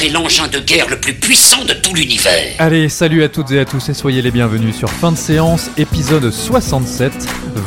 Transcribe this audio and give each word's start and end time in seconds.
C'est 0.00 0.08
l'engin 0.08 0.48
de 0.48 0.60
guerre 0.60 0.88
le 0.88 0.98
plus 0.98 1.12
puissant 1.12 1.62
de 1.66 1.74
tout 1.74 1.94
l'univers. 1.94 2.54
Allez, 2.58 2.88
salut 2.88 3.22
à 3.22 3.28
toutes 3.28 3.50
et 3.50 3.58
à 3.58 3.66
tous 3.66 3.86
et 3.90 3.92
soyez 3.92 4.22
les 4.22 4.30
bienvenus 4.30 4.74
sur 4.74 4.88
Fin 4.88 5.12
de 5.12 5.18
séance, 5.18 5.70
épisode 5.76 6.30
67, 6.30 7.12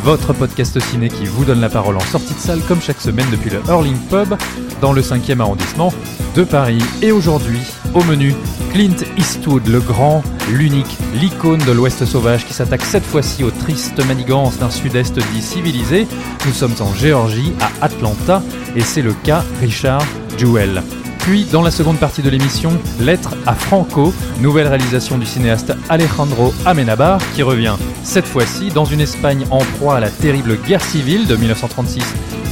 votre 0.04 0.34
podcast 0.34 0.80
ciné 0.80 1.10
qui 1.10 1.26
vous 1.26 1.46
donne 1.46 1.62
la 1.62 1.70
parole 1.70 1.96
en 1.96 2.00
sortie 2.00 2.34
de 2.34 2.40
salle 2.40 2.62
comme 2.68 2.82
chaque 2.82 3.00
semaine 3.02 3.28
depuis 3.30 3.52
le 3.52 3.62
Hurling 3.70 4.00
Pub 4.10 4.34
dans 4.82 4.94
le 4.94 5.04
5e 5.04 5.42
arrondissement 5.42 5.94
de 6.34 6.44
Paris. 6.44 6.82
Et 7.04 7.12
aujourd'hui, 7.12 7.60
au 7.94 8.04
menu, 8.06 8.34
Clint 8.72 9.06
Eastwood, 9.16 9.68
le 9.68 9.80
grand, 9.80 10.24
l'unique, 10.50 10.98
l'icône 11.14 11.64
de 11.64 11.72
l'Ouest 11.72 12.04
sauvage 12.04 12.48
qui 12.48 12.56
s'attaque 12.56 12.82
cette 12.82 13.06
fois-ci 13.06 13.44
aux 13.44 13.52
tristes 13.52 14.04
manigances 14.08 14.58
d'un 14.58 14.72
sud-est 14.72 15.20
dit 15.20 15.42
civilisé. 15.44 16.08
Nous 16.48 16.54
sommes 16.54 16.74
en 16.80 16.96
Géorgie, 16.96 17.54
à 17.62 17.86
Atlanta, 17.86 18.42
et 18.76 18.82
c'est 18.82 19.04
le 19.04 19.14
cas 19.14 19.46
Richard 19.62 20.04
Jewell. 20.40 20.82
Puis, 21.24 21.46
dans 21.46 21.62
la 21.62 21.72
seconde 21.72 22.00
partie 22.00 22.22
de 22.22 22.30
l'émission, 22.30 22.78
Lettre 23.00 23.36
à 23.46 23.56
Franco, 23.56 24.14
nouvelle 24.42 24.68
réalisation 24.68 25.18
du 25.18 25.26
cinéaste 25.26 25.74
Alejandro 25.88 26.54
Amenabar, 26.66 27.22
qui 27.34 27.44
revient 27.44 27.76
cette 28.04 28.26
fois-ci 28.26 28.68
dans 28.68 28.84
une 28.84 29.00
Espagne 29.00 29.46
en 29.50 29.60
proie 29.60 29.96
à 29.96 30.00
la 30.02 30.10
terrible 30.10 30.58
guerre 30.58 30.84
civile 30.84 31.26
de 31.26 31.38
1936 31.38 32.04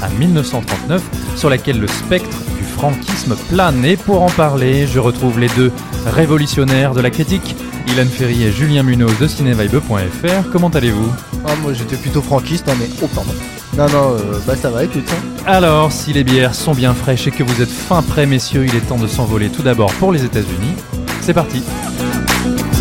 à 0.02 0.08
1939, 0.08 1.02
sur 1.36 1.50
laquelle 1.50 1.82
le 1.82 1.88
spectre 1.88 2.38
du 2.58 2.64
franquisme 2.64 3.36
plane. 3.50 3.84
Et 3.84 3.98
pour 3.98 4.22
en 4.22 4.30
parler, 4.30 4.88
je 4.88 5.00
retrouve 5.00 5.38
les 5.38 5.50
deux 5.50 5.74
révolutionnaires 6.06 6.94
de 6.94 7.02
la 7.02 7.10
critique, 7.10 7.58
Ilan 7.90 8.08
Ferry 8.08 8.44
et 8.44 8.54
Julien 8.54 8.84
Munoz 8.84 9.20
de 9.20 9.28
cinévibe.fr. 9.28 10.50
Comment 10.50 10.70
allez-vous? 10.70 11.12
Ah, 11.46 11.56
moi 11.62 11.74
j'étais 11.74 11.98
plutôt 11.98 12.22
franquiste, 12.22 12.70
hein, 12.70 12.76
mais 12.80 12.90
oh 13.02 13.10
pardon. 13.14 13.34
Non, 13.78 13.88
non, 13.90 14.16
euh, 14.18 14.40
bah 14.46 14.56
ça 14.56 14.70
va, 14.70 14.84
écoute. 14.84 15.06
hein. 15.12 15.44
Alors, 15.46 15.92
si 15.92 16.12
les 16.12 16.24
bières 16.24 16.54
sont 16.54 16.74
bien 16.74 16.94
fraîches 16.94 17.28
et 17.28 17.32
que 17.32 17.44
vous 17.44 17.62
êtes 17.62 17.70
fin 17.70 18.02
prêts, 18.02 18.26
messieurs, 18.26 18.66
il 18.66 18.76
est 18.76 18.82
temps 18.82 18.98
de 18.98 19.08
s'envoler 19.08 19.50
tout 19.50 19.62
d'abord 19.64 19.92
pour 19.94 20.12
les 20.12 20.24
États-Unis. 20.26 20.76
C'est 21.22 21.34
parti. 21.34 21.64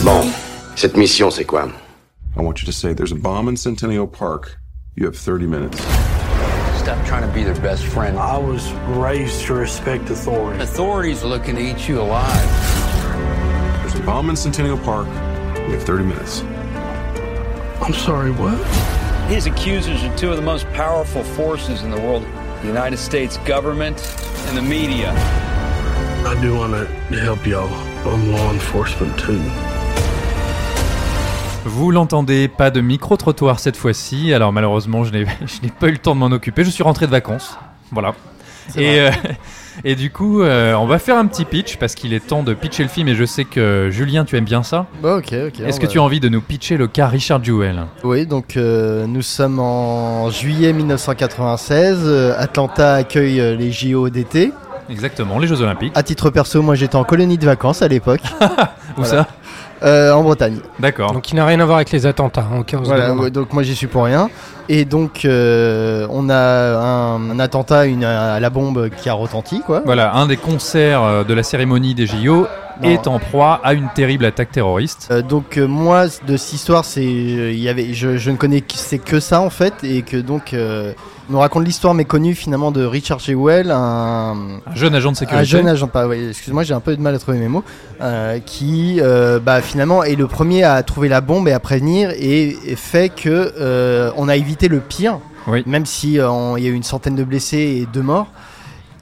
Bon, 0.05 0.23
cette 0.75 0.97
mission, 0.97 1.31
c'est 1.31 1.45
quoi? 1.45 1.69
I 2.37 2.41
want 2.43 2.55
you 2.61 2.67
to 2.67 2.73
say 2.73 2.93
there's 2.95 3.13
a 3.13 3.17
bomb 3.17 3.49
in 3.49 3.57
Centennial 3.57 4.07
Park. 4.09 4.59
You 4.97 5.07
have 5.07 5.17
30 5.17 5.47
minutes. 5.47 5.79
Stop 6.79 6.97
trying 7.07 7.23
to 7.23 7.33
be 7.33 7.45
their 7.45 7.59
best 7.63 7.85
friend. 7.85 8.19
I 8.19 8.39
was 8.39 8.73
raised 8.97 9.47
to 9.47 9.55
respect 9.55 10.11
authority. 10.11 10.61
Authorities 10.63 11.23
are 11.23 11.29
looking 11.29 11.55
to 11.57 11.61
eat 11.63 11.89
you 11.89 12.01
alive. 12.01 12.43
There's 13.83 13.95
a 13.95 14.03
bomb 14.05 14.29
in 14.31 14.37
Centennial 14.37 14.79
Park. 14.79 15.07
You 15.69 15.75
have 15.75 15.85
30 15.85 16.05
minutes. 16.05 16.43
I'm 17.83 17.95
sorry, 17.95 18.31
what? 18.33 18.59
His 19.31 19.47
accusers 19.47 20.03
are 20.03 20.17
two 20.17 20.31
of 20.31 20.37
the 20.37 20.43
most 20.43 20.67
powerful 20.73 21.23
forces 21.23 21.85
in 21.85 21.93
the 21.93 22.01
world 22.01 22.25
the 22.63 22.67
United 22.67 22.99
States 22.99 23.39
government 23.47 23.97
and 24.49 24.57
the 24.57 24.61
media. 24.61 25.13
I 26.27 26.37
do 26.43 26.57
want 26.57 26.73
to 26.73 27.17
help 27.17 27.47
y'all. 27.47 27.71
I'm 28.05 28.33
law 28.33 28.51
enforcement 28.53 29.17
too. 29.17 29.41
Vous 31.65 31.93
l'entendez, 31.93 32.49
pas 32.49 32.73
de 32.73 32.81
micro-trottoir 32.81 33.61
cette 33.61 33.77
fois-ci. 33.77 34.35
Alors 34.35 34.53
malheureusement, 34.53 35.05
je 35.05 35.13
n'ai 35.13 35.25
je 35.47 35.63
n'ai 35.63 35.71
pas 35.71 35.87
eu 35.87 35.93
le 35.93 35.99
temps 35.99 36.17
de 36.17 36.21
m'en 36.21 36.33
occuper. 36.33 36.65
Je 36.65 36.71
suis 36.71 36.83
rentré 36.83 37.07
de 37.07 37.13
vacances. 37.13 37.57
Voilà. 37.93 38.17
Et, 38.77 38.99
euh, 38.99 39.11
et 39.85 39.95
du 39.95 40.11
coup, 40.11 40.43
euh, 40.43 40.75
on 40.75 40.87
va 40.87 40.99
faire 40.99 41.17
un 41.17 41.27
petit 41.27 41.45
pitch 41.45 41.77
parce 41.77 41.95
qu'il 41.95 42.13
est 42.15 42.27
temps 42.27 42.43
de 42.43 42.55
pitcher 42.55 42.83
le 42.83 42.89
film 42.89 43.09
et 43.09 43.15
je 43.15 43.25
sais 43.25 43.45
que 43.45 43.89
Julien, 43.91 44.25
tu 44.25 44.37
aimes 44.37 44.45
bien 44.45 44.63
ça. 44.63 44.87
Bah, 45.03 45.17
ok, 45.17 45.35
ok. 45.49 45.61
Est-ce 45.61 45.79
que 45.81 45.87
va- 45.87 45.93
tu 45.93 45.99
as 45.99 46.03
envie 46.03 46.21
de 46.21 46.29
nous 46.29 46.41
pitcher 46.41 46.77
le 46.77 46.87
cas 46.87 47.07
Richard 47.09 47.43
Jewell? 47.43 47.87
Oui, 48.05 48.27
donc 48.27 48.57
euh, 48.57 49.07
nous 49.07 49.23
sommes 49.23 49.59
en 49.61 50.31
juillet 50.31 50.73
1996. 50.73 51.99
euh, 52.05 52.35
Atlanta 52.39 52.95
accueille 52.95 53.57
les 53.57 53.73
JO 53.73 54.09
d'été. 54.11 54.53
Exactement, 54.89 55.39
les 55.39 55.47
Jeux 55.47 55.61
Olympiques. 55.63 55.93
À 55.95 56.03
titre 56.03 56.31
perso, 56.31 56.63
moi 56.63 56.75
j'étais 56.75 56.97
en 56.97 57.05
colonie 57.05 57.39
de 57.39 57.47
vacances 57.47 57.81
à 57.83 57.87
l'époque, 57.89 58.21
Où 58.41 59.03
voilà. 59.03 59.09
ça? 59.09 59.29
Euh, 59.83 60.13
en 60.13 60.23
Bretagne. 60.23 60.59
D'accord. 60.79 61.13
Donc 61.13 61.31
il 61.31 61.37
n'a 61.37 61.47
rien 61.47 61.61
à 61.61 61.65
voir 61.65 61.77
avec 61.77 61.91
les 61.91 62.07
attentats, 62.07 62.47
hein, 62.53 62.59
au 62.61 62.65
cas 62.65 62.79
Voilà, 62.83 63.15
ouais, 63.15 63.31
donc 63.31 63.53
moi 63.53 63.63
j'y 63.63 63.75
suis 63.75 63.87
pour 63.87 64.05
rien. 64.05 64.29
Et 64.69 64.85
donc 64.85 65.25
euh, 65.25 66.07
on 66.11 66.29
a 66.31 66.37
un, 66.79 67.31
un 67.31 67.39
attentat 67.41 67.87
une, 67.87 68.05
à 68.05 68.39
la 68.41 68.51
bombe 68.51 68.89
qui 68.91 69.09
a 69.09 69.15
retenti, 69.15 69.61
quoi. 69.67 69.83
Voilà, 69.85 70.15
un 70.15 70.27
des 70.27 70.37
concerts 70.37 71.03
euh, 71.03 71.25
de 71.25 71.35
la 71.35 71.43
cérémonie 71.43 71.95
des 71.95 72.07
JO 72.07 72.47
Non. 72.81 72.89
est 72.89 73.07
en 73.09 73.19
proie 73.19 73.61
à 73.65 73.73
une 73.75 73.89
terrible 73.95 74.25
attaque 74.25 74.53
terroriste. 74.53 75.09
Euh, 75.11 75.23
donc 75.23 75.57
euh, 75.59 75.67
moi 75.67 76.07
de 76.27 76.37
cette 76.37 76.53
histoire 76.53 76.85
c'est 76.85 77.01
euh, 77.01 77.51
il 77.53 77.59
y 77.61 77.69
avait 77.69 77.93
je, 77.95 78.17
je 78.17 78.31
ne 78.31 78.37
connais 78.37 78.61
que 78.61 78.75
c'est 78.77 78.99
que 78.99 79.19
ça 79.19 79.41
en 79.41 79.51
fait 79.51 79.75
et 79.83 80.03
que 80.03 80.17
donc 80.17 80.55
euh, 80.55 80.93
on 81.20 81.20
nous 81.31 81.39
raconte 81.39 81.65
l'histoire 81.65 81.95
méconnue 81.95 82.35
finalement 82.35 82.71
de 82.73 82.85
Richard 82.85 83.19
Jewell 83.21 83.71
un, 83.71 84.59
Un 84.67 84.75
jeune 84.75 84.95
agent 84.95 85.13
de 85.13 85.17
sécurité. 85.17 85.41
un 85.41 85.45
jeune 85.45 85.69
agent 85.69 85.87
pas 85.89 86.07
excuse-moi 86.11 86.63
j'ai 86.65 86.75
un 86.75 86.81
peu 86.81 86.97
de 86.97 87.01
mal 87.01 87.15
à 87.15 87.19
trouver 87.19 87.39
mes 87.39 87.49
mots 87.49 87.65
euh, 88.01 88.39
qui 88.45 88.99
euh, 89.01 89.39
bah, 89.39 89.61
finalement 89.63 90.03
est 90.05 90.17
le 90.17 90.27
premier 90.27 90.65
à 90.65 90.83
trouver 90.83 91.09
la 91.09 91.21
bombe 91.21 91.47
et 91.49 91.53
à 91.53 91.61
prévenir 91.61 92.11
et, 92.11 92.57
et 92.67 92.77
fait 92.77 93.09
que 93.09 93.53
euh, 93.59 94.11
on 94.17 94.29
a 94.29 94.37
évité 94.37 94.69
le 94.69 94.81
pire 94.81 95.19
Oui. 95.47 95.63
même 95.67 95.87
si 95.87 96.15
il 96.15 96.15
y 96.17 96.21
a 96.21 96.59
eu 96.59 96.73
une 96.73 96.83
centaine 96.83 97.15
de 97.17 97.25
blessés 97.25 97.81
et 97.83 97.89
deux 97.93 98.03
morts 98.03 98.27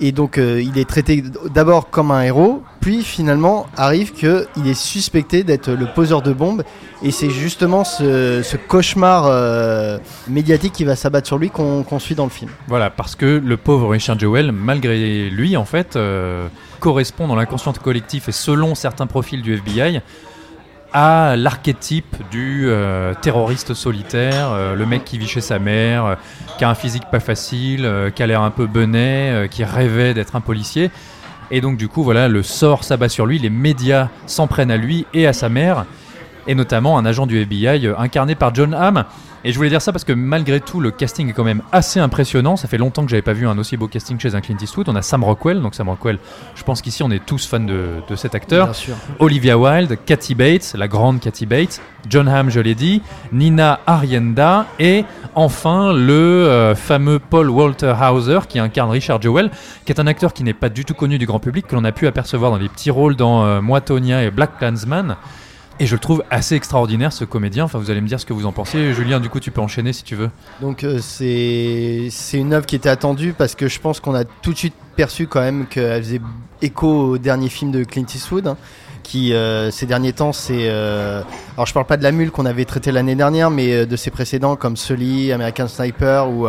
et 0.01 0.13
donc 0.13 0.37
il 0.39 0.79
est 0.79 0.89
traité 0.89 1.25
d'abord 1.53 1.91
comme 1.91 2.13
un 2.13 2.23
héros, 2.23 2.63
puis 2.81 3.03
finalement 3.03 3.67
arrive 3.77 4.13
que 4.13 4.47
il 4.57 4.67
est 4.69 4.79
suspecté 4.79 5.45
d'être 5.45 5.71
le 5.71 5.87
poseur 5.87 6.23
de 6.23 6.33
bombes, 6.33 6.63
et 7.03 7.11
c'est 7.11 7.31
justement 7.31 7.85
ce, 7.85 8.57
cauchemar 8.57 9.27
euh, 9.27 9.99
médiatique 10.29 10.73
qui 10.73 10.85
va 10.85 10.97
s'abattre 10.97 11.27
sur 11.27 11.39
lui 11.39 11.51
qu'on 11.51 11.99
suit 11.99 12.15
dans 12.15 12.25
le 12.25 12.31
film. 12.31 12.51
Voilà, 12.67 12.91
parce 12.91 13.15
que 13.15 13.41
le 13.45 13.57
pauvre 13.57 13.91
Richard 13.91 14.19
Jewell, 14.19 14.53
malgré 14.53 15.31
lui, 15.31 15.57
en 15.57 15.65
fait, 15.65 15.97
euh, 15.97 16.49
correspond 16.81 17.29
dans 17.29 17.37
l'inconscient 17.37 17.73
collectif 17.73 18.29
et 18.29 18.33
selon 18.33 18.75
certains 18.75 19.07
profils 19.07 19.43
du 19.43 19.55
FBI 19.55 20.01
à 20.93 21.37
l'archétype 21.37 22.17
du 22.31 22.65
euh, 22.67 23.13
terroriste 23.21 23.75
solitaire, 23.75 24.75
le 24.75 24.87
mec 24.87 25.05
qui 25.05 25.19
vit 25.19 25.29
chez 25.29 25.43
sa 25.43 25.59
mère, 25.59 26.17
qui 26.57 26.65
a 26.65 26.71
un 26.71 26.75
physique 26.75 27.05
pas 27.13 27.21
facile, 27.21 28.11
qui 28.15 28.23
a 28.23 28.27
l'air 28.27 28.43
un 28.43 28.51
peu 28.51 28.67
benet, 28.67 29.49
qui 29.51 29.65
rêvait 29.65 30.15
d'être 30.15 30.35
un 30.35 30.41
policier. 30.41 30.91
Et 31.51 31.61
donc 31.61 31.77
du 31.77 31.89
coup, 31.89 32.03
voilà, 32.03 32.29
le 32.29 32.43
sort 32.43 32.85
s'abat 32.85 33.09
sur 33.09 33.27
lui, 33.27 33.39
les 33.39 33.51
médias 33.51 34.09
s'en 34.27 34.47
prennent 34.47 34.71
à 34.71 34.77
lui 34.77 35.07
et 35.15 35.27
à 35.27 35.33
sa 35.33 35.49
mère, 35.49 35.87
et 36.49 36.55
notamment 36.55 36.99
un 36.99 37.05
agent 37.05 37.27
du 37.27 37.41
FBI 37.41 37.87
euh, 37.87 37.95
incarné 37.99 38.35
par 38.35 38.55
John 38.55 38.75
Hamm. 38.75 39.05
Et 39.45 39.53
je 39.53 39.57
voulais 39.57 39.69
dire 39.69 39.81
ça 39.81 39.93
parce 39.93 40.03
que 40.03 40.13
malgré 40.13 40.61
tout, 40.61 40.81
le 40.81 40.91
casting 40.91 41.29
est 41.29 41.33
quand 41.33 41.45
même 41.45 41.63
assez 41.71 42.01
impressionnant. 42.01 42.57
Ça 42.57 42.67
fait 42.67 42.79
longtemps 42.79 43.05
que 43.05 43.11
j'avais 43.11 43.23
pas 43.23 43.35
vu 43.35 43.47
un 43.47 43.57
aussi 43.57 43.77
beau 43.77 43.87
casting 43.87 44.19
chez 44.19 44.35
un 44.35 44.41
Clint 44.41 44.57
Eastwood. 44.61 44.89
On 44.89 44.97
a 44.97 45.03
Sam 45.03 45.23
Rockwell, 45.23 45.61
donc 45.61 45.77
Sam 45.77 45.89
Rockwell, 45.89 46.19
je 46.57 46.65
pense 46.65 46.83
qu'ici 46.83 47.05
on 47.05 47.11
est 47.11 47.25
tous 47.25 47.47
fans 47.47 47.61
de, 47.61 48.03
de 48.09 48.17
cet 48.17 48.35
acteur. 48.35 48.67
Bien 48.67 48.73
sûr. 48.73 48.95
Olivia 49.21 49.57
Wilde, 49.57 49.97
Kathy 50.05 50.35
Bates, 50.35 50.75
la 50.77 50.89
grande 50.89 51.21
Kathy 51.21 51.47
Bates, 51.47 51.81
John 52.09 52.29
Hamm, 52.29 52.51
je 52.51 52.59
l'ai 52.59 52.75
dit, 52.75 53.03
Nina 53.33 53.81
Arienda 53.87 54.67
et 54.81 55.05
enfin 55.35 55.93
le 55.93 56.13
euh, 56.49 56.75
fameux 56.75 57.21
Paul 57.21 57.51
Walter 57.51 57.95
Hauser 58.11 58.41
qui 58.49 58.59
incarne 58.59 58.91
Richard 58.91 59.23
Jewell, 59.23 59.51
qui 59.85 59.93
est 59.93 60.01
un 60.01 60.07
acteur 60.07 60.33
qui 60.33 60.43
n'est 60.43 60.53
pas 60.53 60.69
du 60.69 60.85
tout 60.85 60.95
connu 60.95 61.19
du 61.19 61.27
grand 61.27 61.39
public, 61.39 61.67
que 61.67 61.77
l'on 61.77 61.85
a 61.85 61.93
pu 61.93 62.07
apercevoir 62.07 62.51
dans 62.51 62.59
des 62.59 62.69
petits 62.69 62.91
rôles 62.91 63.15
dans 63.15 63.45
euh, 63.45 63.61
Moi, 63.61 63.81
Tonya 63.81 64.25
et 64.25 64.31
Black 64.31 64.59
Klansman. 64.59 65.17
Et 65.81 65.87
je 65.87 65.95
le 65.95 66.01
trouve 66.01 66.25
assez 66.31 66.55
extraordinaire 66.57 67.13
ce 67.13 67.25
comédien. 67.25 67.65
Enfin, 67.65 67.79
vous 67.79 67.91
allez 67.91 68.01
me 68.01 68.09
dire 68.09 68.19
ce 68.19 68.27
que 68.27 68.33
vous 68.33 68.47
en 68.47 68.53
pensez. 68.53 68.93
Julien, 68.95 69.21
du 69.21 69.29
coup, 69.29 69.39
tu 69.39 69.51
peux 69.51 69.61
enchaîner 69.61 69.93
si 69.93 70.03
tu 70.03 70.17
veux. 70.17 70.31
Donc 70.61 70.83
euh, 70.83 70.99
c'est 71.01 72.11
une 72.39 72.53
œuvre 72.53 72.67
qui 72.67 72.77
était 72.77 72.89
attendue 72.89 73.33
parce 73.37 73.55
que 73.55 73.69
je 73.69 73.79
pense 73.81 74.01
qu'on 74.01 74.15
a 74.15 74.25
tout 74.25 74.53
de 74.53 74.59
suite 74.59 74.75
perçu 74.97 75.27
quand 75.29 75.41
même 75.41 75.67
qu'elle 75.67 76.03
faisait 76.03 76.21
écho 76.63 76.89
au 76.89 77.19
dernier 77.19 77.49
film 77.49 77.71
de 77.71 77.85
Clint 77.85 78.07
Eastwood. 78.13 78.49
hein, 78.49 78.57
qui 79.09 79.33
euh, 79.33 79.71
ces 79.71 79.87
derniers 79.87 80.13
temps 80.13 80.33
c'est 80.33 80.69
euh, 80.69 81.23
alors 81.55 81.67
je 81.67 81.73
parle 81.73 81.87
pas 81.87 81.97
de 81.97 82.03
la 82.03 82.13
mule 82.13 82.31
qu'on 82.31 82.45
avait 82.45 82.67
traité 82.67 82.93
l'année 82.93 83.15
dernière 83.15 83.51
mais 83.51 83.73
euh, 83.73 83.87
de 83.87 83.97
ses 83.97 84.11
précédents 84.11 84.55
comme 84.55 84.77
Sully, 84.77 85.33
American 85.33 85.67
Sniper 85.67 86.29
ou 86.29 86.47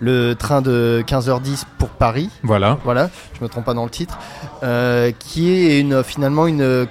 le 0.00 0.34
train 0.34 0.62
de 0.62 1.04
15h10 1.06 1.62
pour 1.78 1.88
Paris 1.90 2.28
Voilà. 2.42 2.78
voilà, 2.84 3.08
je 3.38 3.42
me 3.44 3.48
trompe 3.48 3.64
pas 3.64 3.72
dans 3.72 3.84
le 3.84 3.90
titre, 3.90 4.18
qui 5.20 5.50
est 5.50 5.80
une, 5.80 6.02
finalement 6.02 6.46
une, 6.46 6.86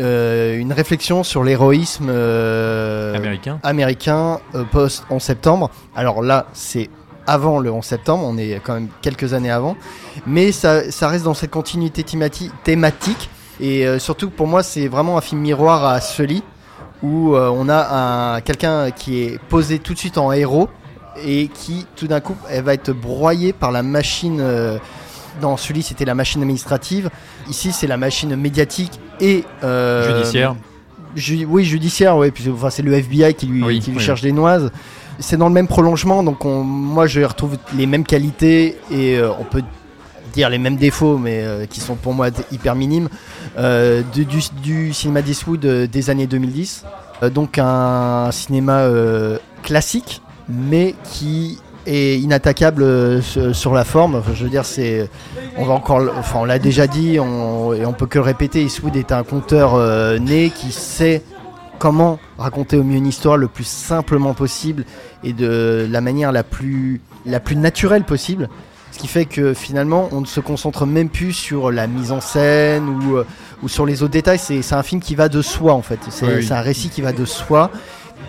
euh, 0.00 0.58
une 0.58 0.72
réflexion 0.72 1.22
sur 1.22 1.44
l'héroïsme 1.44 2.08
euh, 2.08 3.14
Américain. 3.14 3.60
américain 3.62 4.40
euh, 4.54 4.64
post 4.64 5.04
11 5.10 5.22
septembre. 5.22 5.70
Alors 5.94 6.22
là, 6.22 6.46
c'est 6.52 6.88
avant 7.26 7.58
le 7.60 7.70
11 7.70 7.84
septembre, 7.84 8.24
on 8.26 8.36
est 8.38 8.60
quand 8.64 8.74
même 8.74 8.88
quelques 9.02 9.34
années 9.34 9.50
avant, 9.50 9.76
mais 10.26 10.50
ça, 10.52 10.90
ça 10.90 11.08
reste 11.08 11.24
dans 11.24 11.34
cette 11.34 11.50
continuité 11.50 12.02
thémati- 12.02 12.50
thématique, 12.64 13.30
et 13.60 13.86
surtout 14.00 14.30
pour 14.30 14.46
moi, 14.48 14.62
c'est 14.62 14.88
vraiment 14.88 15.16
un 15.18 15.20
film 15.20 15.40
miroir 15.42 15.84
à 15.84 16.00
Sully, 16.00 16.42
où 17.02 17.36
on 17.36 17.68
a 17.68 18.34
un, 18.36 18.40
quelqu'un 18.40 18.90
qui 18.90 19.22
est 19.22 19.38
posé 19.48 19.78
tout 19.78 19.92
de 19.94 19.98
suite 19.98 20.18
en 20.18 20.32
héros, 20.32 20.68
et 21.24 21.48
qui 21.48 21.86
tout 21.94 22.06
d'un 22.08 22.20
coup, 22.20 22.34
elle 22.48 22.64
va 22.64 22.72
être 22.74 22.90
broyée 22.90 23.52
par 23.52 23.70
la 23.70 23.82
machine. 23.82 24.42
Dans 25.40 25.56
celui, 25.56 25.82
c'était 25.82 26.04
la 26.04 26.14
machine 26.14 26.40
administrative. 26.42 27.10
Ici, 27.48 27.72
c'est 27.72 27.86
la 27.86 27.96
machine 27.96 28.34
médiatique 28.36 28.92
et 29.20 29.44
euh, 29.64 30.16
Judiciaire. 30.18 30.54
ju- 31.16 31.44
oui, 31.48 31.64
judiciaire, 31.64 32.16
ouais. 32.16 32.30
puis, 32.30 32.48
enfin, 32.50 32.70
c'est 32.70 32.82
le 32.82 32.92
FBI 32.94 33.34
qui 33.34 33.46
lui, 33.46 33.62
Oui, 33.62 33.80
qui 33.80 33.90
lui 33.90 33.98
oui, 33.98 34.04
cherche 34.04 34.22
des 34.22 34.32
noises. 34.32 34.70
C'est 35.18 35.36
dans 35.36 35.48
le 35.48 35.54
même 35.54 35.66
prolongement, 35.68 36.22
donc 36.22 36.44
on- 36.44 36.62
moi 36.64 37.06
je 37.06 37.20
retrouve 37.20 37.56
les 37.76 37.86
mêmes 37.86 38.04
qualités 38.04 38.78
et 38.90 39.18
euh, 39.18 39.30
on 39.38 39.44
peut 39.44 39.62
dire 40.32 40.48
les 40.48 40.58
mêmes 40.58 40.76
défauts, 40.76 41.18
mais 41.18 41.40
euh, 41.42 41.66
qui 41.66 41.80
sont 41.80 41.96
pour 41.96 42.14
moi 42.14 42.28
hyper 42.52 42.74
minimes, 42.74 43.08
euh, 43.58 44.02
du, 44.14 44.24
du 44.62 44.92
cinéma 44.94 45.20
d'Eastwood 45.22 45.64
euh, 45.64 45.86
des 45.86 46.08
années 46.08 46.26
2010. 46.26 46.84
Euh, 47.22 47.28
donc 47.30 47.58
un 47.58 48.30
cinéma 48.32 48.84
classique, 49.62 50.22
mais 50.48 50.94
qui 51.04 51.58
est 51.86 52.18
inattaquable 52.18 52.82
euh, 52.82 53.20
sur- 53.52 53.74
la 53.74 53.84
forme. 53.84 54.16
Enfin, 54.16 54.32
je 54.34 54.44
veux 54.44 54.50
dire, 54.50 54.64
c'est, 54.64 55.08
on 55.56 55.64
va 55.64 55.74
encore, 55.74 56.02
enfin, 56.18 56.40
on 56.40 56.44
l'a 56.44 56.58
déjà 56.58 56.86
dit, 56.86 57.18
on, 57.20 57.72
et 57.72 57.84
on 57.86 57.92
peut 57.92 58.06
que 58.06 58.18
le 58.18 58.24
répéter. 58.24 58.62
Eastwood 58.62 58.96
est 58.96 59.12
un 59.12 59.22
conteur 59.22 59.74
euh, 59.74 60.18
né 60.18 60.50
qui 60.54 60.72
sait 60.72 61.22
comment 61.78 62.18
raconter 62.38 62.76
au 62.76 62.82
mieux 62.84 62.96
une 62.98 63.06
histoire 63.06 63.36
le 63.36 63.48
plus 63.48 63.66
simplement 63.66 64.34
possible 64.34 64.84
et 65.24 65.32
de 65.32 65.86
la 65.90 66.00
manière 66.00 66.30
la 66.32 66.42
plus, 66.42 67.00
la 67.24 67.40
plus 67.40 67.56
naturelle 67.56 68.04
possible. 68.04 68.48
Ce 68.92 68.98
qui 68.98 69.06
fait 69.06 69.24
que 69.24 69.54
finalement, 69.54 70.08
on 70.12 70.20
ne 70.20 70.26
se 70.26 70.40
concentre 70.40 70.84
même 70.84 71.08
plus 71.08 71.32
sur 71.32 71.70
la 71.70 71.86
mise 71.86 72.10
en 72.12 72.20
scène 72.20 72.86
ou, 72.88 73.16
euh, 73.16 73.24
ou 73.62 73.68
sur 73.68 73.86
les 73.86 74.02
autres 74.02 74.12
détails. 74.12 74.38
C'est 74.40 74.72
un 74.74 74.82
film 74.82 75.00
qui 75.00 75.14
va 75.14 75.28
de 75.28 75.40
soi 75.42 75.72
en 75.72 75.80
fait. 75.80 76.00
C'est 76.10 76.26
Oui, 76.26 76.32
oui. 76.38 76.44
c'est 76.46 76.54
un 76.54 76.60
récit 76.60 76.90
qui 76.90 77.00
va 77.00 77.12
de 77.12 77.24
soi. 77.24 77.70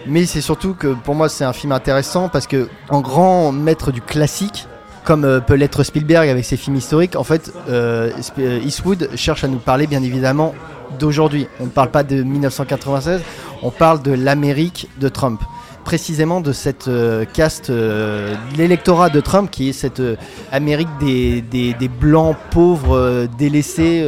Mais 0.07 0.25
c'est 0.25 0.41
surtout 0.41 0.73
que 0.73 0.87
pour 0.87 1.15
moi, 1.15 1.29
c'est 1.29 1.43
un 1.43 1.53
film 1.53 1.71
intéressant 1.71 2.29
parce 2.29 2.47
que, 2.47 2.69
en 2.89 3.01
grand 3.01 3.51
maître 3.51 3.91
du 3.91 4.01
classique, 4.01 4.67
comme 5.03 5.25
euh, 5.25 5.39
peut 5.39 5.55
l'être 5.55 5.83
Spielberg 5.83 6.29
avec 6.29 6.45
ses 6.45 6.57
films 6.57 6.75
historiques, 6.75 7.15
en 7.15 7.23
fait, 7.23 7.51
euh, 7.69 8.11
euh, 8.39 8.59
Eastwood 8.63 9.09
cherche 9.15 9.43
à 9.43 9.47
nous 9.47 9.57
parler 9.57 9.87
bien 9.87 10.03
évidemment 10.03 10.53
d'aujourd'hui. 10.99 11.47
On 11.59 11.65
ne 11.65 11.69
parle 11.69 11.89
pas 11.91 12.03
de 12.03 12.21
1996, 12.23 13.21
on 13.63 13.71
parle 13.71 14.01
de 14.01 14.11
l'Amérique 14.11 14.89
de 14.99 15.09
Trump. 15.09 15.41
Précisément 15.83 16.41
de 16.41 16.51
cette 16.51 16.87
euh, 16.87 17.25
caste, 17.25 17.71
de 17.71 18.35
l'électorat 18.55 19.09
de 19.09 19.19
Trump, 19.19 19.49
qui 19.49 19.69
est 19.69 19.73
cette 19.73 20.01
Amérique 20.51 20.89
des, 20.99 21.41
des, 21.41 21.73
des 21.73 21.87
blancs 21.87 22.35
pauvres, 22.51 23.27
délaissés. 23.39 24.05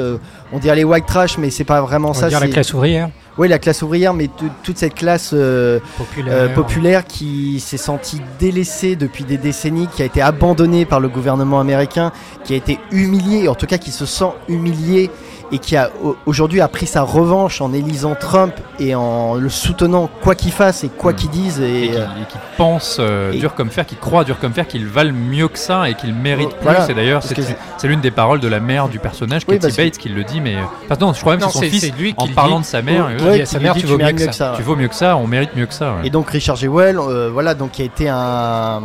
on 0.51 0.59
dirait 0.59 0.75
les 0.75 0.83
white 0.83 1.07
trash, 1.07 1.39
mais 1.39 1.49
c'est 1.49 1.63
pas 1.63 1.81
vraiment 1.81 2.09
On 2.11 2.13
ça. 2.13 2.21
va 2.21 2.29
dire 2.29 2.39
la 2.39 2.47
classe 2.49 2.73
ouvrière, 2.75 3.09
Oui, 3.37 3.47
la 3.47 3.57
classe 3.57 3.81
ouvrière, 3.81 4.13
mais 4.13 4.29
toute 4.63 4.77
cette 4.77 4.93
classe 4.93 5.31
euh, 5.33 5.79
populaire. 5.97 6.33
euh, 6.35 6.49
populaire 6.49 7.05
qui 7.05 7.59
s'est 7.59 7.77
sentie 7.77 8.21
délaissée 8.39 8.95
depuis 8.95 9.23
des 9.23 9.37
décennies, 9.37 9.87
qui 9.87 10.03
a 10.03 10.05
été 10.05 10.21
abandonnée 10.21 10.85
par 10.85 10.99
le 10.99 11.09
gouvernement 11.09 11.59
américain, 11.59 12.11
qui 12.43 12.53
a 12.53 12.57
été 12.57 12.79
humiliée, 12.91 13.47
en 13.47 13.55
tout 13.55 13.65
cas 13.65 13.79
qui 13.79 13.89
se 13.91 14.05
sent 14.05 14.31
humiliée 14.47 15.09
et 15.51 15.59
qui 15.59 15.75
a 15.77 15.89
au- 16.03 16.15
aujourd'hui 16.25 16.61
a 16.61 16.67
pris 16.67 16.85
sa 16.87 17.01
revanche 17.01 17.61
en 17.61 17.73
élisant 17.73 18.15
Trump 18.15 18.53
et 18.79 18.95
en 18.95 19.35
le 19.35 19.49
soutenant 19.49 20.09
quoi 20.21 20.35
qu'il 20.35 20.51
fasse 20.51 20.83
et 20.83 20.89
quoi 20.89 21.11
Mm. 21.11 21.15
qu'il 21.15 21.29
dise. 21.29 21.59
Et 21.59 21.83
Et, 21.85 21.89
qui, 21.89 21.95
euh, 21.97 22.03
et 22.03 22.31
qui 22.31 22.37
pense 22.57 22.97
euh, 22.99 23.31
et- 23.31 23.37
dur 23.39 23.53
comme 23.55 23.69
fer, 23.69 23.85
qui 23.85 23.95
croit 23.95 24.23
dur 24.23 24.39
comme 24.39 24.53
fer, 24.53 24.67
qu'ils 24.67 24.87
valent 24.87 25.13
mieux 25.13 25.47
que 25.47 25.59
ça 25.59 25.89
et 25.89 25.93
qu'ils 25.95 26.13
méritent 26.13 26.49
plus. 26.55 26.63
Voilà, 26.63 26.89
et 26.89 26.93
d'ailleurs, 26.93 27.21
c'est 27.23 27.87
l'une 27.87 28.01
des 28.01 28.11
paroles 28.11 28.39
de 28.39 28.47
la 28.47 28.59
mère 28.59 28.87
du 28.89 28.99
personnage, 28.99 29.43
Oui, 29.47 29.59
Katie 29.59 29.75
Bates, 29.77 29.97
qui 29.97 30.09
le 30.09 30.23
dit. 30.23 30.41
Mais 30.41 30.55
euh, 30.55 30.59
enfin, 30.85 30.95
non, 30.99 31.13
je 31.13 31.19
crois 31.21 31.37
même 31.37 31.45
que 31.47 31.51
c'est 31.53 31.59
son 31.59 31.71
fils 31.71 31.93
lui 31.97 32.13
en 32.17 32.27
parlant 32.27 32.57
dit. 32.57 32.61
de 32.63 32.67
sa 32.67 32.81
mère. 32.81 33.07
Euh, 33.19 33.29
ouais, 33.31 33.45
sa 33.45 33.59
mère, 33.59 33.75
tu 33.75 33.85
vaux 33.85 33.97
mieux 33.97 34.11
que 34.11 34.31
ça. 34.31 34.53
Tu 34.55 34.63
vaux 34.63 34.75
mieux 34.75 34.87
que 34.87 34.95
ça, 34.95 35.17
on 35.17 35.27
mérite 35.27 35.55
mieux 35.55 35.65
que 35.65 35.73
ça. 35.73 35.91
ouais. 35.93 36.07
Et 36.07 36.09
donc 36.09 36.29
Richard 36.29 36.55
G. 36.55 36.67
Well, 36.67 36.97
euh, 36.99 37.29
voilà, 37.31 37.53
donc 37.53 37.71
qui 37.71 37.81
a 37.81 37.85
été 37.85 38.09
un 38.09 38.15
euh, 38.17 38.79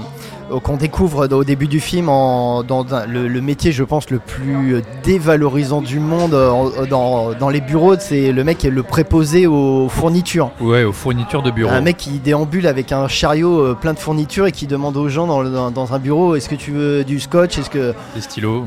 qu'on 0.63 0.77
découvre 0.77 1.29
au 1.33 1.45
début 1.45 1.67
du 1.69 1.81
film 1.81 2.09
en, 2.09 2.63
dans 2.63 2.85
le, 3.07 3.29
le 3.29 3.41
métier, 3.41 3.73
je 3.73 3.85
pense, 3.85 4.11
le 4.11 4.19
plus 4.19 4.75
euh, 4.77 4.83
dévalorisant 5.05 5.81
du 5.83 6.01
monde 6.01 6.35
euh, 6.35 6.51
en- 6.51 6.71
dans, 6.89 7.35
dans 7.35 7.49
les 7.49 7.61
bureaux. 7.61 7.95
C'est 7.99 8.33
le 8.33 8.45
mec 8.45 8.59
qui 8.59 8.67
est 8.67 8.71
le 8.71 8.83
préposé 8.83 9.47
aux 9.47 9.89
fournitures. 9.89 10.51
Ouais, 10.61 10.85
aux 10.85 10.93
fournitures 10.93 11.43
de 11.43 11.51
bureau. 11.51 11.71
Un 11.73 11.81
mec 11.81 11.97
qui 11.97 12.19
déambule 12.19 12.67
avec 12.67 12.93
un 12.93 13.09
chariot 13.09 13.61
euh, 13.61 13.75
plein 13.75 13.93
de 13.95 13.99
fournitures 13.99 14.47
et 14.47 14.53
qui 14.53 14.67
demande 14.67 14.97
aux 14.97 15.09
gens 15.09 15.27
dans, 15.27 15.45
dans- 15.45 15.71
dans 15.71 15.93
un 15.95 15.99
bureau 15.99 16.35
est-ce 16.37 16.49
que 16.49 16.55
tu 16.55 16.71
veux 16.73 17.05
du 17.05 17.21
scotch 17.21 17.59
Est-ce 17.59 17.71
que 17.71 17.95
Des 18.15 18.21
stylos. 18.21 18.65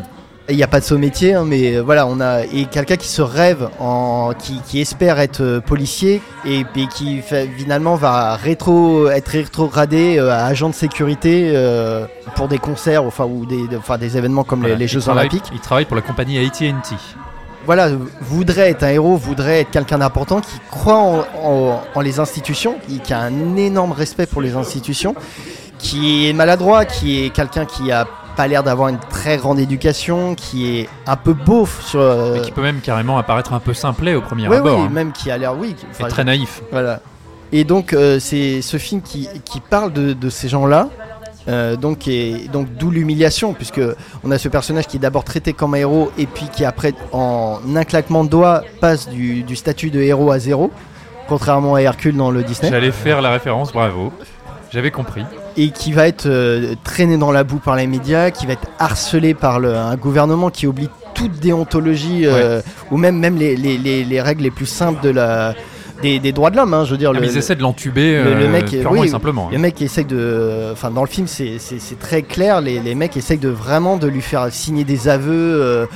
Il 0.49 0.55
n'y 0.57 0.63
a 0.63 0.67
pas 0.67 0.79
de 0.79 0.85
saut 0.85 0.97
métier, 0.97 1.33
hein, 1.33 1.45
mais 1.45 1.79
voilà, 1.79 2.05
on 2.07 2.19
a 2.19 2.43
et 2.45 2.65
quelqu'un 2.65 2.97
qui 2.97 3.07
se 3.07 3.21
rêve, 3.21 3.69
en, 3.79 4.33
qui, 4.37 4.59
qui 4.67 4.81
espère 4.81 5.19
être 5.19 5.41
euh, 5.41 5.59
policier 5.61 6.21
et, 6.45 6.65
et 6.75 6.87
qui 6.87 7.21
fait- 7.21 7.47
finalement 7.57 7.95
va 7.95 8.35
rétro, 8.35 9.07
être 9.09 9.29
rétrogradé 9.29 10.17
euh, 10.17 10.31
à 10.31 10.45
agent 10.45 10.69
de 10.69 10.73
sécurité 10.73 11.51
euh, 11.55 12.05
pour 12.35 12.47
des 12.47 12.57
concerts, 12.57 13.03
enfin 13.03 13.25
ou 13.25 13.45
des, 13.45 13.67
de- 13.67 13.77
enfin 13.77 13.97
des 13.97 14.17
événements 14.17 14.43
comme 14.43 14.61
Voilà. 14.61 14.75
les, 14.75 14.87
Jeux 14.87 15.07
Olympiques. 15.07 15.45
Il 15.53 15.59
travaille 15.59 15.85
pour 15.85 15.95
la 15.95 16.01
compagnie 16.01 16.37
AT&T. 16.37 16.95
Voilà, 17.65 17.89
voudrait 18.21 18.71
être 18.71 18.83
un 18.83 18.89
héros, 18.89 19.15
voudrait 19.17 19.61
être 19.61 19.69
quelqu'un 19.71 19.99
d'important 19.99 20.41
qui 20.41 20.59
croit 20.71 20.97
en, 20.97 21.19
en- 21.43 21.81
en 21.93 22.01
les 22.01 22.19
institutions, 22.19 22.75
qui 23.03 23.13
a 23.13 23.19
un 23.19 23.55
énorme 23.55 23.91
respect 23.91 24.25
pour 24.25 24.41
les 24.41 24.55
institutions, 24.55 25.13
qui 25.77 26.27
est 26.27 26.33
maladroit, 26.33 26.85
qui 26.85 27.23
est 27.23 27.29
quelqu'un 27.29 27.65
qui 27.65 27.91
a 27.91 28.07
pas 28.35 28.47
l'air 28.47 28.63
d'avoir 28.63 28.89
une 28.89 28.99
très 28.99 29.37
grande 29.37 29.59
éducation, 29.59 30.35
qui 30.35 30.77
est 30.79 30.89
un 31.07 31.15
peu 31.15 31.33
beauf 31.33 31.83
sur. 31.85 31.99
euh, 31.99 32.33
Mais 32.35 32.41
qui 32.41 32.51
peut 32.51 32.61
même 32.61 32.79
carrément 32.81 33.17
apparaître 33.17 33.53
un 33.53 33.59
peu 33.59 33.73
simplet 33.73 34.15
au 34.15 34.21
premier 34.21 34.45
abord. 34.47 34.79
oui, 34.79 34.85
hein. 34.85 34.89
même 34.91 35.11
qui 35.11 35.29
a 35.31 35.37
l'air, 35.37 35.57
oui. 35.57 35.75
Et 35.99 36.03
très 36.07 36.23
naïf. 36.23 36.61
Voilà. 36.71 36.99
Et 37.51 37.63
donc, 37.63 37.93
euh, 37.93 38.19
c'est 38.19 38.61
ce 38.61 38.77
film 38.77 39.01
qui, 39.01 39.27
qui 39.43 39.59
parle 39.59 39.91
de, 39.93 40.13
de 40.13 40.29
ces 40.29 40.47
gens-là. 40.47 40.87
euh, 41.49 41.75
donc, 41.75 42.07
et, 42.07 42.47
donc 42.53 42.67
d'où 42.77 42.91
l'humiliation, 42.91 43.53
puisque 43.53 43.81
on 44.23 44.31
a 44.31 44.37
ce 44.37 44.47
personnage 44.47 44.87
qui 44.87 44.97
est 44.97 45.01
d'abord 45.01 45.23
traité 45.25 45.51
comme 45.53 45.73
un 45.73 45.77
héros 45.77 46.11
et 46.17 46.27
puis 46.27 46.47
qui 46.53 46.63
après, 46.63 46.93
en 47.11 47.59
un 47.75 47.83
claquement 47.83 48.23
de 48.23 48.29
doigts, 48.29 48.61
passe 48.79 49.09
du, 49.09 49.43
du 49.43 49.55
statut 49.57 49.89
de 49.89 49.99
héros 50.01 50.31
à 50.31 50.39
zéro, 50.39 50.71
contrairement 51.27 51.75
à 51.75 51.81
Hercule 51.81 52.15
dans 52.15 52.31
le 52.31 52.43
Disney, 52.43 52.71
J'allais 52.71 52.91
faire 52.91 53.21
la 53.21 53.31
référence, 53.31 53.73
bravo. 53.73 54.13
J'avais 54.71 54.91
compris. 54.91 55.23
Et 55.57 55.69
qui 55.69 55.91
va 55.93 56.07
être 56.07 56.25
euh, 56.27 56.75
traîné 56.83 57.17
dans 57.17 57.31
la 57.31 57.43
boue 57.43 57.59
par 57.59 57.75
les 57.75 57.87
médias, 57.87 58.31
qui 58.31 58.45
va 58.45 58.53
être 58.53 58.67
harcelé 58.79 59.33
par 59.33 59.59
le- 59.59 59.75
un 59.75 59.95
gouvernement 59.95 60.49
qui 60.49 60.67
oublie 60.67 60.89
toute 61.13 61.39
déontologie 61.39 62.25
euh, 62.25 62.61
ou 62.89 62.97
même 62.97 63.17
même 63.19 63.35
les, 63.37 63.55
les- 63.55 63.77
les- 63.77 64.03
les 64.03 64.21
règles 64.21 64.43
les 64.43 64.51
plus 64.51 64.65
simples 64.65 65.01
de 65.03 65.09
la 65.09 65.53
des, 66.01 66.17
des 66.19 66.31
droits 66.31 66.49
de 66.49 66.55
l'homme. 66.57 66.73
hein, 66.73 66.83
je 66.83 66.91
veux 66.91 66.97
dire, 66.97 67.11
Ah, 67.11 67.19
mais 67.19 67.27
le- 67.27 67.31
ils 67.33 67.37
essaient 67.37 67.55
de 67.55 67.61
l'entuber 67.61 68.23
le- 68.23 68.33
le 68.33 68.45
euh, 68.45 68.49
mec 68.49 68.65
purement 68.71 69.01
oui, 69.01 69.07
et 69.07 69.11
simplement. 69.11 69.45
hein. 69.47 69.51
Les 69.51 69.57
mecs 69.59 69.79
essayent 69.81 70.05
de. 70.05 70.69
Enfin, 70.71 70.89
dans 70.89 71.03
le 71.03 71.07
film, 71.09 71.27
c'est- 71.27 71.59
très 71.99 72.23
clair. 72.23 72.59
Les, 72.61 72.79
les 72.79 72.95
mecs 72.95 73.15
essayent 73.17 73.37
de 73.37 73.49
vraiment 73.49 73.97
de 73.97 74.07
lui 74.07 74.21
faire 74.21 74.47
signer 74.51 74.83
des 74.83 75.07
aveux 75.09 75.87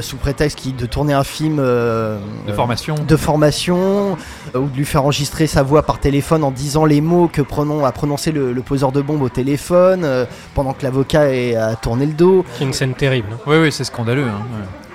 sous 0.00 0.16
prétexte 0.16 0.58
qu'il- 0.58 0.76
de 0.76 0.86
tourner 0.86 1.12
un 1.12 1.24
film 1.24 1.58
euh, 1.58 2.18
De 2.46 2.52
euh, 2.52 2.54
formation. 2.54 2.94
de 2.94 3.16
formation 3.16 4.16
euh, 4.54 4.58
ou 4.58 4.68
de 4.68 4.76
lui 4.76 4.84
faire 4.84 5.02
enregistrer 5.02 5.46
sa 5.46 5.62
voix 5.62 5.82
par 5.82 5.98
téléphone 5.98 6.44
en 6.44 6.50
disant 6.50 6.84
les 6.84 7.00
mots 7.00 7.28
que 7.32 7.42
prenons 7.42 7.84
à 7.84 7.92
prononcer 7.92 8.30
le, 8.32 8.52
le 8.52 8.62
poseur 8.62 8.92
de 8.92 9.00
bombe 9.00 9.22
au 9.22 9.28
téléphone 9.28 10.02
euh, 10.04 10.24
pendant 10.54 10.72
que 10.72 10.82
l'avocat 10.84 11.34
est 11.34 11.56
à 11.56 11.74
tourner 11.74 12.06
le 12.06 12.12
dos. 12.12 12.44
C'est 12.58 12.64
une 12.64 12.72
scène 12.72 12.94
terrible. 12.94 13.28
hein. 13.32 13.38
Oui, 13.46 13.56
oui, 13.56 13.72
c'est 13.72 13.84
scandaleux. 13.84 14.24
hein, 14.28 14.42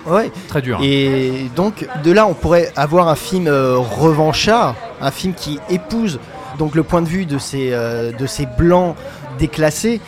ouais. 0.07 0.13
Ouais. 0.13 0.31
Très 0.47 0.61
dur. 0.61 0.77
hein. 0.79 0.83
Et 0.85 1.47
donc 1.55 1.87
de 2.03 2.11
là, 2.11 2.27
on 2.27 2.33
pourrait 2.35 2.71
avoir 2.75 3.07
un 3.07 3.15
film 3.15 3.47
euh, 3.47 3.77
revanchard, 3.77 4.75
un 5.01 5.11
film 5.11 5.33
qui 5.33 5.59
épouse 5.69 6.19
donc 6.59 6.75
le 6.75 6.83
point 6.83 7.01
de 7.01 7.07
vue 7.07 7.25
de 7.25 7.37
ces, 7.37 7.69
euh, 7.73 8.11
de 8.11 8.27
ces 8.27 8.45
blancs 8.45 8.95
déclassés 9.39 9.99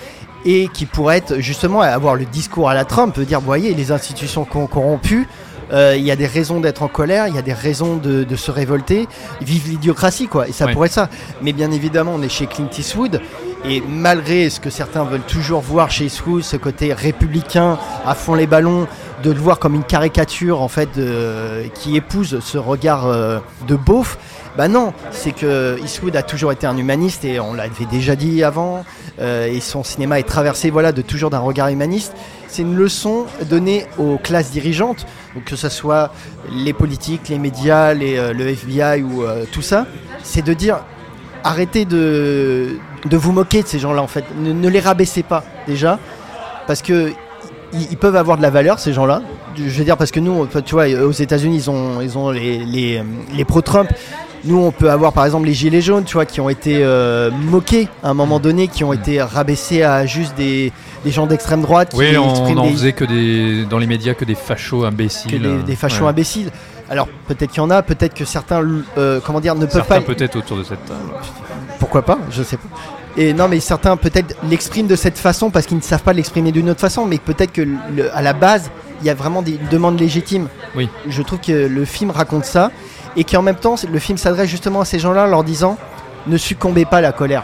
et 0.50 0.70
qui 0.74 0.86
pourrait 0.86 1.18
être 1.18 1.40
justement 1.40 1.82
avoir 1.82 2.16
le 2.16 2.24
discours 2.26 2.70
à 2.70 2.74
la 2.74 2.86
Trump, 2.86 3.20
dire, 3.20 3.40
vous 3.42 3.46
voyez, 3.46 3.74
les 3.74 3.92
institutions 3.92 4.46
corrompues. 4.46 5.28
euh, 5.74 5.96
Il 5.98 6.04
y 6.06 6.12
a 6.12 6.16
des 6.16 6.26
raisons 6.28 6.62
d'être 6.62 6.84
en 6.84 6.88
colère, 6.88 7.28
il 7.28 7.36
y 7.36 7.38
a 7.38 7.42
des 7.42 7.52
raisons 7.54 7.98
de, 7.98 8.24
de 8.24 8.36
se 8.38 8.50
révolter. 8.52 9.08
Vive 9.42 9.68
l'idiocratie, 9.68 10.28
quoi. 10.30 10.48
Et 10.48 10.54
ça 10.54 10.66
Ouais. 10.66 10.72
pourrait 10.74 10.88
être 10.88 10.94
ça. 10.94 11.10
Mais 11.42 11.52
bien 11.52 11.70
évidemment, 11.72 12.14
on 12.16 12.22
est 12.22 12.30
chez 12.30 12.48
Clint 12.48 12.70
Eastwood. 12.78 13.20
Et 13.66 13.84
malgré 13.86 14.50
ce 14.50 14.62
que 14.62 14.70
certains 14.70 15.04
veulent 15.04 15.28
toujours 15.28 15.60
voir 15.60 15.92
chez 15.92 16.06
Eastwood, 16.06 16.44
ce 16.44 16.56
côté 16.56 16.94
républicain, 16.94 17.78
à 18.06 18.16
fond 18.16 18.34
les 18.36 18.48
ballons, 18.48 18.88
de 19.24 19.32
le 19.32 19.40
voir 19.40 19.60
comme 19.60 19.76
une 19.76 19.84
caricature 19.84 20.62
en 20.62 20.68
fait 20.70 20.90
de- 20.96 21.64
qui 21.74 21.98
épouse 21.98 22.40
ce 22.40 22.58
regard 22.58 23.08
euh, 23.08 23.40
de 23.68 23.76
beauf. 23.76 24.18
Bah 24.58 24.68
non, 24.68 24.92
c'est 25.12 25.34
que 25.34 25.78
Eastwood 25.84 26.16
a 26.16 26.24
toujours 26.24 26.52
été 26.52 26.66
un 26.66 26.76
humaniste 26.78 27.24
et 27.26 27.40
on 27.40 27.54
l'avait 27.54 27.86
déjà 27.92 28.16
dit 28.16 28.44
avant. 28.44 28.84
euh, 29.20 29.46
et 29.48 29.60
son 29.60 29.84
cinéma 29.84 30.20
est 30.20 30.24
traversé 30.24 30.70
voilà 30.72 30.92
de 30.92 31.02
toujours 31.04 31.30
d'un 31.30 31.40
regard 31.40 31.68
humaniste. 31.70 32.14
C'est 32.48 32.64
une 32.64 32.76
leçon 32.76 33.26
donnée 33.50 33.86
aux 34.00 34.18
classes 34.18 34.50
dirigeantes, 34.52 35.06
que 35.46 35.56
ce 35.56 35.70
soit 35.70 36.12
les 36.52 36.74
politiques, 36.74 37.30
les 37.30 37.38
médias, 37.38 37.94
les, 37.94 38.18
euh, 38.18 38.34
le 38.34 38.48
FBI 38.48 39.04
ou 39.04 39.24
euh, 39.24 39.46
tout 39.52 39.62
ça. 39.62 39.86
C'est 40.24 40.44
de 40.44 40.54
dire 40.54 40.80
arrêtez 41.44 41.86
de, 41.86 42.78
de 43.06 43.18
vous 43.18 43.32
moquer 43.32 43.62
de 43.62 43.68
ces 43.68 43.78
gens-là 43.80 44.02
en 44.02 44.08
fait. 44.08 44.26
Ne, 44.38 44.70
les 44.70 44.80
rabaissez 44.80 45.22
pas 45.24 45.44
déjà, 45.68 46.00
parce 46.66 46.82
que 46.82 47.12
ils, 47.74 47.92
ils 47.92 47.98
peuvent 47.98 48.16
avoir 48.16 48.38
de 48.38 48.42
la 48.42 48.50
valeur 48.50 48.80
ces 48.80 48.94
gens-là. 48.94 49.22
Je 49.56 49.62
veux 49.64 49.84
dire 49.84 49.98
parce 49.98 50.12
que 50.12 50.20
nous, 50.20 50.48
tu 50.66 50.74
vois, 50.74 50.88
aux 50.88 51.12
États-Unis, 51.12 51.58
ils 51.58 51.70
ont, 51.70 52.02
ils 52.02 52.18
ont 52.18 52.30
les, 52.32 52.60
les, 52.66 53.04
les 53.36 53.46
pro-Trump 53.46 53.90
Nous, 54.44 54.58
on 54.58 54.72
peut 54.72 54.90
avoir 54.92 55.14
par 55.14 55.26
exemple 55.26 55.46
les 55.48 55.54
gilets 55.54 55.82
jaunes, 55.82 56.04
tu 56.04 56.14
vois, 56.14 56.26
qui 56.26 56.40
ont 56.42 56.50
été 56.50 56.80
euh, 56.84 57.32
moqués 57.32 57.88
à 58.04 58.10
un 58.10 58.14
moment 58.14 58.40
donné, 58.40 58.68
qui 58.68 58.84
ont 58.84 58.94
été 58.94 59.22
rabaissés 59.22 59.84
à 59.84 60.06
juste 60.06 60.36
des, 60.36 60.72
des 61.04 61.12
gens 61.12 61.26
d'extrême 61.26 61.62
droite. 61.62 61.90
Qui 61.92 61.98
Oui, 61.98 62.18
on 62.18 62.54
n'en 62.54 62.64
des- 62.66 62.72
faisait 62.72 62.94
que 62.94 63.04
des 63.06 63.66
dans 63.66 63.80
les 63.80 63.88
médias 63.88 64.14
que 64.14 64.26
des 64.26 64.36
fachos 64.36 64.84
imbéciles. 64.86 65.32
que 65.32 65.38
des, 65.38 65.64
des 65.64 65.76
fachos 65.76 66.04
Ouais. 66.04 66.10
imbéciles. 66.10 66.52
Alors 66.90 67.08
peut-être 67.28 67.52
qu'il 67.52 67.58
y 67.62 67.66
en 67.66 67.70
a, 67.70 67.82
peut-être 67.82 68.14
que 68.14 68.24
certains, 68.26 68.62
euh, 68.98 69.20
comment 69.26 69.42
dire, 69.42 69.56
ne 69.56 69.62
peuvent 69.66 69.72
Certains 69.86 70.02
pas. 70.02 70.14
peut-être 70.14 70.38
autour 70.38 70.58
de 70.58 70.64
cette 70.64 70.86
table. 70.86 71.00
Pourquoi 71.80 72.02
pas 72.04 72.18
Je 72.32 72.44
sais 72.44 72.58
pas. 72.58 72.68
Et 73.18 73.34
non, 73.34 73.48
mais 73.48 73.60
certains 73.60 73.98
peut-être 73.98 74.36
l'expriment 74.48 74.88
de 74.88 74.96
cette 74.96 75.18
façon 75.18 75.50
parce 75.50 75.66
qu'ils 75.66 75.78
ne 75.78 75.82
savent 75.82 76.04
pas 76.04 76.14
l'exprimer 76.14 76.52
d'une 76.52 76.70
autre 76.70 76.80
façon, 76.80 77.06
mais 77.06 77.18
peut-être 77.18 77.52
que 77.52 77.62
le- 77.62 78.16
à 78.16 78.22
la 78.22 78.34
base, 78.34 78.70
il 79.02 79.08
y 79.08 79.10
a 79.10 79.16
vraiment 79.16 79.42
des 79.42 79.54
une 79.54 79.68
demande 79.70 80.00
légitime. 80.00 80.48
Oui. 80.76 80.88
Je 81.10 81.22
trouve 81.24 81.40
que 81.40 81.52
le 81.68 81.86
film 81.86 82.12
raconte 82.12 82.46
ça 82.46 82.72
et 83.18 83.24
qu'en 83.26 83.42
même 83.42 83.56
temps, 83.58 83.76
le 83.92 84.00
film 84.00 84.18
s'adresse 84.18 84.50
justement 84.50 84.82
à 84.82 84.86
ces 84.86 85.00
gens-là 85.00 85.24
en 85.24 85.28
leur 85.28 85.44
disant 85.44 85.78
ne 86.28 86.38
succombez 86.38 86.86
pas 86.86 86.98
à 86.98 87.02
la 87.02 87.12
colère, 87.12 87.44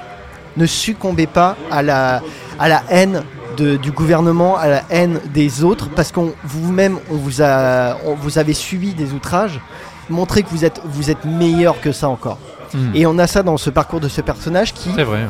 ne 0.58 0.66
succombez 0.66 1.28
pas 1.28 1.56
à 1.72 1.82
la, 1.82 2.22
à 2.60 2.70
la 2.70 2.84
haine 2.90 3.24
de- 3.58 3.76
du 3.78 3.92
gouvernement, 3.92 4.58
à 4.58 4.68
la 4.68 4.82
haine 4.90 5.20
des 5.34 5.64
autres, 5.64 5.90
parce 5.96 6.12
qu'on 6.12 6.34
vous-même, 6.44 6.98
on 7.12 7.16
vous 7.16 7.42
a, 7.42 7.98
on 8.06 8.14
vous 8.16 8.38
avez 8.38 8.54
subi 8.54 8.94
des 8.94 9.14
outrages. 9.14 9.60
Montrez 10.10 10.44
que 10.44 10.50
vous 10.50 10.66
êtes, 10.66 10.82
vous 10.86 11.10
êtes 11.12 11.24
meilleur 11.26 11.80
que 11.80 11.92
ça 11.92 12.10
encore. 12.10 12.38
Hmm. 12.74 12.90
Et 12.96 13.06
on 13.06 13.18
a 13.20 13.28
ça 13.28 13.42
dans 13.44 13.56
ce 13.58 13.70
parcours 13.70 14.00
de 14.00 14.08
ce 14.10 14.20
personnage 14.22 14.74
qui, 14.74 14.90
C'est 14.96 15.04
vrai. 15.04 15.20
ouais. 15.20 15.28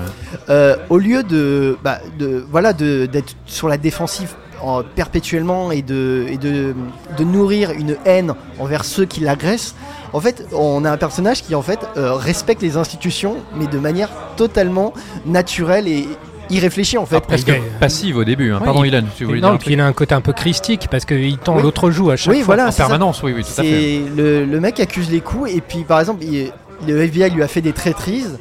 euh, 0.49 0.75
au 0.89 0.97
lieu 0.97 1.23
de, 1.23 1.77
bah, 1.83 1.99
de 2.17 2.43
voilà, 2.49 2.71
de- 2.73 3.05
d'être 3.05 3.35
sur 3.45 3.67
la 3.67 3.77
défensive 3.77 4.33
en- 4.63 4.81
perpétuellement 4.83 5.71
et, 5.71 5.81
de, 5.81 6.25
et 6.29 6.37
de, 6.37 6.73
de 7.17 7.23
nourrir 7.23 7.71
une 7.71 7.97
haine 8.05 8.33
envers 8.59 8.85
ceux 8.85 9.05
qui 9.05 9.19
l'agressent, 9.19 9.75
en 10.13 10.19
fait, 10.19 10.45
on 10.53 10.85
a 10.85 10.91
un 10.91 10.97
personnage 10.97 11.43
qui 11.43 11.53
en 11.55 11.61
fait 11.61 11.79
euh, 11.97 12.13
respecte 12.13 12.61
les 12.61 12.77
institutions, 12.77 13.35
mais 13.55 13.67
de 13.67 13.77
manière 13.79 14.09
totalement 14.37 14.93
naturelle 15.25 15.87
et 15.87 16.07
irréfléchie 16.49 16.97
en 16.97 17.05
fait. 17.05 17.19
Presque 17.21 17.51
passive 17.79 18.17
au 18.17 18.23
début. 18.23 18.51
hein. 18.51 18.59
Ouais, 18.59 18.65
Pardon, 18.65 18.83
il- 18.83 18.89
Ilan, 18.93 19.03
tu 19.17 19.23
voulais 19.25 19.39
non, 19.41 19.47
dire 19.49 19.55
un 19.55 19.57
puis 19.57 19.73
il 19.73 19.79
a 19.79 19.85
un 19.85 19.93
côté 19.93 20.13
un 20.13 20.21
peu 20.21 20.33
christique 20.33 20.87
parce 20.91 21.05
qu'il 21.05 21.37
tend 21.37 21.55
Oui. 21.55 21.63
l'autre 21.63 21.89
joue 21.89 22.11
à 22.11 22.15
chaque 22.17 22.33
Oui, 22.33 22.39
fois. 22.41 22.55
voilà, 22.55 22.67
En 22.67 22.71
ça. 22.71 22.83
permanence, 22.83 23.23
oui, 23.23 23.33
oui, 23.35 23.43
tout 23.43 23.59
à 23.61 23.63
fait. 23.63 24.01
Le, 24.15 24.45
le 24.45 24.59
mec 24.59 24.79
accuse 24.79 25.09
les 25.09 25.21
coups 25.21 25.51
et 25.51 25.61
puis 25.61 25.79
par 25.83 25.99
exemple 25.99 26.23
il- 26.23 26.51
le 26.87 27.01
FBI 27.01 27.29
lui 27.29 27.41
a 27.43 27.47
fait 27.47 27.61
des 27.61 27.71
traîtrises 27.71 28.37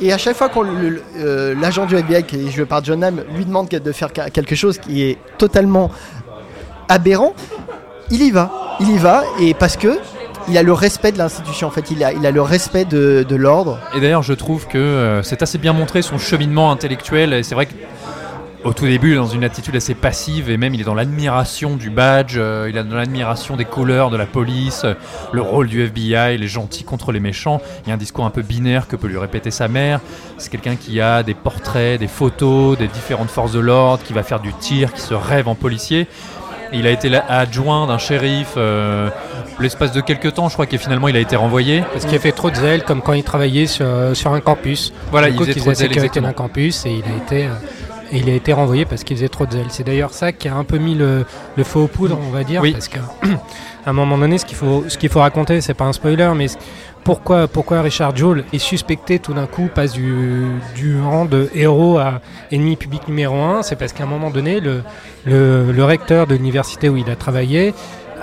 et 0.00 0.12
à 0.12 0.18
chaque 0.18 0.36
fois 0.36 0.48
qu'on 0.48 0.64
euh, 1.16 1.54
l'agent 1.60 1.86
du 1.86 1.96
FBI 1.96 2.24
qui 2.24 2.46
est 2.46 2.50
joué 2.50 2.64
par 2.64 2.84
John 2.84 3.02
Hamm 3.02 3.22
lui 3.34 3.44
demande 3.44 3.68
de 3.68 3.92
faire 3.92 4.12
quelque 4.12 4.54
chose 4.54 4.78
qui 4.78 5.02
est 5.02 5.18
totalement 5.38 5.90
aberrant, 6.88 7.34
il 8.10 8.22
y 8.22 8.30
va, 8.30 8.76
il 8.80 8.90
y 8.90 8.98
va 8.98 9.22
et 9.40 9.54
parce 9.54 9.76
que 9.76 9.98
il 10.48 10.56
a 10.56 10.62
le 10.62 10.72
respect 10.72 11.12
de 11.12 11.18
l'institution 11.18 11.68
en 11.68 11.70
fait, 11.70 11.90
il 11.90 12.02
a, 12.02 12.12
il 12.12 12.24
a 12.24 12.30
le 12.30 12.40
respect 12.40 12.84
de, 12.84 13.24
de 13.28 13.36
l'ordre. 13.36 13.78
Et 13.94 14.00
d'ailleurs, 14.00 14.22
je 14.22 14.32
trouve 14.32 14.66
que 14.66 14.78
euh, 14.78 15.22
c'est 15.22 15.42
assez 15.42 15.58
bien 15.58 15.74
montré 15.74 16.00
son 16.00 16.16
cheminement 16.18 16.72
intellectuel. 16.72 17.34
Et 17.34 17.42
c'est 17.42 17.54
vrai 17.54 17.68
qu'au 18.62 18.72
tout 18.72 18.86
début, 18.86 19.12
il 19.12 19.16
dans 19.16 19.26
une 19.26 19.44
attitude 19.44 19.76
assez 19.76 19.94
passive 19.94 20.50
et 20.50 20.56
même 20.56 20.74
il 20.74 20.80
est 20.80 20.84
dans 20.84 20.94
l'admiration 20.94 21.76
du 21.76 21.90
badge, 21.90 22.34
euh, 22.36 22.68
il 22.70 22.76
est 22.76 22.84
dans 22.84 22.96
l'admiration 22.96 23.56
des 23.56 23.64
couleurs 23.64 24.10
de 24.10 24.16
la 24.16 24.26
police, 24.26 24.82
euh, 24.84 24.94
le 25.32 25.42
rôle 25.42 25.68
du 25.68 25.82
FBI, 25.82 26.38
les 26.38 26.48
gentils 26.48 26.84
contre 26.84 27.12
les 27.12 27.20
méchants. 27.20 27.60
Il 27.84 27.88
y 27.88 27.92
a 27.92 27.94
un 27.94 27.98
discours 27.98 28.24
un 28.24 28.30
peu 28.30 28.42
binaire 28.42 28.88
que 28.88 28.96
peut 28.96 29.08
lui 29.08 29.18
répéter 29.18 29.50
sa 29.50 29.68
mère. 29.68 30.00
C'est 30.38 30.50
quelqu'un 30.50 30.76
qui 30.76 31.00
a 31.00 31.22
des 31.22 31.34
portraits, 31.34 31.98
des 31.98 32.08
photos 32.08 32.78
des 32.78 32.88
différentes 32.88 33.30
forces 33.30 33.52
de 33.52 33.60
l'ordre, 33.60 34.02
qui 34.04 34.12
va 34.12 34.22
faire 34.22 34.40
du 34.40 34.52
tir, 34.52 34.92
qui 34.92 35.00
se 35.00 35.14
rêve 35.14 35.48
en 35.48 35.54
policier. 35.54 36.06
Il 36.72 36.86
a 36.86 36.90
été 36.90 37.10
adjoint 37.28 37.86
d'un 37.86 37.96
shérif 37.96 38.54
euh, 38.58 39.08
l'espace 39.58 39.92
de 39.92 40.02
quelques 40.02 40.34
temps, 40.34 40.48
je 40.48 40.52
crois, 40.52 40.66
et 40.70 40.78
finalement 40.78 41.08
il 41.08 41.16
a 41.16 41.20
été 41.20 41.34
renvoyé. 41.34 41.82
Parce 41.92 42.04
qu'il 42.04 42.14
a 42.14 42.20
fait 42.20 42.32
trop 42.32 42.50
de 42.50 42.56
zèle, 42.56 42.84
comme 42.84 43.00
quand 43.00 43.14
il 43.14 43.24
travaillait 43.24 43.66
sur, 43.66 43.86
sur 44.12 44.32
un 44.34 44.40
campus. 44.40 44.92
Voilà, 45.10 45.28
Du 45.28 45.32
il 45.32 45.38
coup, 45.38 45.44
faisait 45.44 45.52
qu'il 45.54 45.62
trop 45.62 45.70
de 45.70 45.76
zèle, 45.76 45.92
exactement. 45.92 46.32
campus 46.32 46.84
et 46.84 46.90
il 46.90 47.04
a 47.04 47.16
été, 47.16 47.48
et 48.12 48.18
il 48.18 48.30
a 48.30 48.34
été 48.34 48.52
renvoyé 48.52 48.84
parce 48.84 49.04
qu'il 49.04 49.16
faisait 49.16 49.28
trop 49.28 49.46
de 49.46 49.52
zèle. 49.52 49.66
C'est 49.68 49.84
d'ailleurs 49.84 50.12
ça 50.12 50.32
qui 50.32 50.48
a 50.48 50.54
un 50.54 50.64
peu 50.64 50.78
mis 50.78 50.94
le, 50.94 51.24
le 51.56 51.64
feu 51.64 51.80
aux 51.80 51.86
poudres, 51.86 52.18
on 52.26 52.30
va 52.30 52.44
dire. 52.44 52.62
Oui. 52.62 52.72
Parce 52.72 52.88
qu'à 52.88 53.00
un 53.86 53.92
moment 53.92 54.18
donné, 54.18 54.38
ce 54.38 54.46
qu'il 54.46 54.56
faut, 54.56 54.84
ce 54.88 54.96
qu'il 54.98 55.08
faut 55.08 55.20
raconter, 55.20 55.60
c'est 55.60 55.74
pas 55.74 55.84
un 55.84 55.92
spoiler, 55.92 56.30
mais 56.34 56.46
pourquoi, 57.04 57.48
pourquoi 57.48 57.82
Richard 57.82 58.14
Jewell 58.16 58.44
est 58.52 58.58
suspecté 58.58 59.18
tout 59.18 59.34
d'un 59.34 59.46
coup, 59.46 59.68
passe 59.74 59.92
du, 59.92 60.46
du 60.74 61.00
rang 61.00 61.24
de 61.24 61.50
héros 61.54 61.98
à 61.98 62.20
ennemi 62.50 62.76
public 62.76 63.08
numéro 63.08 63.36
un 63.36 63.62
C'est 63.62 63.76
parce 63.76 63.92
qu'à 63.92 64.04
un 64.04 64.08
moment 64.08 64.30
donné, 64.30 64.60
le, 64.60 64.82
le, 65.24 65.72
le 65.72 65.84
recteur 65.84 66.26
de 66.26 66.34
l'université 66.34 66.88
où 66.88 66.96
il 66.96 67.10
a 67.10 67.16
travaillé 67.16 67.74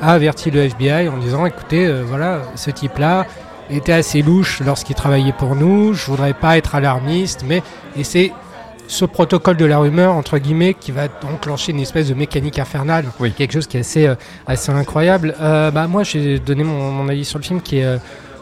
a 0.01 0.11
averti 0.11 0.51
le 0.51 0.61
FBI 0.61 1.07
en 1.07 1.17
disant 1.17 1.45
écoutez, 1.45 1.85
euh, 1.85 2.03
voilà, 2.05 2.41
ce 2.55 2.69
type-là 2.69 3.25
était 3.69 3.93
assez 3.93 4.21
louche 4.21 4.61
lorsqu'il 4.63 4.95
travaillait 4.95 5.33
pour 5.33 5.55
nous, 5.55 5.93
je 5.93 6.05
voudrais 6.05 6.33
pas 6.33 6.57
être 6.57 6.75
alarmiste, 6.75 7.43
mais 7.47 7.63
et 7.95 8.03
c'est 8.03 8.31
ce 8.87 9.05
protocole 9.05 9.57
de 9.57 9.65
la 9.65 9.77
rumeur, 9.79 10.13
entre 10.13 10.37
guillemets, 10.37 10.73
qui 10.73 10.91
va 10.91 11.03
enclencher 11.33 11.71
une 11.71 11.79
espèce 11.79 12.07
de 12.09 12.13
mécanique 12.13 12.59
infernale, 12.59 13.05
Oui. 13.19 13.31
quelque 13.31 13.53
chose 13.53 13.67
qui 13.67 13.77
est 13.77 13.81
assez, 13.81 14.07
euh, 14.07 14.15
assez 14.47 14.71
incroyable. 14.71 15.35
Euh, 15.41 15.71
bah, 15.71 15.87
moi, 15.87 16.03
j'ai 16.03 16.39
donné 16.39 16.63
mon, 16.63 16.91
mon 16.91 17.09
avis 17.09 17.25
sur 17.25 17.39
le 17.39 17.43
film 17.43 17.61
qui 17.61 17.79
est 17.79 17.85
euh, 17.85 17.97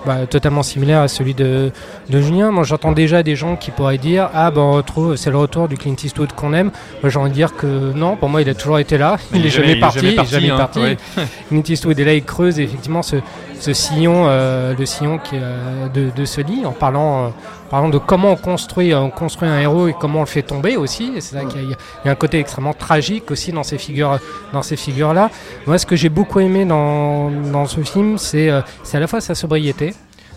bah, 0.06 0.26
totalement 0.30 0.64
similaire 0.64 1.00
à 1.02 1.08
celui 1.08 1.34
de, 1.34 1.72
de 2.10 2.22
Julien. 2.22 2.52
Moi, 2.52 2.64
j'entends 2.66 2.92
déjà 2.92 3.24
des 3.24 3.36
gens 3.38 3.56
qui 3.56 3.72
pourraient 3.72 3.98
dire 3.98 4.30
Ah, 4.34 4.52
ben, 4.52 4.62
on 4.62 4.74
retrouve, 4.74 5.16
c'est 5.16 5.30
le 5.32 5.38
retour 5.38 5.68
du 5.70 5.78
Clint 5.78 5.96
Eastwood 6.04 6.34
qu'on 6.34 6.54
aime. 6.54 6.72
Moi, 7.02 7.10
j'ai 7.10 7.20
envie 7.20 7.30
de 7.30 7.36
dire 7.36 7.56
que 7.56 7.94
non, 7.94 8.18
pour 8.18 8.28
moi, 8.30 8.42
il 8.42 8.50
a 8.50 8.54
toujours 8.54 8.80
été 8.80 8.98
là. 8.98 9.18
Il, 9.34 9.46
est 9.46 9.50
jamais, 9.50 9.80
parti. 9.80 10.00
il 10.04 10.20
est 10.20 10.26
jamais 10.26 10.50
hein, 10.50 10.58
parti. 10.58 10.80
ouais. 10.80 10.98
Clint 11.48 11.64
Eastwood 11.70 11.98
est 12.00 12.04
là, 12.06 12.14
il 12.14 12.24
creuse 12.24 12.60
effectivement 12.60 13.02
ce, 13.02 13.16
ce 13.64 13.72
sillon, 13.72 14.26
euh, 14.28 14.76
le 14.78 14.86
sillon 14.86 15.20
qui, 15.20 15.36
est, 15.38 15.40
euh, 15.42 15.88
de, 15.88 16.10
de 16.14 16.26
ce 16.26 16.42
lit, 16.42 16.66
en 16.66 16.74
parlant, 16.74 17.26
euh, 17.26 17.30
parlant 17.70 17.88
de 17.88 17.98
comment 17.98 18.32
on 18.34 18.36
construit, 18.36 18.94
on 18.94 19.10
construit 19.10 19.48
un 19.48 19.58
héros 19.58 19.88
et 19.88 19.96
comment 19.98 20.20
on 20.20 20.24
le 20.24 20.28
fait 20.28 20.42
tomber 20.42 20.76
aussi. 20.76 21.14
Et 21.16 21.22
c'est 21.22 21.36
ça 21.38 21.46
qu'il 21.46 21.62
y 21.62 21.74
a, 21.74 21.78
il 22.04 22.06
y 22.08 22.10
a 22.10 22.12
un 22.12 22.16
côté 22.16 22.40
extrêmement 22.40 22.74
tragique 22.74 23.32
aussi 23.32 23.54
dans 23.54 23.64
ces 23.64 23.78
figures, 23.78 24.20
dans 24.52 24.64
ces 24.64 24.76
figures-là. 24.76 25.30
Moi, 25.66 25.78
ce 25.78 25.86
que 25.86 25.96
j'ai 25.96 26.10
beaucoup 26.10 26.42
aimé 26.42 26.66
dans, 26.66 27.32
dans 27.32 27.66
ce 27.66 27.80
film, 27.82 28.18
c'est, 28.18 28.50
euh, 28.50 28.60
c'est 28.84 28.98
à 28.98 29.00
la 29.00 29.08
fois 29.08 29.22
sa 29.22 29.34
sobriété, 29.34 29.94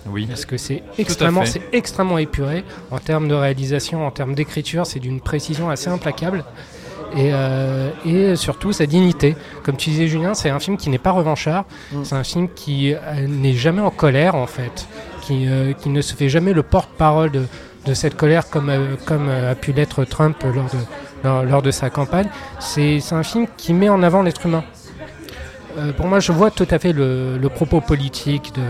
Oui. 0.09 0.26
parce 0.26 0.45
que 0.45 0.56
c'est 0.56 0.85
extrêmement, 0.97 1.45
c'est 1.47 1.62
extrêmement 1.73 2.18
épuré 2.18 2.64
en 2.92 2.99
termes 2.99 3.26
de 3.26 3.35
réalisation, 3.35 4.06
en 4.06 4.12
termes 4.12 4.37
d'écriture, 4.37 4.87
c'est 4.87 5.00
d'une 5.00 5.21
précision 5.21 5.68
assez 5.68 5.88
implacable. 5.90 6.45
Et, 7.14 7.30
euh, 7.32 7.90
et 8.04 8.36
surtout 8.36 8.72
sa 8.72 8.86
dignité. 8.86 9.36
Comme 9.62 9.76
tu 9.76 9.90
disais 9.90 10.08
Julien, 10.08 10.34
c'est 10.34 10.50
un 10.50 10.58
film 10.58 10.76
qui 10.76 10.90
n'est 10.90 10.98
pas 10.98 11.12
revanchard, 11.12 11.64
Mm. 11.92 12.04
c'est 12.04 12.14
un 12.14 12.25
film 12.25 12.48
qui 12.54 12.94
euh, 12.94 12.98
n'est 13.28 13.52
jamais 13.54 13.80
en 13.80 13.90
colère 13.90 14.34
en 14.34 14.46
fait, 14.46 14.86
qui, 15.22 15.46
euh, 15.48 15.72
qui 15.72 15.88
ne 15.88 16.00
se 16.00 16.14
fait 16.14 16.28
jamais 16.28 16.52
le 16.52 16.62
porte-parole 16.62 17.30
de, 17.30 17.44
de 17.86 17.94
cette 17.94 18.16
colère 18.16 18.50
comme, 18.50 18.72
comme 19.06 19.28
a 19.28 19.54
pu 19.54 19.72
l'être 19.72 20.04
Trump 20.04 20.36
lors 20.42 20.64
de, 20.64 20.78
lors, 21.25 21.42
lors 21.44 21.62
de 21.62 21.70
sa 21.70 21.90
campagne. 21.90 22.28
C'est 22.58 23.00
un 23.12 23.22
film 23.22 23.46
qui 23.56 23.72
met 23.72 23.88
en 23.88 24.02
avant 24.02 24.22
l'être 24.22 24.44
humain. 24.46 24.64
Pour 25.98 26.06
moi, 26.06 26.20
je 26.20 26.32
vois 26.32 26.50
tout 26.50 26.66
à 26.70 26.78
fait 26.78 26.92
le, 26.94 27.36
le 27.36 27.48
propos 27.50 27.82
politique 27.82 28.52
de, 28.54 28.62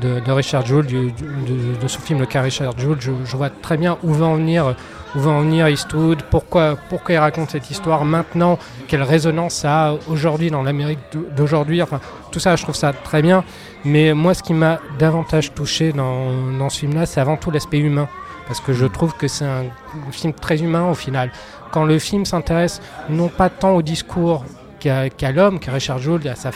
de, 0.00 0.30
Richard 0.30 0.64
du- 0.64 1.12
de, 1.12 1.88
son 1.88 2.00
film 2.00 2.20
Le 2.20 2.26
cas 2.26 2.42
Richard 2.42 2.78
Jewell. 2.78 2.98
Je, 3.00 3.36
vois 3.36 3.50
très 3.50 3.76
bien 3.76 3.98
où 4.02 4.12
va 4.12 4.26
en 4.26 4.36
venir, 4.36 4.74
où 5.14 5.18
va 5.20 5.30
en 5.30 5.40
venir 5.40 5.68
Eastwood, 5.68 6.22
pourquoi, 6.30 6.76
pourquoi 6.88 7.14
il 7.14 7.18
raconte 7.18 7.50
cette 7.50 7.70
histoire 7.70 8.04
maintenant, 8.04 8.58
quelle 8.88 9.02
résonance 9.02 9.54
ça 9.54 9.88
a 9.88 9.94
aujourd'hui 10.08 10.50
dans 10.50 10.62
l'Amérique 10.62 10.98
d'aujourd'hui. 11.36 11.82
Enfin, 11.82 12.00
tout 12.32 12.40
ça, 12.40 12.56
je 12.56 12.62
trouve 12.62 12.74
ça 12.74 12.92
très 12.92 13.22
bien. 13.22 13.44
Mais 13.84 14.14
moi, 14.14 14.34
ce 14.34 14.42
qui 14.42 14.54
m'a 14.54 14.80
davantage 14.98 15.52
touché 15.54 15.92
dans, 15.92 16.30
dans 16.58 16.68
ce 16.68 16.80
film-là, 16.80 17.06
c'est 17.06 17.20
avant 17.20 17.36
tout 17.36 17.50
l'aspect 17.50 17.78
humain. 17.78 18.08
Parce 18.46 18.60
que 18.60 18.72
je 18.72 18.86
trouve 18.86 19.14
que 19.16 19.26
c'est 19.28 19.46
un 19.46 19.64
film 20.10 20.32
très 20.34 20.60
humain 20.60 20.90
au 20.90 20.94
final. 20.94 21.30
Quand 21.70 21.84
le 21.84 21.98
film 21.98 22.24
s'intéresse 22.24 22.80
non 23.08 23.28
pas 23.28 23.48
tant 23.48 23.72
au 23.72 23.82
discours 23.82 24.44
qu'à 24.80 25.32
l'homme, 25.32 25.58
qu'à 25.58 25.72
Richard 25.72 25.98
Jewell, 25.98 26.28
à 26.28 26.34
sa, 26.34 26.50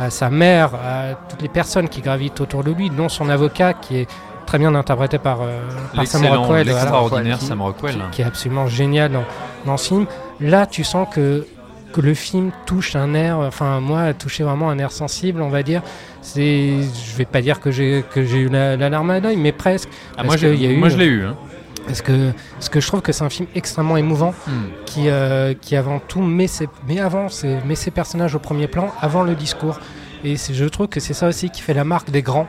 à 0.00 0.10
sa 0.10 0.30
mère, 0.30 0.74
à 0.74 1.14
toutes 1.28 1.42
les 1.42 1.48
personnes 1.48 1.88
qui 1.88 2.00
gravitent 2.00 2.40
autour 2.40 2.64
de 2.64 2.72
lui, 2.72 2.90
dont 2.90 3.08
son 3.08 3.28
avocat 3.28 3.74
qui 3.74 3.98
est 3.98 4.08
très 4.46 4.58
bien 4.58 4.74
interprété 4.74 5.18
par, 5.18 5.42
euh, 5.42 5.60
par 5.94 6.06
Sam 6.06 6.22
Rockwell. 6.26 6.46
voilà, 6.48 6.64
l'extraordinaire 6.64 7.38
qui- 7.38 7.44
Sam 7.46 7.62
Rockwell. 7.62 7.94
qui, 7.94 8.00
qui 8.16 8.22
est 8.22 8.24
absolument 8.26 8.66
génial 8.66 9.12
dans, 9.12 9.24
dans 9.66 9.76
ce 9.76 9.88
film. 9.88 10.06
Là, 10.40 10.66
tu 10.66 10.82
sens 10.84 11.06
que, 11.14 11.46
que 11.92 12.00
le 12.00 12.14
film 12.14 12.50
touche 12.66 12.96
un 12.96 13.14
air, 13.14 13.38
enfin 13.38 13.80
moi, 13.80 14.00
a 14.02 14.14
touché 14.14 14.42
vraiment 14.44 14.70
un 14.70 14.78
air 14.78 14.90
sensible, 14.92 15.40
on 15.42 15.48
va 15.50 15.62
dire. 15.62 15.82
C'est, 16.22 16.70
je 16.80 17.16
vais 17.16 17.24
pas 17.24 17.40
dire 17.42 17.60
que 17.60 17.70
j'ai 17.70 18.04
que 18.14 18.24
j'ai 18.24 18.38
eu 18.38 18.48
la, 18.48 18.76
la 18.76 18.88
larme 18.88 19.10
à 19.10 19.20
l'œil, 19.20 19.36
mais 19.36 19.52
presque. 19.52 19.88
Ah, 20.12 20.16
Parce 20.16 20.26
moi, 20.28 20.36
j'ai- 20.36 20.52
qu'il 20.52 20.62
y 20.62 20.66
a 20.66 20.70
eu- 20.70 20.76
moi, 20.78 20.88
je 20.88 20.96
l'ai 20.96 21.06
eu. 21.06 21.24
hein. 21.26 21.36
Parce 21.86 22.02
que, 22.02 22.32
parce 22.54 22.68
que 22.68 22.80
je 22.80 22.86
trouve 22.86 23.00
que 23.02 23.12
c'est 23.12 23.24
un 23.24 23.30
film 23.30 23.48
extrêmement 23.54 23.96
émouvant 23.96 24.34
Hmm. 24.46 24.50
qui, 24.86 25.08
euh, 25.08 25.54
qui 25.60 25.76
avant 25.76 25.98
tout 25.98 26.20
met 26.22 26.46
ses, 26.46 26.68
met 26.88 27.00
avant 27.00 27.28
ses, 27.28 27.58
met 27.64 27.74
ses 27.74 27.90
personnages 27.90 28.34
au 28.34 28.38
premier 28.38 28.66
plan 28.68 28.92
avant 29.00 29.22
le 29.24 29.34
discours. 29.34 29.78
Et 30.24 30.36
je 30.36 30.64
trouve 30.66 30.86
que 30.88 31.00
c'est 31.00 31.14
ça 31.14 31.26
aussi 31.28 31.50
qui 31.50 31.60
fait 31.62 31.74
la 31.74 31.84
marque 31.84 32.10
des 32.10 32.22
grands. 32.22 32.46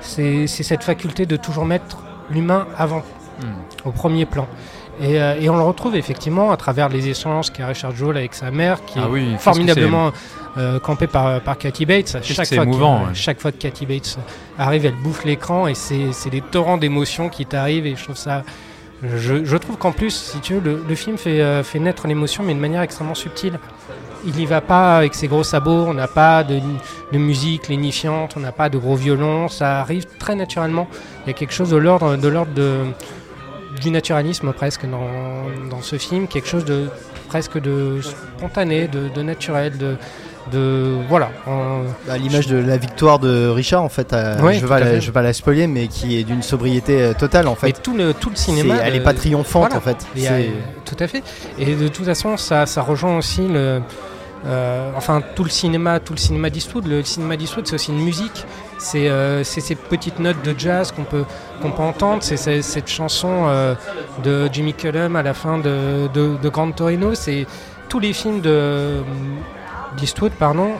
C'est 0.00 0.46
c'est 0.46 0.62
cette 0.62 0.84
faculté 0.84 1.26
de 1.26 1.36
toujours 1.36 1.64
mettre 1.64 1.98
l'humain 2.30 2.66
avant, 2.76 3.02
Hmm. 3.40 3.88
au 3.88 3.92
premier 3.92 4.26
plan. 4.26 4.46
Et, 5.02 5.20
euh, 5.20 5.34
et 5.40 5.50
on 5.50 5.56
le 5.56 5.62
retrouve 5.62 5.96
effectivement 5.96 6.52
à 6.52 6.56
travers 6.56 6.88
les 6.88 7.08
échanges 7.08 7.50
qu'a 7.52 7.66
Richard 7.66 7.94
Jewell 7.94 8.16
avec 8.16 8.34
sa 8.34 8.50
mère, 8.50 8.84
qui 8.84 8.98
Ah 8.98 9.06
est 9.06 9.10
oui, 9.10 9.34
formidablement 9.38 10.12
euh, 10.56 10.78
campée 10.78 11.08
par, 11.08 11.40
par 11.40 11.58
Cathy 11.58 11.84
Bates. 11.86 12.12
que 12.20 12.22
Chaque 12.26 12.46
fois, 12.46 12.56
que- 12.58 12.62
émouvant, 12.62 12.98
ouais. 13.00 13.14
chaque 13.14 13.40
fois 13.40 13.50
que 13.52 13.56
Cathy 13.58 13.84
Bates 13.84 14.18
arrive, 14.58 14.86
elle 14.86 14.94
bouffe 14.94 15.24
l'écran 15.24 15.66
et 15.66 15.74
c'est 15.74 16.12
c'est 16.12 16.30
des 16.30 16.40
torrents 16.40 16.76
d'émotions 16.78 17.28
qui 17.28 17.46
t'arrivent 17.46 17.86
et 17.86 17.96
je 17.96 18.04
trouve 18.04 18.16
ça. 18.16 18.42
Je, 19.02 19.44
je 19.44 19.56
trouve 19.56 19.76
qu'en 19.78 19.90
plus, 19.90 20.14
si 20.14 20.38
tu 20.38 20.54
veux, 20.54 20.60
le, 20.60 20.84
le 20.88 20.94
film 20.94 21.18
fait, 21.18 21.40
euh, 21.40 21.64
fait 21.64 21.80
naître 21.80 22.06
l'émotion, 22.06 22.44
mais 22.44 22.54
de 22.54 22.60
manière 22.60 22.82
extrêmement 22.82 23.16
subtile. 23.16 23.58
Il 24.24 24.34
n'y 24.34 24.46
va 24.46 24.60
pas 24.60 24.98
avec 24.98 25.14
ses 25.16 25.26
gros 25.26 25.42
sabots, 25.42 25.86
on 25.88 25.94
n'a 25.94 26.06
pas 26.06 26.44
de, 26.44 26.60
de 27.10 27.18
musique 27.18 27.66
lénifiante, 27.66 28.34
on 28.36 28.40
n'a 28.40 28.52
pas 28.52 28.68
de 28.68 28.78
gros 28.78 28.94
violons, 28.94 29.48
ça 29.48 29.80
arrive 29.80 30.04
très 30.20 30.36
naturellement. 30.36 30.86
Il 31.24 31.30
y 31.30 31.30
a 31.30 31.32
quelque 31.32 31.52
chose 31.52 31.70
de 31.70 31.76
l'ordre 31.76 32.14
de, 32.16 32.28
l'ordre 32.28 32.52
de, 32.54 32.84
du 33.82 33.90
naturalisme 33.90 34.52
presque 34.52 34.86
dans, 34.88 35.08
dans 35.70 35.82
ce 35.82 35.96
film, 35.96 36.26
quelque 36.28 36.48
chose 36.48 36.64
de 36.64 36.86
presque 37.28 37.58
de 37.60 38.00
spontané, 38.02 38.88
de, 38.88 39.08
de 39.08 39.22
naturel, 39.22 39.76
de, 39.78 39.96
de 40.52 40.96
voilà. 41.08 41.30
on- 41.46 41.84
Bah, 42.06 42.18
L'image 42.18 42.46
de 42.46 42.56
la 42.58 42.76
victoire 42.76 43.18
de 43.18 43.48
Richard, 43.48 43.82
en 43.82 43.88
fait, 43.88 44.12
euh, 44.12 44.40
Ouais, 44.40 44.54
je 44.54 44.66
vais 44.66 44.74
à 44.74 44.80
la- 44.80 45.00
je 45.00 45.06
vais 45.06 45.12
pas 45.12 45.22
la 45.22 45.32
spoiler, 45.32 45.66
mais 45.66 45.86
qui 45.88 46.18
est 46.18 46.24
d'une 46.24 46.42
sobriété 46.42 47.00
euh, 47.00 47.12
totale, 47.14 47.48
en 47.48 47.54
fait. 47.54 47.72
tout 47.82 47.96
le, 47.96 48.12
tout 48.14 48.30
le 48.30 48.36
cinéma. 48.36 48.76
Elle 48.82 48.92
de- 48.94 48.98
est 48.98 49.02
pas 49.02 49.14
triomphante, 49.14 49.70
voilà. 49.70 49.76
en 49.76 49.80
fait. 49.80 49.96
Tout 50.84 50.96
à 50.98 51.06
fait. 51.06 51.22
Et 51.58 51.74
de 51.74 51.88
toute 51.88 52.04
façon, 52.04 52.36
ça, 52.36 52.66
ça 52.66 52.82
rejoint 52.82 53.16
aussi 53.18 53.46
le. 53.48 53.80
Euh, 54.44 54.90
enfin, 54.96 55.22
tout 55.34 55.44
le 55.44 55.50
cinéma, 55.50 56.00
tout 56.00 56.12
le 56.12 56.18
cinéma 56.18 56.50
d'Eastwood. 56.50 56.86
Le 56.86 57.02
cinéma 57.02 57.36
d'Eastwood, 57.36 57.66
c'est 57.66 57.74
aussi 57.74 57.92
une 57.92 58.02
musique. 58.02 58.44
C'est 58.78 59.08
euh, 59.08 59.44
ces 59.44 59.74
petites 59.74 60.18
notes 60.18 60.42
de 60.44 60.54
jazz 60.58 60.92
qu'on 60.92 61.04
peut, 61.04 61.24
qu'on 61.60 61.70
peut 61.70 61.82
entendre. 61.82 62.22
C'est 62.22 62.62
cette 62.62 62.88
chanson 62.88 63.44
euh, 63.46 63.74
de 64.24 64.48
Jimmy 64.52 64.74
Cullum 64.74 65.16
à 65.16 65.22
la 65.22 65.34
fin 65.34 65.58
de, 65.58 66.08
de, 66.12 66.36
de 66.36 66.48
Grand 66.48 66.70
Torino. 66.72 67.14
C'est 67.14 67.46
tous 67.88 68.00
les 68.00 68.12
films 68.12 68.40
de 68.40 69.02
d'Eastwood, 69.96 70.32
pardon, 70.32 70.70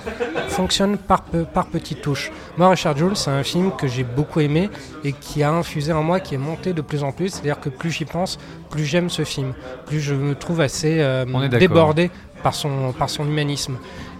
fonctionnent 0.49 0.97
par, 0.97 1.23
par 1.23 1.67
petites 1.67 2.03
touches. 2.03 2.31
Moi, 2.57 2.71
Richard 2.71 2.97
Jewell, 2.97 3.17
c'est 3.17 3.31
un 3.31 3.43
film 3.43 3.73
que 3.77 3.87
j'ai 3.87 4.05
beaucoup 4.05 4.41
aimé 4.41 4.71
et 5.05 5.13
qui 5.13 5.43
a 5.43 5.51
infusé 5.51 5.93
en 5.93 6.03
moi, 6.03 6.21
qui 6.21 6.35
est 6.35 6.39
monté 6.39 6.73
de 6.73 6.81
plus 6.81 7.03
en 7.03 7.13
plus. 7.13 7.29
C'est-à-dire 7.29 7.61
que 7.61 7.69
plus 7.69 7.91
j'y 7.91 8.05
pense, 8.05 8.39
plus 8.71 8.85
j'aime 8.85 9.11
ce 9.11 9.25
film, 9.25 9.53
plus 9.87 10.01
je 10.01 10.15
me 10.15 10.35
trouve 10.35 10.61
assez 10.61 11.01
euh, 11.01 11.25
débordé 11.49 12.11
par 12.43 12.55
son, 12.55 12.93
par 12.93 13.11
son 13.11 13.27
humanisme. 13.27 13.77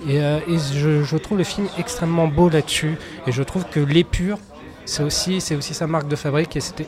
Et, 0.09 0.21
euh, 0.21 0.39
je, 0.49 1.17
trouve 1.17 1.39
le 1.39 1.45
film 1.45 1.69
extrêmement 1.79 2.27
beau 2.27 2.49
là-dessus. 2.49 2.97
Et 3.27 3.33
je 3.33 3.43
trouve 3.43 3.65
que 3.71 3.81
l'épure, 3.81 4.39
c'est 4.85 5.03
aussi, 5.03 5.37
aussi 5.57 5.75
sa 5.75 5.87
marque 5.87 6.09
de 6.09 6.17
fabrique 6.17 6.57
et 6.57 6.61
c'était 6.61 6.87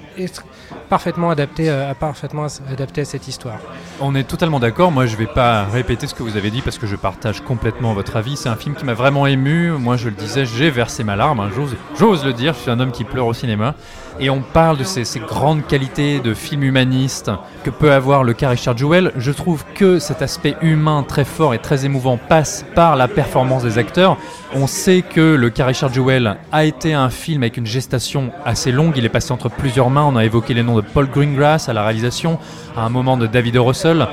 parfaitement 0.89 1.31
adapté, 1.31 1.71
euh, 1.71 1.95
parfaitement 1.95 2.47
adapté 2.71 3.03
à 3.03 3.05
cette 3.05 3.29
histoire. 3.29 3.59
On 4.01 4.15
est 4.15 4.25
totalement 4.25 4.59
d'accord. 4.59 4.91
Moi, 4.91 5.07
je 5.07 5.17
vais 5.17 5.29
pas 5.29 5.65
répéter 5.65 6.07
ce 6.07 6.15
que 6.15 6.23
vous 6.23 6.37
avez 6.37 6.51
dit 6.51 6.61
parce 6.61 6.79
que 6.79 6.87
je 6.87 6.97
partage 6.97 7.41
complètement 7.41 7.95
votre 7.95 8.17
avis. 8.17 8.37
C'est 8.37 8.49
un 8.49 8.57
film 8.57 8.75
qui 8.75 8.85
m'a 8.85 8.95
vraiment 8.95 9.27
ému. 9.27 9.71
Moi, 9.71 9.97
je 9.97 10.09
le 10.09 10.15
disais, 10.17 10.45
j'ai 10.45 10.71
versé 10.71 11.05
ma 11.05 11.15
larme. 11.15 11.41
hein. 11.41 11.51
J'ose 11.99 12.25
le 12.25 12.33
dire. 12.33 12.55
Je 12.55 12.61
suis 12.61 12.71
un 12.71 12.81
homme 12.81 12.93
qui 12.93 13.05
pleure 13.05 13.27
au 13.27 13.35
cinéma. 13.35 13.75
Et 14.21 14.31
on 14.31 14.43
parle 14.43 14.79
de 14.79 14.85
ces, 14.85 15.05
grandes 15.19 15.67
qualités 15.67 16.21
de 16.21 16.35
film 16.35 16.63
humaniste 16.63 17.31
que 17.65 17.71
peut 17.71 17.93
avoir 17.93 18.23
le 18.23 18.33
cas 18.33 18.51
Richard 18.51 18.77
Jewell. 18.77 19.13
Je 19.17 19.33
trouve 19.33 19.65
que 19.75 19.99
cet 19.99 20.23
aspect 20.23 20.57
humain 20.63 21.05
très 21.07 21.25
fort 21.25 21.55
et 21.55 21.59
très 21.59 21.85
émouvant 21.85 22.17
passe 22.17 22.65
par 22.75 22.97
la 22.97 23.09
performance 23.09 23.65
des 23.65 23.79
acteurs. 23.79 24.17
On 24.55 24.67
sait 24.67 25.03
que 25.03 25.35
le 25.35 25.51
cas 25.51 25.67
Richard 25.67 25.93
Jewell 25.93 26.37
a 26.53 26.65
été 26.65 26.95
un 26.95 27.11
film 27.11 27.43
avec 27.43 27.57
une 27.57 27.67
gestation 27.67 28.31
assez 28.45 28.71
longue. 28.71 28.95
Il 28.97 29.05
est 29.05 29.09
passé 29.09 29.33
entre 29.33 29.49
plusieurs 29.49 29.91
mains. 29.91 30.05
On 30.05 30.17
a 30.17 30.25
évoqué 30.25 30.55
les 30.55 30.63
noms 30.63 30.77
de 30.77 30.83
Paul 30.83 31.09
Greengrass 31.09 31.69
à 31.69 31.73
la 31.73 31.83
réalisation, 31.83 32.39
à 32.77 32.83
un 32.83 32.89
moment 32.89 33.17
de 33.17 33.27
David. 33.27 33.55
Russell. 33.57 34.07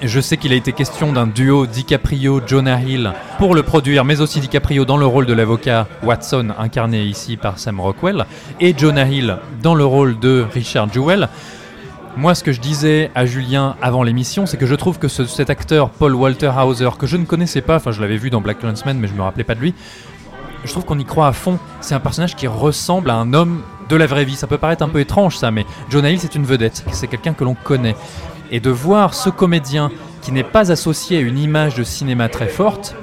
Je 0.00 0.20
sais 0.20 0.36
qu'il 0.36 0.52
a 0.52 0.56
été 0.56 0.72
question 0.72 1.12
d'un 1.12 1.26
duo 1.26 1.66
DiCaprio-Jonah 1.66 2.80
Hill 2.82 3.12
pour 3.38 3.54
le 3.56 3.64
produire, 3.64 4.04
mais 4.04 4.20
aussi 4.20 4.38
DiCaprio 4.38 4.84
dans 4.84 4.96
le 4.96 5.06
rôle 5.06 5.26
de 5.26 5.32
l'avocat 5.32 5.88
Watson, 6.04 6.50
incarné 6.56 7.02
ici 7.02 7.36
par 7.36 7.58
Sam 7.58 7.80
Rockwell, 7.80 8.24
et 8.60 8.74
Jonah 8.78 9.06
Hill 9.08 9.38
dans 9.60 9.74
le 9.74 9.84
rôle 9.84 10.18
de 10.20 10.46
Richard 10.54 10.92
Jewell. 10.92 11.28
Moi, 12.16 12.36
ce 12.36 12.44
que 12.44 12.52
je 12.52 12.60
disais 12.60 13.10
à 13.16 13.26
Julien 13.26 13.74
avant 13.82 14.04
l'émission, 14.04 14.46
c'est 14.46 14.56
que 14.56 14.66
je 14.66 14.74
trouve 14.76 14.98
que 15.00 15.08
ce- 15.08 15.24
cet 15.24 15.50
acteur 15.50 15.90
Paul 15.90 16.14
Walter 16.14 16.50
Hauser, 16.64 16.90
que 16.96 17.06
je 17.08 17.16
ne 17.16 17.24
connaissais 17.24 17.60
pas, 17.60 17.76
enfin 17.76 17.90
je 17.90 18.00
l'avais 18.00 18.16
vu 18.18 18.30
dans 18.30 18.40
Black 18.40 18.60
Clansman, 18.60 18.98
mais 18.98 19.08
je 19.08 19.14
me 19.14 19.22
rappelais 19.22 19.44
pas 19.44 19.56
de 19.56 19.60
lui, 19.60 19.74
je 20.64 20.70
trouve 20.70 20.84
qu'on 20.84 20.98
y 20.98 21.04
croit 21.04 21.26
à 21.26 21.32
fond. 21.32 21.58
C'est 21.80 21.94
un 21.94 22.00
personnage 22.00 22.36
qui 22.36 22.46
ressemble 22.46 23.10
à 23.10 23.14
un 23.16 23.34
homme 23.34 23.62
de 23.88 23.96
la 23.96 24.06
vraie 24.06 24.24
vie. 24.24 24.36
Ça 24.36 24.46
peut 24.46 24.58
paraître 24.58 24.82
un 24.84 24.88
peu 24.88 25.00
étrange 25.00 25.36
ça, 25.36 25.50
mais 25.50 25.64
Jonah 25.90 26.10
Hill 26.10 26.20
c'est 26.20 26.34
une 26.36 26.44
vedette, 26.44 26.84
c'est 26.92 27.06
quelqu'un 27.08 27.32
que 27.34 27.42
l'on 27.44 27.54
connaît. 27.54 27.96
Et 28.50 28.60
de 28.60 28.70
voir 28.70 29.14
ce 29.14 29.30
comédien 29.30 29.90
qui 30.22 30.32
n'est 30.32 30.44
pas 30.44 30.72
associé 30.72 31.18
à 31.18 31.20
une 31.20 31.38
image 31.38 31.74
de 31.74 31.84
cinéma 31.84 32.28
très 32.28 32.48
forte, 32.48 32.94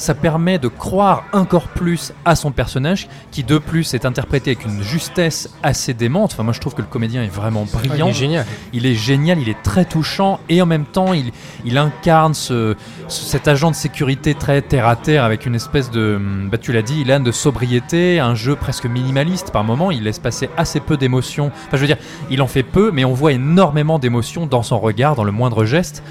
ça 0.00 0.14
permet 0.14 0.58
de 0.58 0.68
croire 0.68 1.24
encore 1.32 1.68
plus 1.68 2.12
à 2.24 2.34
son 2.34 2.50
personnage, 2.52 3.08
qui 3.30 3.44
de 3.44 3.58
plus 3.58 3.94
est 3.94 4.04
interprété 4.04 4.50
avec 4.50 4.64
une 4.64 4.82
justesse 4.82 5.50
assez 5.62 5.94
démente. 5.94 6.32
Enfin, 6.32 6.42
moi 6.42 6.52
je 6.52 6.60
trouve 6.60 6.74
que 6.74 6.80
le 6.82 6.88
comédien 6.88 7.22
est 7.22 7.28
vraiment 7.28 7.66
brillant. 7.70 8.06
il 8.06 8.10
est 8.10 8.14
génial. 8.14 8.46
Il 8.72 8.86
est 8.86 8.94
génial, 8.94 9.38
il 9.38 9.48
est 9.48 9.62
très 9.62 9.84
touchant 9.84 10.40
et 10.48 10.60
en 10.62 10.66
même 10.66 10.86
temps 10.86 11.12
il, 11.12 11.32
il 11.64 11.78
incarne 11.78 12.34
ce, 12.34 12.74
ce- 13.08 13.24
cet 13.24 13.46
agent 13.48 13.70
de 13.70 13.76
sécurité 13.76 14.34
très 14.34 14.62
terre 14.62 14.88
à 14.88 14.96
terre 14.96 15.22
avec 15.24 15.46
une 15.46 15.54
espèce 15.54 15.90
de, 15.90 16.16
hum, 16.16 16.48
bah 16.50 16.58
tu 16.58 16.72
l'as 16.72 16.82
dit 16.82 17.00
Ilan, 17.02 17.20
de 17.20 17.32
sobriété, 17.32 18.18
un 18.20 18.34
jeu 18.34 18.56
presque 18.56 18.86
minimaliste 18.86 19.50
par 19.52 19.64
moment, 19.64 19.90
il 19.90 20.02
laisse 20.04 20.18
passer 20.18 20.48
assez 20.56 20.80
peu 20.80 20.96
d'émotions. 20.96 21.52
Enfin 21.66 21.76
je 21.76 21.82
veux 21.82 21.86
dire, 21.86 21.98
il 22.30 22.40
en 22.42 22.46
fait 22.46 22.62
peu 22.62 22.90
mais 22.92 23.04
on 23.04 23.12
voit 23.12 23.32
énormément 23.32 23.98
d'émotions 23.98 24.46
dans 24.46 24.62
son 24.62 24.78
regard, 24.80 25.14
dans 25.14 25.24
le 25.24 25.32
moindre 25.32 25.64
geste. 25.64 26.02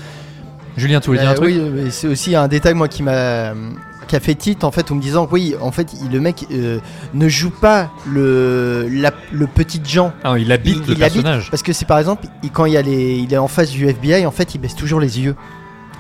Julien, 0.77 0.99
tu 0.99 1.07
voulais 1.07 1.19
dire 1.19 1.29
un 1.29 1.33
Euh, 1.33 1.35
truc 1.35 1.49
oui, 1.55 1.61
mais 1.73 1.89
c'est 1.91 2.07
aussi 2.07 2.35
un 2.35 2.47
détail 2.47 2.73
moi 2.73 2.87
qui 2.87 3.03
m'a 3.03 3.53
qui 4.07 4.15
a 4.15 4.19
fait 4.19 4.33
titre 4.33 4.65
en 4.65 4.71
fait 4.71 4.89
en 4.91 4.95
me 4.95 5.01
disant 5.01 5.27
oui 5.31 5.53
en 5.61 5.71
fait 5.71 5.87
le 6.11 6.19
mec 6.19 6.47
euh, 6.51 6.79
ne 7.13 7.27
joue 7.29 7.51
pas 7.51 7.91
le 8.07 8.87
la- 8.91 9.13
le 9.31 9.45
petit 9.45 9.79
Jean. 9.85 10.11
Ah, 10.23 10.33
Il 10.39 10.51
habite 10.51 10.87
le 10.87 10.95
il 10.95 11.03
habite 11.03 11.21
personnage. 11.21 11.51
parce 11.51 11.61
que 11.61 11.73
c'est 11.73 11.85
par 11.85 11.99
exemple 11.99 12.25
il- 12.41 12.49
quand 12.49 12.65
il, 12.65 12.73
y 12.73 12.77
a 12.77 12.81
les, 12.81 13.17
il 13.17 13.31
est 13.31 13.37
en 13.37 13.47
face 13.47 13.69
du 13.69 13.85
FBI 13.87 14.25
en 14.25 14.31
fait 14.31 14.55
il 14.55 14.57
baisse 14.61 14.75
toujours 14.75 14.99
les 14.99 15.19
yeux. 15.19 15.35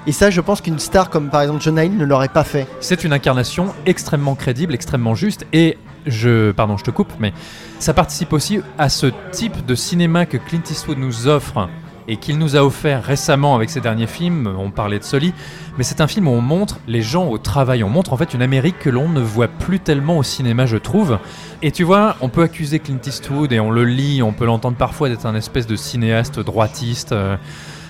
Et 0.07 0.11
ça 0.11 0.31
je 0.31 0.41
pense 0.41 0.61
qu'une 0.61 0.79
star 0.79 1.09
comme 1.11 1.29
par 1.29 1.41
exemple 1.43 1.61
Jonah 1.61 1.85
Hill 1.85 1.97
ne 1.97 2.05
l'aurait 2.05 2.29
pas 2.29 2.43
fait. 2.43 2.65
C'est 2.79 3.03
une 3.03 3.13
incarnation 3.13 3.75
extrêmement 3.85 4.33
crédible, 4.33 4.73
extrêmement 4.73 5.13
juste 5.13 5.45
et 5.53 5.77
je 6.07 6.51
pardon, 6.51 6.77
je 6.77 6.83
te 6.85 6.91
coupe 6.91 7.11
mais 7.19 7.31
ça 7.77 7.93
participe 7.93 8.33
aussi 8.33 8.59
à 8.79 8.89
ce 8.89 9.07
type 9.31 9.65
de 9.67 9.75
cinéma 9.75 10.25
que 10.25 10.37
Clint 10.37 10.61
Eastwood 10.67 10.97
nous 10.97 11.27
offre 11.27 11.69
et 12.09 12.17
qu'il 12.17 12.39
nous 12.39 12.55
a 12.55 12.63
offert 12.63 13.03
récemment 13.03 13.55
avec 13.55 13.69
ses 13.69 13.81
derniers 13.81 14.07
films, 14.07 14.51
on 14.57 14.71
parlait 14.71 14.97
de 14.97 15.03
Sully, 15.03 15.31
mais 15.77 15.83
c'est 15.83 16.01
un 16.01 16.07
film 16.07 16.27
où 16.27 16.31
on 16.31 16.41
montre 16.41 16.79
les 16.87 17.03
gens 17.03 17.27
au 17.27 17.37
travail, 17.37 17.83
on 17.83 17.89
montre 17.89 18.13
en 18.13 18.17
fait 18.17 18.33
une 18.33 18.41
Amérique 18.41 18.79
que 18.79 18.89
l'on 18.89 19.07
ne 19.07 19.21
voit 19.21 19.47
plus 19.47 19.79
tellement 19.79 20.17
au 20.17 20.23
cinéma 20.23 20.65
je 20.65 20.77
trouve. 20.77 21.19
Et 21.61 21.71
tu 21.71 21.83
vois, 21.83 22.15
on 22.21 22.29
peut 22.29 22.41
accuser 22.41 22.79
Clint 22.79 22.97
Eastwood 23.05 23.53
et 23.53 23.59
on 23.59 23.69
le 23.69 23.85
lit, 23.85 24.23
on 24.23 24.33
peut 24.33 24.45
l'entendre 24.45 24.75
parfois 24.75 25.07
d'être 25.07 25.27
un 25.27 25.35
espèce 25.35 25.67
de 25.67 25.75
cinéaste 25.75 26.39
droitiste, 26.39 27.11
euh, 27.11 27.37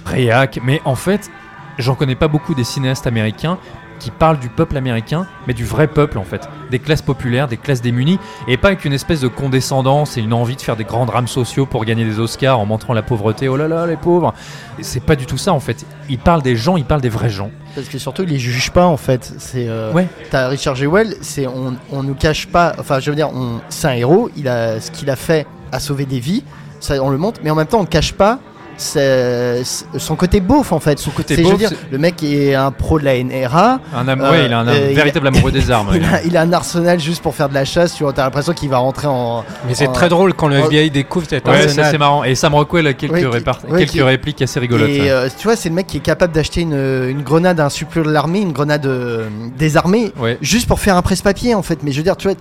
réac, 0.05 0.59
mais 0.65 0.81
en 0.83 0.95
fait, 0.95 1.31
j'en 1.77 1.95
connais 1.95 2.15
pas 2.15 2.27
beaucoup 2.27 2.53
des 2.53 2.65
cinéastes 2.65 3.07
américains 3.07 3.57
qui 3.99 4.11
parlent 4.11 4.39
du 4.39 4.49
peuple 4.49 4.77
américain, 4.77 5.27
mais 5.47 5.53
du 5.53 5.65
vrai 5.65 5.87
peuple 5.87 6.17
en 6.17 6.23
fait, 6.23 6.47
des 6.71 6.79
classes 6.79 7.01
populaires, 7.01 7.47
des 7.47 7.57
classes 7.57 7.81
démunies, 7.81 8.17
et 8.47 8.57
pas 8.57 8.69
avec 8.69 8.85
une 8.85 8.93
espèce 8.93 9.19
de 9.21 9.27
condescendance 9.27 10.17
et 10.17 10.21
une 10.21 10.33
envie 10.33 10.55
de 10.55 10.61
faire 10.61 10.75
des 10.75 10.83
grands 10.85 11.05
drames 11.05 11.27
sociaux 11.27 11.65
pour 11.65 11.83
gagner 11.85 12.05
des 12.05 12.19
Oscars 12.19 12.59
en 12.59 12.65
montrant 12.65 12.93
la 12.93 13.01
pauvreté, 13.01 13.47
oh 13.49 13.57
là 13.57 13.67
là 13.67 13.85
les 13.85 13.97
pauvres. 13.97 14.33
C'est 14.81 15.03
pas 15.03 15.15
du 15.15 15.25
tout 15.25 15.37
ça 15.37 15.51
en 15.53 15.59
fait. 15.59 15.85
Il 16.09 16.17
parle 16.19 16.41
des 16.41 16.55
gens, 16.55 16.77
il 16.77 16.85
parle 16.85 17.01
des 17.01 17.09
vrais 17.09 17.29
gens. 17.29 17.51
parce 17.75 17.87
que 17.87 17.97
surtout 17.97 18.23
il 18.23 18.29
les 18.29 18.39
juge 18.39 18.71
pas 18.71 18.85
en 18.85 18.97
fait 18.97 19.33
c'est 19.37 19.67
euh, 19.67 19.91
Ouais. 19.93 20.07
t'as 20.31 20.47
Richard 20.47 20.75
Jewell 20.75 21.15
c'est 21.21 21.45
on 21.47 21.75
on 21.91 22.03
nous 22.03 22.15
cache 22.15 22.47
pas 22.47 22.73
enfin 22.79 22.99
je 22.99 23.09
veux 23.09 23.15
dire 23.15 23.29
on 23.33 23.59
c'est 23.69 23.87
un 23.87 23.93
héros 23.93 24.29
il 24.37 24.47
a 24.47 24.79
ce 24.79 24.89
qu'il 24.91 25.09
a 25.09 25.15
fait 25.15 25.45
a 25.71 25.79
sauvé 25.79 26.05
des 26.05 26.19
vies 26.19 26.43
ça 26.79 26.95
on 27.03 27.09
le 27.09 27.17
montre 27.17 27.41
mais 27.43 27.49
en 27.51 27.55
même 27.55 27.67
temps 27.67 27.79
on 27.81 27.85
cache 27.85 28.13
pas 28.13 28.39
son 28.79 30.15
côté 30.15 30.39
beauf 30.39 30.71
en 30.71 30.79
fait 30.79 30.99
Son 30.99 31.11
côté 31.11 31.35
C'est- 31.35 31.43
je 31.43 31.47
veux 31.47 31.53
beauf, 31.57 31.59
dire, 31.59 31.71
le 31.91 31.97
mec 31.97 32.21
est 32.23 32.55
un 32.55 32.71
pro 32.71 32.99
de 32.99 33.05
la 33.05 33.15
NRA 33.23 33.79
Un 33.95 34.07
am- 34.07 34.21
Euh, 34.21 34.31
ouais, 34.31 34.45
il 34.45 34.53
a 34.53 34.59
un, 34.59 34.67
un 34.67 34.71
euh, 34.71 34.87
il- 34.89 34.95
véritable 34.95 35.27
amoureux 35.27 35.51
des 35.51 35.69
armes. 35.71 35.89
il 35.95 36.03
a, 36.03 36.23
il 36.23 36.37
a 36.37 36.41
un 36.41 36.53
arsenal 36.53 36.99
juste 36.99 37.21
pour 37.21 37.35
faire 37.35 37.49
de 37.49 37.53
la 37.53 37.65
chasse 37.65 37.93
tu 37.95 38.03
vois 38.03 38.13
t'as 38.13 38.23
l'impression 38.23 38.53
qu'il 38.53 38.69
va 38.69 38.77
rentrer 38.77 39.07
en 39.07 39.43
Mais 39.67 39.73
c'est 39.75 39.87
très 39.91 40.09
drôle 40.09 40.33
quand 40.33 40.47
le. 40.47 40.57
FBI 40.59 40.89
découvre 40.91 41.27
cet 41.29 41.47
Ouais, 41.47 41.53
ça 41.61 41.63
arsenal. 41.65 41.91
c'est 41.91 41.97
marrant. 41.97 42.23
Et 42.23 42.35
Sam 42.35 42.53
Rockwell 42.55 42.87
a 42.87 42.93
quelques, 42.93 43.13
Ouais, 43.13 43.19
qui- 43.21 43.25
répar- 43.27 43.59
ouais, 43.69 43.79
quelques 43.79 43.91
qui- 43.91 44.01
répliques 44.01 44.41
assez 44.41 44.59
rigolotes. 44.59 44.89
Et 44.89 45.09
euh, 45.11 45.27
tu 45.37 45.43
vois, 45.47 45.55
c'est 45.55 45.69
le 45.69 45.75
mec 45.75 45.87
qui 45.87 45.97
est 45.97 46.01
capable 46.01 46.33
d'acheter 46.33 46.61
une, 46.61 46.73
une 47.09 47.21
grenade 47.23 47.59
à 47.59 47.65
un 47.65 47.69
supérieur 47.69 48.05
de 48.07 48.11
l'armée, 48.13 48.39
une 48.41 48.51
grenade 48.51 48.85
euh, 48.85 49.27
désarmée, 49.57 50.11
Ouais. 50.19 50.37
juste 50.41 50.67
pour 50.67 50.79
faire 50.79 50.95
un 50.97 51.01
presse-papier 51.01 51.55
en 51.55 51.61
fait. 51.63 51.79
Mais 51.83 51.91
je 51.91 51.97
veux 51.97 52.03
dire, 52.03 52.17
tu 52.17 52.27
vois, 52.27 52.37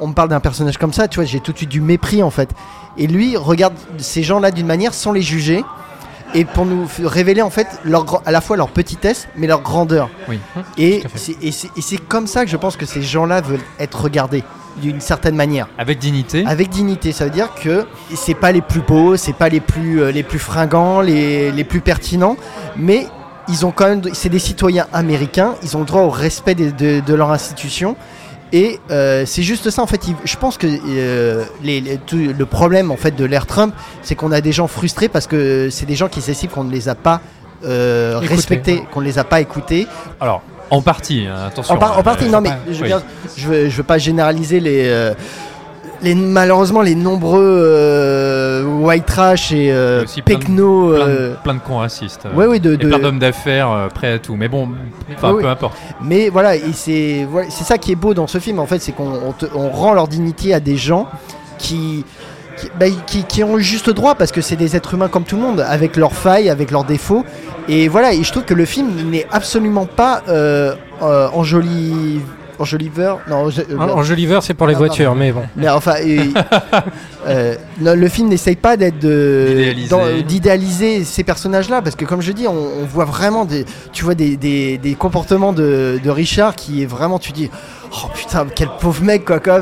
on 0.00 0.08
me 0.08 0.14
parle 0.14 0.28
d'un 0.28 0.40
personnage 0.40 0.78
comme 0.78 0.92
ça, 0.92 1.08
tu 1.08 1.16
vois, 1.16 1.24
j'ai 1.24 1.40
tout 1.40 1.52
de 1.52 1.56
suite 1.58 1.70
du 1.70 1.80
mépris 1.80 2.22
en 2.22 2.30
fait. 2.30 2.50
Et 2.98 3.06
lui 3.06 3.36
regarde 3.36 3.74
ces 3.98 4.22
gens-là 4.22 4.50
d'une 4.50 4.66
manière 4.66 4.92
sans 4.94 5.12
les 5.12 5.22
juger 5.22 5.64
et 6.34 6.44
pour 6.44 6.64
nous 6.66 6.88
révéler 7.04 7.42
en 7.42 7.50
fait 7.50 7.66
leur, 7.84 8.22
à 8.26 8.30
la 8.30 8.40
fois 8.40 8.56
leur 8.56 8.68
petitesse 8.68 9.28
mais 9.36 9.46
leur 9.46 9.60
grandeur. 9.62 10.08
Oui. 10.28 10.38
Et 10.78 11.02
c'est- 11.16 11.96
comme 12.08 12.26
ça 12.26 12.44
que 12.44 12.50
je 12.50 12.56
pense 12.56 12.76
que 12.76 12.86
ces 12.86 13.02
gens-là 13.02 13.40
veulent 13.40 13.60
être 13.78 14.00
regardés. 14.00 14.44
d'une 14.80 15.02
certaine 15.02 15.36
manière. 15.36 15.68
Avec 15.76 15.98
dignité. 15.98 16.44
Avec 16.46 16.70
dignité, 16.70 17.12
ça 17.12 17.24
veut 17.26 17.30
dire 17.30 17.52
que 17.62 17.84
c'est 18.14 18.32
pas 18.32 18.52
les 18.52 18.62
plus 18.62 18.80
beaux, 18.80 19.18
c'est 19.18 19.34
pas 19.34 19.50
les 19.50 19.60
plus, 19.60 20.00
euh, 20.00 20.10
les 20.10 20.22
plus 20.22 20.38
fringants, 20.38 21.02
les, 21.02 21.52
les 21.52 21.64
plus 21.64 21.82
pertinents, 21.82 22.38
mais 22.74 23.06
ils 23.48 23.66
ont 23.66 23.70
quand 23.70 23.86
même, 23.86 24.00
c'est 24.14 24.30
des 24.30 24.38
citoyens 24.38 24.86
américains, 24.94 25.56
ils 25.62 25.76
ont 25.76 25.80
le 25.80 25.84
droit 25.84 26.00
au 26.00 26.08
respect 26.08 26.54
de, 26.54 27.00
de 27.00 27.14
leur 27.14 27.30
institution. 27.32 27.96
Et 28.54 28.78
euh, 28.90 29.24
c'est 29.26 29.42
juste 29.42 29.70
ça 29.70 29.82
en 29.82 29.86
fait. 29.86 30.00
Je 30.24 30.36
pense 30.36 30.58
que 30.58 30.66
euh, 30.66 31.44
les- 31.62 31.80
les- 31.80 31.96
tout 31.96 32.16
le 32.18 32.46
problème 32.46 32.90
en 32.90 32.96
fait 32.98 33.16
de 33.16 33.24
l'ère 33.24 33.46
Trump, 33.46 33.74
c'est 34.02 34.14
qu'on 34.14 34.30
a 34.32 34.40
des 34.42 34.52
gens 34.52 34.66
frustrés 34.66 35.08
parce 35.08 35.26
que 35.26 35.68
c'est 35.70 35.86
des 35.86 35.94
gens 35.96 36.08
qui 36.08 36.20
s'estiment 36.20 36.52
qu'on 36.52 36.64
ne 36.64 36.72
les 36.72 36.88
a 36.88 36.94
pas 36.94 37.20
euh, 37.64 38.18
respectés, 38.20 38.82
qu'on 38.92 39.00
ne 39.00 39.06
les 39.06 39.18
a 39.18 39.24
pas 39.24 39.40
écoutés. 39.40 39.86
Alors, 40.20 40.42
en 40.70 40.82
partie, 40.82 41.26
hein, 41.26 41.46
attention. 41.46 41.74
En, 41.74 41.78
par- 41.78 41.98
en 41.98 42.02
partie, 42.02 42.24
Euh, 42.26 42.30
non 42.30 42.40
mais 42.40 42.50
je 42.68 42.72
veux, 42.74 42.82
oui. 42.82 42.86
dire, 42.88 43.02
je 43.36 43.48
veux, 43.48 43.68
je 43.70 43.76
veux 43.76 43.82
pas 43.82 43.98
généraliser 43.98 44.58
les, 44.60 44.84
euh, 44.88 45.14
les 46.02 46.14
malheureusement 46.14 46.82
les 46.82 46.94
nombreux 46.94 47.40
euh, 47.42 48.64
white 48.64 49.06
trash 49.06 49.52
et 49.52 49.70
euh, 49.72 50.04
aussi 50.04 50.22
plein 50.22 50.36
de- 50.36 50.40
pecno. 50.44 50.88
plein, 50.94 51.06
euh, 51.06 51.34
plein 51.42 51.54
de 51.54 51.60
cons 51.60 51.78
racistes. 51.78 52.26
ouais, 52.34 52.46
oui, 52.46 52.60
de, 52.60 52.74
Et 52.74 52.76
de- 52.76 52.88
plein 52.88 52.98
d'hommes 52.98 53.18
d'affaires 53.18 53.70
euh, 53.70 53.88
prêts 53.88 54.12
à 54.12 54.18
tout. 54.18 54.34
Mais 54.36 54.48
bon, 54.48 54.68
enfin, 55.14 55.28
Oui, 55.30 55.34
oui. 55.36 55.42
peu 55.42 55.48
importe. 55.48 55.76
mais 56.02 56.28
voilà, 56.28 56.52
c'est 56.72 57.26
voilà, 57.30 57.48
ça 57.50 57.78
qui 57.78 57.92
est 57.92 57.96
beau 57.96 58.14
dans 58.14 58.26
ce 58.26 58.38
film 58.38 58.58
en 58.58 58.66
fait, 58.66 58.80
c'est 58.80 58.92
qu'on 58.92 59.12
on 59.26 59.32
te- 59.32 59.46
on 59.54 59.70
rend 59.70 59.94
leur 59.94 60.08
dignité 60.08 60.52
à 60.54 60.60
des 60.60 60.76
gens 60.76 61.06
qui 61.58 62.04
qui, 62.58 62.68
bah, 62.78 62.86
qui- 63.06 63.24
qui 63.24 63.42
ont 63.42 63.56
juste 63.58 63.88
droit 63.88 64.14
parce 64.14 64.30
que 64.30 64.42
c'est 64.42 64.56
des 64.56 64.76
êtres 64.76 64.92
humains 64.94 65.08
comme 65.08 65.24
tout 65.24 65.36
le 65.36 65.42
monde, 65.42 65.60
avec 65.60 65.96
leurs 65.96 66.12
failles, 66.12 66.50
avec 66.50 66.70
leurs 66.70 66.84
défauts. 66.84 67.24
Et 67.66 67.88
voilà, 67.88 68.12
et 68.12 68.22
je 68.22 68.30
trouve 68.30 68.44
que 68.44 68.52
le 68.52 68.66
film 68.66 68.90
n'est 69.10 69.26
absolument 69.32 69.86
pas 69.86 70.22
euh, 70.28 70.74
euh, 71.00 71.28
enjoli- 71.30 72.20
enjoliveur. 72.58 73.20
Non, 73.28 73.48
Enjoliver, 73.78 74.38
c'est 74.42 74.54
pour 74.54 74.66
les 74.66 74.74
Ah, 74.74 74.78
voitures, 74.78 75.14
mais 75.14 75.32
bon. 75.32 75.42
Mais 75.56 75.68
enfin, 75.68 75.94
euh, 76.00 76.24
euh, 77.26 77.54
non, 77.80 77.94
le 77.94 78.08
film 78.08 78.28
n'essaye 78.28 78.56
pas 78.56 78.76
d'être 78.76 78.98
de- 78.98 79.46
D'idéaliser. 79.48 79.88
dans- 79.88 80.20
d'idéaliser 80.26 81.04
ces 81.04 81.24
personnages-là, 81.24 81.82
parce 81.82 81.96
que 81.96 82.04
comme 82.04 82.20
je 82.22 82.32
dis, 82.32 82.46
on, 82.48 82.52
on 82.82 82.84
voit 82.84 83.04
vraiment 83.04 83.44
des, 83.44 83.64
tu 83.92 84.04
vois 84.04 84.14
des, 84.14 84.36
des- 84.36 84.78
des 84.78 84.94
comportements 84.94 85.52
de, 85.52 86.00
de 86.02 86.10
Richard 86.10 86.54
qui 86.56 86.82
est 86.82 86.86
vraiment, 86.86 87.18
tu 87.18 87.32
dis, 87.32 87.50
oh 87.92 88.06
putain, 88.14 88.46
quel 88.54 88.68
pauvre 88.80 89.02
mec 89.02 89.24
quoi, 89.24 89.40
quoi. 89.40 89.60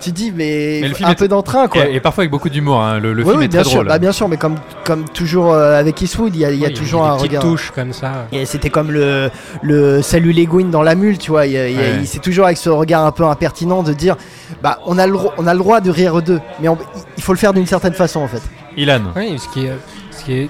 Tu 0.00 0.12
dis, 0.12 0.32
mais, 0.34 0.78
Mais 0.82 0.88
le 0.88 0.94
film 0.94 1.08
un 1.08 1.12
est- 1.12 1.14
peu 1.16 1.28
d'entrain 1.28 1.68
quoi. 1.68 1.86
Et, 1.88 1.94
et 1.96 2.00
parfois 2.00 2.22
avec 2.22 2.30
beaucoup 2.30 2.48
d'humour. 2.48 2.80
hein. 2.80 2.98
Le, 2.98 3.12
le 3.12 3.22
Oui, 3.22 3.28
film 3.28 3.38
oui, 3.40 3.44
est 3.44 3.48
bien 3.48 3.60
très 3.62 3.70
sûr, 3.70 3.78
drôle. 3.80 3.88
bah, 3.88 3.98
bien 3.98 4.12
sûr, 4.12 4.28
mais 4.28 4.36
comme, 4.36 4.56
comme 4.84 5.08
toujours 5.08 5.52
euh, 5.52 5.78
avec 5.78 6.00
Eastwood, 6.00 6.34
il 6.34 6.40
y 6.40 6.44
a, 6.44 6.50
il 6.50 6.58
y 6.58 6.64
a 6.64 6.68
Oui, 6.68 6.74
toujours 6.74 7.02
des 7.02 7.08
un 7.08 7.12
regard. 7.14 7.42
touches 7.42 7.70
comme 7.74 7.92
ça. 7.92 8.26
Et 8.32 8.46
C'était 8.46 8.70
comme 8.70 8.90
le, 8.90 9.30
le 9.62 10.02
Salut 10.02 10.32
les 10.32 10.46
dans 10.46 10.82
la 10.82 10.94
mule, 10.94 11.18
tu 11.18 11.30
vois. 11.30 11.46
il 11.46 11.52
y 11.52 11.54
y 11.54 11.76
Ouais. 11.76 11.96
il- 12.00 12.06
C'est 12.06 12.20
toujours 12.20 12.46
avec 12.46 12.58
ce 12.58 12.70
regard 12.70 13.04
un 13.04 13.12
peu 13.12 13.24
impertinent 13.24 13.82
de 13.82 13.92
dire 13.92 14.16
bah, 14.62 14.78
on, 14.86 14.98
a 14.98 15.06
le, 15.06 15.16
on 15.36 15.46
a 15.46 15.52
le 15.52 15.58
droit 15.58 15.80
de 15.80 15.90
rire 15.90 16.22
d'eux, 16.22 16.40
mais 16.60 16.68
on- 16.68 16.78
il 17.16 17.22
faut 17.22 17.32
le 17.32 17.38
faire 17.38 17.52
d'une 17.52 17.66
certaine 17.66 17.92
façon 17.94 18.20
en 18.20 18.28
fait. 18.28 18.42
Ilan. 18.76 19.00
Oui, 19.16 19.38
ce 19.38 19.48
qui 19.52 19.66
est, 19.66 19.72
ce 20.12 20.24
qui 20.24 20.32
est 20.34 20.48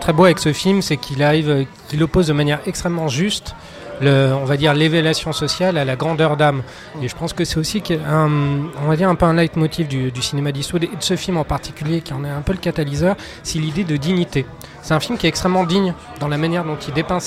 très 0.00 0.12
beau 0.12 0.24
avec 0.24 0.38
ce 0.38 0.52
film, 0.52 0.80
c'est 0.82 0.96
qu'il 0.96 1.22
arrive, 1.22 1.66
qu'il 1.88 2.02
oppose 2.02 2.26
de 2.28 2.32
manière 2.32 2.60
extrêmement 2.66 3.08
juste, 3.08 3.54
on 4.08 4.44
va 4.44 4.56
dire 4.56 4.74
l'élévation 4.74 5.32
sociale 5.32 5.78
à 5.78 5.84
la 5.84 5.96
grandeur 5.96 6.36
d'âme. 6.36 6.62
Et 7.02 7.08
je 7.08 7.14
pense 7.14 7.32
que 7.32 7.44
c'est 7.44 7.58
aussi 7.58 7.82
un, 8.06 8.30
on 8.82 8.88
va 8.88 8.96
dire 8.96 9.08
un 9.08 9.14
peu 9.14 9.26
un 9.26 9.34
leitmotiv 9.34 9.88
du, 9.88 10.22
cinéma 10.22 10.52
d'Eastwood 10.52 10.84
et 10.84 10.96
de 10.96 11.02
ce 11.02 11.16
film 11.16 11.36
en 11.36 11.44
particulier, 11.44 12.00
qui 12.00 12.12
en 12.12 12.24
est 12.24 12.30
un 12.30 12.42
peu 12.42 12.52
le 12.52 12.58
catalyseur, 12.58 13.16
c'est 13.42 13.58
l'idée 13.58 13.84
de 13.84 13.96
dignité. 13.96 14.46
C'est 14.82 14.94
un 14.94 15.00
film 15.00 15.18
qui 15.18 15.26
est 15.26 15.28
extrêmement 15.28 15.64
digne 15.64 15.94
dans 16.20 16.28
la 16.28 16.38
manière 16.38 16.64
dont 16.64 16.76
il 16.76 16.94
dépeint 16.94 17.18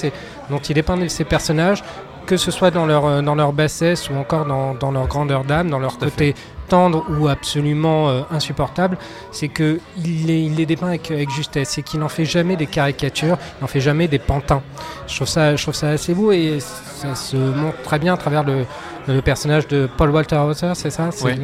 dont 0.49 0.59
il 0.59 0.73
dépeint 0.73 1.07
ses 1.07 1.23
personnages, 1.23 1.83
que 2.25 2.37
ce 2.37 2.51
soit 2.51 2.71
dans 2.71 2.85
leur, 2.85 3.05
euh, 3.05 3.21
dans 3.21 3.35
leur 3.35 3.53
bassesse 3.53 4.09
ou 4.09 4.15
encore 4.15 4.45
dans, 4.45 4.73
dans 4.73 4.91
leur 4.91 5.07
grandeur 5.07 5.43
d'âme, 5.43 5.69
dans 5.69 5.79
leur 5.79 5.97
Tout 5.97 6.05
côté 6.05 6.35
tendre 6.69 7.03
ou 7.09 7.27
absolument 7.27 8.09
euh, 8.09 8.21
insupportable, 8.31 8.97
c'est 9.31 9.49
que 9.49 9.79
il 9.97 10.25
les, 10.25 10.39
il 10.39 10.55
les 10.55 10.65
dépeint 10.65 10.87
avec, 10.87 11.11
avec 11.11 11.29
justesse 11.29 11.77
et 11.77 11.83
qu'il 11.83 11.99
n'en 11.99 12.07
fait 12.07 12.25
jamais 12.25 12.55
des 12.55 12.65
caricatures, 12.67 13.37
il 13.59 13.61
n'en 13.61 13.67
fait 13.67 13.81
jamais 13.81 14.07
des 14.07 14.17
pantins. 14.19 14.61
Je 15.07 15.15
trouve 15.15 15.27
ça, 15.27 15.55
je 15.55 15.61
trouve 15.61 15.75
ça 15.75 15.89
assez 15.89 16.13
beau 16.13 16.31
et 16.31 16.59
ça 16.61 17.15
se 17.15 17.35
montre 17.35 17.81
très 17.83 17.99
bien 17.99 18.13
à 18.13 18.17
travers 18.17 18.43
le, 18.43 18.65
le 19.09 19.21
personnage 19.21 19.67
de 19.67 19.89
Paul 19.97 20.09
Walter 20.11 20.37
Hauser, 20.37 20.71
c'est 20.75 20.89
ça? 20.89 21.09
C'est- 21.11 21.25
Oui. 21.25 21.35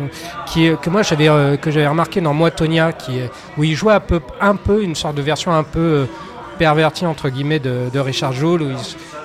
qui 0.47 0.71
que 0.81 0.89
moi 0.89 1.03
j'avais 1.03 1.27
euh, 1.27 1.57
que 1.57 1.69
j'avais 1.69 1.87
remarqué 1.87 2.21
dans 2.21 2.33
Moi 2.33 2.49
Tonya, 2.51 2.93
qui 2.93 3.19
où 3.57 3.63
il 3.65 3.75
jouait 3.75 3.93
un 3.93 3.99
peu, 3.99 4.21
un 4.39 4.55
peu 4.55 4.81
une 4.81 4.95
sorte 4.95 5.15
de 5.15 5.21
version 5.21 5.53
un 5.53 5.63
peu 5.63 5.79
euh, 5.79 6.05
pervertie 6.57 7.05
entre 7.05 7.29
guillemets 7.29 7.59
de, 7.59 7.89
de 7.93 7.99
Richard 7.99 8.31
Joule, 8.33 8.61
où 8.61 8.69
il- 8.71 8.77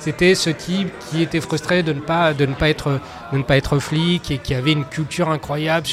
c'était 0.05 0.35
ce 0.35 0.51
type 0.51 0.93
qui 1.09 1.23
était 1.23 1.40
frustré 1.40 1.83
de 1.83 1.95
ne 1.95 2.01
pas 2.01 2.35
être 3.57 3.79
flic 3.79 4.31
et 4.31 4.37
qui 4.37 4.55
avait 4.55 4.73
une 4.73 4.85
culture 4.85 5.31
incroyable 5.31 5.87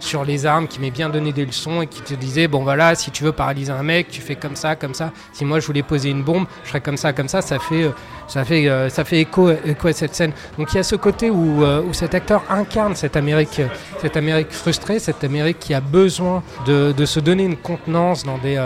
sur 0.00 0.22
les 0.22 0.44
armes, 0.44 0.68
qui 0.68 0.80
m'ait 0.80 0.90
bien 0.90 1.08
donné 1.08 1.32
des 1.32 1.46
leçons 1.46 1.80
et 1.80 1.86
qui 1.86 2.02
te 2.02 2.12
disait 2.12 2.46
bon 2.46 2.62
voilà 2.62 2.94
si 2.94 3.10
tu 3.10 3.24
veux 3.24 3.32
paralyser 3.32 3.72
un 3.72 3.82
mec, 3.82 4.08
tu 4.10 4.20
fais 4.20 4.36
comme 4.36 4.54
ça 4.54 4.76
comme 4.76 4.92
ça. 4.92 5.12
Si 5.32 5.46
moi 5.46 5.60
je 5.60 5.66
voulais 5.66 5.82
poser 5.82 6.10
une 6.10 6.22
bombe, 6.22 6.44
je 6.62 6.68
ferais 6.68 6.82
comme 6.82 6.98
ça 6.98 7.14
comme 7.14 7.28
ça. 7.28 7.40
Ça 7.40 7.58
fait 7.58 7.84
euh, 7.84 7.92
ça 8.28 8.44
fait 8.44 8.68
euh, 8.68 8.90
ça 8.90 9.02
écho, 9.12 9.48
à 9.48 9.92
cette 9.94 10.14
scène. 10.14 10.32
Donc 10.58 10.70
il 10.74 10.76
y 10.76 10.80
a 10.80 10.82
ce 10.82 10.96
côté 10.96 11.30
où 11.30 11.64
euh, 11.64 11.80
où 11.80 11.94
cet 11.94 12.14
acteur 12.14 12.44
incarne 12.50 12.94
cette 12.94 13.16
Amérique 13.16 13.62
cette 14.02 14.18
Amérique 14.18 14.52
frustrée, 14.52 14.98
cette 14.98 15.24
Amérique 15.24 15.58
qui 15.58 15.72
a 15.72 15.80
besoin 15.80 16.42
de, 16.66 16.92
de 16.92 17.06
se 17.06 17.18
donner 17.18 17.44
une 17.44 17.56
contenance 17.56 18.24
dans 18.24 18.36
des 18.36 18.58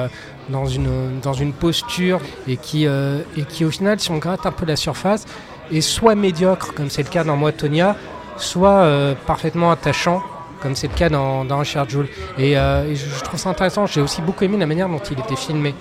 dans 0.49 0.67
une, 0.67 1.21
dans 1.23 1.33
une 1.33 1.53
posture 1.53 2.21
et 2.47 2.57
qui, 2.57 2.87
euh, 2.87 3.21
et 3.37 3.43
qui 3.43 3.65
au 3.65 3.71
final, 3.71 4.01
si 4.01 4.11
on 4.11 4.19
gratte 4.19 4.47
un 4.47 4.53
peu 4.53 4.67
la 4.67 4.77
surface, 4.77 5.27
est 5.73 5.81
soit 5.81 6.15
médiocre, 6.15 6.75
comme 6.75 6.91
c'est 6.91 7.03
le 7.03 7.09
cas 7.09 7.25
dans 7.25 7.37
Moi 7.37 7.53
Tonya, 7.53 7.97
soit 8.37 8.71
euh, 8.71 9.15
parfaitement 9.27 9.71
attachant, 9.71 10.23
comme 10.63 10.75
c'est 10.75 10.89
le 10.89 10.95
cas 10.95 11.09
dans, 11.09 11.45
dans 11.45 11.59
Richard 11.59 11.89
Joule. 11.89 12.09
Et, 12.39 12.59
euh, 12.59 12.95
je, 12.95 13.25
trouve 13.25 13.39
ça 13.39 13.51
intéressant, 13.51 13.87
j'ai 13.87 14.01
aussi 14.01 14.23
beaucoup 14.23 14.45
aimé 14.45 14.57
la 14.57 14.67
manière 14.67 14.89
dont 14.89 14.99
il 15.11 15.19
était 15.19 15.37
filmé. 15.37 15.75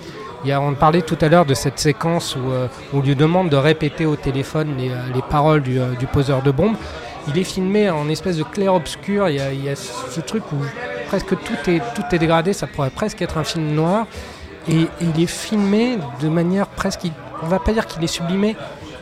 Il 0.44 0.50
y 0.50 0.52
a, 0.52 0.60
on 0.60 0.74
parlait 0.74 1.02
tout 1.02 1.18
à 1.20 1.28
l'heure 1.28 1.46
de 1.46 1.54
cette 1.54 1.80
séquence 1.80 2.36
où, 2.36 2.52
on 2.92 3.00
lui 3.00 3.16
demande 3.16 3.48
de 3.48 3.56
répéter 3.56 4.06
au 4.06 4.14
téléphone 4.14 4.76
les, 4.78 4.90
les 5.12 5.22
paroles 5.28 5.62
du, 5.62 5.80
du 5.98 6.06
poseur 6.06 6.42
de 6.42 6.52
bombe. 6.52 6.76
Il 7.26 7.36
est 7.36 7.44
filmé 7.44 7.90
en 7.90 8.08
espèce 8.08 8.36
de 8.36 8.44
clair-obscur. 8.44 9.28
Il, 9.28 9.42
il 9.52 9.64
y 9.64 9.68
a 9.68 9.74
ce 9.74 10.20
truc 10.20 10.44
où 10.52 10.56
presque 11.08 11.30
tout 11.30 11.70
est, 11.70 11.82
tout 11.94 12.02
est 12.12 12.18
dégradé. 12.18 12.52
Ça 12.52 12.68
pourrait 12.68 12.90
presque 12.90 13.20
être 13.20 13.36
un 13.36 13.44
film 13.44 13.74
noir. 13.74 14.06
Et 14.68 14.86
il 15.00 15.22
est 15.22 15.26
filmé 15.26 15.98
de 16.20 16.28
manière 16.28 16.66
presque. 16.66 17.00
On 17.42 17.46
va 17.46 17.58
pas 17.58 17.72
dire 17.72 17.86
qu'il 17.86 18.02
est 18.04 18.08
sublimé, 18.08 18.56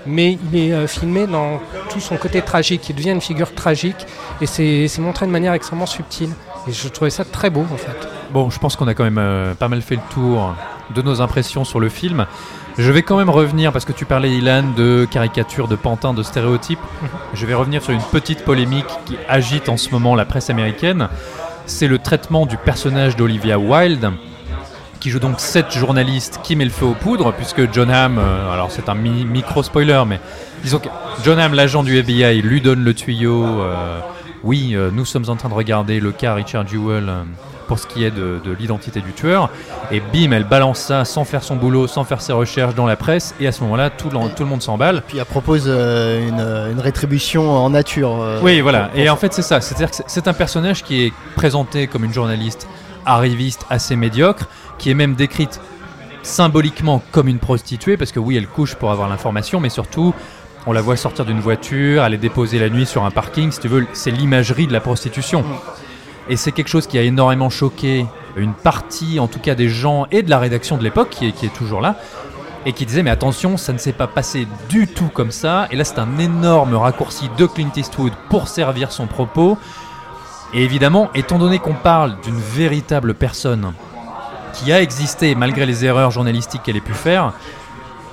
mais 0.07 0.39
il 0.53 0.59
est 0.59 0.73
euh, 0.73 0.87
filmé 0.87 1.27
dans 1.27 1.61
tout 1.91 2.01
son 2.01 2.17
côté 2.17 2.43
tragique. 2.43 2.89
Il 2.89 2.97
devient 2.97 3.11
une 3.11 3.21
figure 3.21 3.55
tragique. 3.55 4.07
Et 4.41 4.47
c'est 4.47 4.99
montré 4.99 5.27
de 5.27 5.31
manière 5.31 5.53
extrêmement 5.55 5.87
subtile. 5.87 6.31
Et 6.69 6.73
je 6.73 6.89
trouvais 6.89 7.11
ça 7.11 7.25
très 7.25 7.51
beau 7.51 7.65
en 7.73 7.77
fait. 7.77 8.09
Bon, 8.33 8.51
je 8.51 8.59
pense 8.59 8.77
qu'on 8.77 8.89
a 8.89 8.95
quand 8.95 9.05
même 9.05 9.19
euh, 9.19 9.55
pas 9.55 9.69
mal 9.69 9.83
fait 9.83 9.95
le 9.97 10.03
tour 10.11 10.55
de 10.95 11.03
nos 11.03 11.21
impressions 11.21 11.65
sur 11.65 11.81
le 11.81 11.89
film. 11.89 12.27
Je 12.79 12.93
vais 12.93 13.03
quand 13.03 13.17
même 13.17 13.31
revenir, 13.31 13.73
parce 13.73 13.87
que 13.87 13.93
tu 13.93 14.05
parlais, 14.05 14.31
Ilan, 14.31 14.65
de 14.77 15.07
caricatures, 15.11 15.67
de 15.67 15.77
pantins, 15.77 16.13
de 16.13 16.23
stéréotypes. 16.23 16.79
Je 17.33 17.47
vais 17.47 17.55
revenir 17.55 17.83
sur 17.83 17.93
une 17.93 18.03
petite 18.03 18.45
polémique 18.45 18.87
qui 19.07 19.17
agite 19.29 19.71
en 19.71 19.79
ce 19.79 19.91
moment 19.91 20.15
la 20.15 20.27
presse 20.27 20.51
américaine. 20.51 21.09
C'est 21.65 21.89
le 21.89 21.99
traitement 21.99 22.45
du 22.45 22.59
personnage 22.59 23.17
d'Olivia 23.17 23.59
Wilde, 23.59 24.13
qui 25.07 25.13
joue 25.13 25.21
donc 25.21 25.39
cette 25.39 25.71
journaliste 25.71 26.41
qui 26.43 26.57
met 26.57 26.65
le 26.65 26.71
feu 26.73 26.85
aux 26.85 26.95
poudres, 26.95 27.33
puisque 27.33 27.73
John 27.73 27.93
Hamm, 27.93 28.19
euh, 28.19 28.53
alors 28.53 28.73
c'est 28.73 28.89
un 28.89 28.97
mi- 28.97 29.25
micro-spoiler, 29.25 30.03
mais 30.05 30.19
disons 30.65 30.81
que 30.81 30.89
John 31.25 31.39
Hamm, 31.39 31.55
l'agent 31.55 31.85
du 31.85 31.97
FBI, 31.97 32.43
lui 32.43 32.61
donne 32.61 32.83
le 32.83 32.93
tuyau. 32.93 33.45
euh, 33.45 34.01
oui, 34.43 34.73
euh, 34.75 34.91
nous 34.93 35.05
sommes 35.05 35.27
en 35.29 35.37
train 35.37 35.49
de 35.49 35.55
regarder 35.55 36.01
le 36.01 36.11
cas 36.11 36.35
Richard 36.35 36.67
Jewell 36.67 37.09
pour 37.69 37.79
ce 37.79 37.87
qui 37.87 38.03
est 38.03 38.11
de, 38.11 38.41
de 38.45 38.51
l'identité 38.51 39.01
du 39.01 39.13
tueur. 39.13 39.49
Et 39.93 40.01
bim, 40.13 40.33
elle 40.33 40.43
balance 40.43 40.81
ça 40.81 41.05
sans 41.05 41.25
faire 41.25 41.45
son 41.45 41.55
boulot, 41.55 41.87
sans 41.87 42.03
faire 42.03 42.21
ses 42.21 42.33
recherches 42.33 42.75
dans 42.75 42.87
la 42.87 42.97
presse. 42.97 43.33
Et 43.39 43.47
à 43.47 43.53
ce 43.53 43.63
moment-là, 43.63 43.91
tout, 43.91 44.09
le- 44.11 44.35
tout 44.35 44.43
le 44.43 44.49
monde 44.49 44.63
s'emballe. 44.63 45.03
Puis 45.07 45.19
elle 45.19 45.25
propose 45.25 45.67
euh, 45.69 46.27
une, 46.29 46.73
une 46.73 46.81
rétribution 46.81 47.49
en 47.49 47.71
nature. 47.71 48.11
euh, 48.21 48.41
Oui, 48.43 48.61
voilà. 48.61 48.91
Et 48.97 49.09
en 49.09 49.17
fait, 49.17 49.33
c'est 49.33 49.43
ça. 49.43 49.61
C'est-à-dire 49.61 49.93
que 49.93 49.99
c'est 50.09 50.27
un 50.27 50.33
personnage 50.35 50.83
qui 50.83 51.05
est 51.05 51.13
présenté 51.37 51.87
comme 51.87 52.03
une 52.05 52.13
journaliste 52.13 52.67
arriviste 53.09 53.65
assez 53.71 53.95
médiocre, 53.95 54.49
qui 54.79 54.91
est 54.91 54.95
même 54.95 55.15
décrite 55.15 55.61
symboliquement 56.23 57.03
comme 57.13 57.29
une 57.29 57.39
prostituée, 57.39 57.97
parce 57.97 58.13
que 58.13 58.19
oui, 58.19 58.37
elle 58.37 58.49
couche 58.49 58.75
pour 58.75 58.91
avoir 58.91 59.09
l'information, 59.09 59.61
mais 59.61 59.71
surtout, 59.71 60.15
on 60.67 60.73
la 60.73 60.81
voit 60.81 60.97
sortir 60.97 61.25
d'une 61.25 61.41
voiture, 61.41 62.03
aller 62.03 62.19
déposer 62.19 62.59
la 62.59 62.69
nuit 62.69 62.87
sur 62.87 63.05
un 63.05 63.13
parking. 63.13 63.53
Si 63.53 63.61
tu 63.61 63.69
veux, 63.69 63.87
c'est 63.93 64.11
l'imagerie 64.11 64.67
de 64.67 64.73
la 64.73 64.81
prostitution. 64.81 65.45
Et 66.29 66.37
c'est 66.37 66.51
quelque 66.51 66.69
chose 66.69 66.89
qui 66.89 66.99
a 66.99 67.03
énormément 67.03 67.51
choqué 67.51 68.05
une 68.37 68.53
partie, 68.53 69.21
en 69.21 69.29
tout 69.29 69.39
cas, 69.39 69.55
des 69.55 69.69
gens 69.69 70.07
et 70.11 70.23
de 70.23 70.31
la 70.31 70.41
rédaction 70.41 70.77
de 70.77 70.83
l'époque, 70.83 71.11
qui 71.11 71.27
est, 71.27 71.55
toujours 71.55 71.81
là, 71.81 71.97
et 72.67 72.73
qui 72.73 72.85
disait 72.85 73.05
mais 73.05 73.11
attention, 73.11 73.57
ça 73.57 73.73
ne 73.73 73.79
s'est 73.79 73.93
pas 73.93 74.09
passé 74.09 74.49
du 74.69 74.89
tout 74.89 75.09
comme 75.15 75.31
ça. 75.31 75.69
Et 75.71 75.77
là, 75.77 75.85
c'est 75.85 76.01
un 76.01 76.19
énorme 76.19 76.75
raccourci 76.75 77.31
de 77.39 77.47
Clint 77.47 77.71
Eastwood 77.77 78.13
pour 78.29 78.49
servir 78.49 78.91
son 78.91 79.07
propos. 79.07 79.57
Et 80.53 80.65
évidemment, 80.65 81.11
étant 81.15 81.39
donné 81.39 81.61
qu'on 81.61 81.75
parle 81.75 82.17
d'une 82.23 82.41
véritable 82.41 83.15
personne 83.15 83.73
qui 84.57 84.73
a 84.73 84.81
existé 84.81 85.35
malgré 85.35 85.67
les 85.67 85.85
erreurs 85.85 86.11
journalistiques 86.11 86.63
qu'elle 86.63 86.77
ait 86.77 86.81
pu 86.81 86.95
faire, 86.95 87.33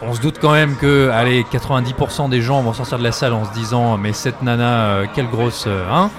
on 0.01 0.13
se 0.13 0.21
doute 0.21 0.37
quand 0.39 0.51
même 0.51 0.75
que, 0.75 1.09
allez, 1.09 1.43
90% 1.43 2.29
des 2.29 2.41
gens 2.41 2.61
vont 2.61 2.73
sortir 2.73 2.99
de 2.99 3.03
la 3.03 3.11
salle 3.11 3.33
en 3.33 3.45
se 3.45 3.53
disant 3.53 3.97
mais 3.97 4.13
cette 4.13 4.41
nana, 4.41 4.85
euh, 4.85 5.05
quelle 5.13 5.27
grosse, 5.27 5.65
euh, 5.67 5.85
hein. 5.91 6.09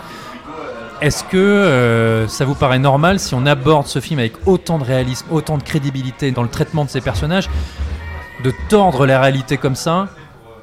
Est-ce 1.01 1.25
que 1.25 1.37
euh, 1.37 2.27
ça 2.29 2.47
vous 2.47 2.55
paraît 2.55 2.79
normal 2.79 3.19
si 3.21 3.35
on 3.35 3.45
aborde 3.45 3.87
ce 3.87 4.01
film 4.01 4.21
avec 4.21 4.33
autant 4.47 4.79
de 4.79 4.85
réalisme, 4.85 5.27
autant 5.31 5.59
de 5.59 5.63
crédibilité 5.63 6.31
dans 6.31 6.43
le 6.43 6.49
traitement 6.49 6.85
de 6.85 6.91
ces 6.91 7.03
personnages, 7.03 7.51
de 8.43 8.53
tordre 8.69 9.05
la 9.05 9.21
réalité 9.21 9.59
comme 9.59 9.75
ça 9.75 10.09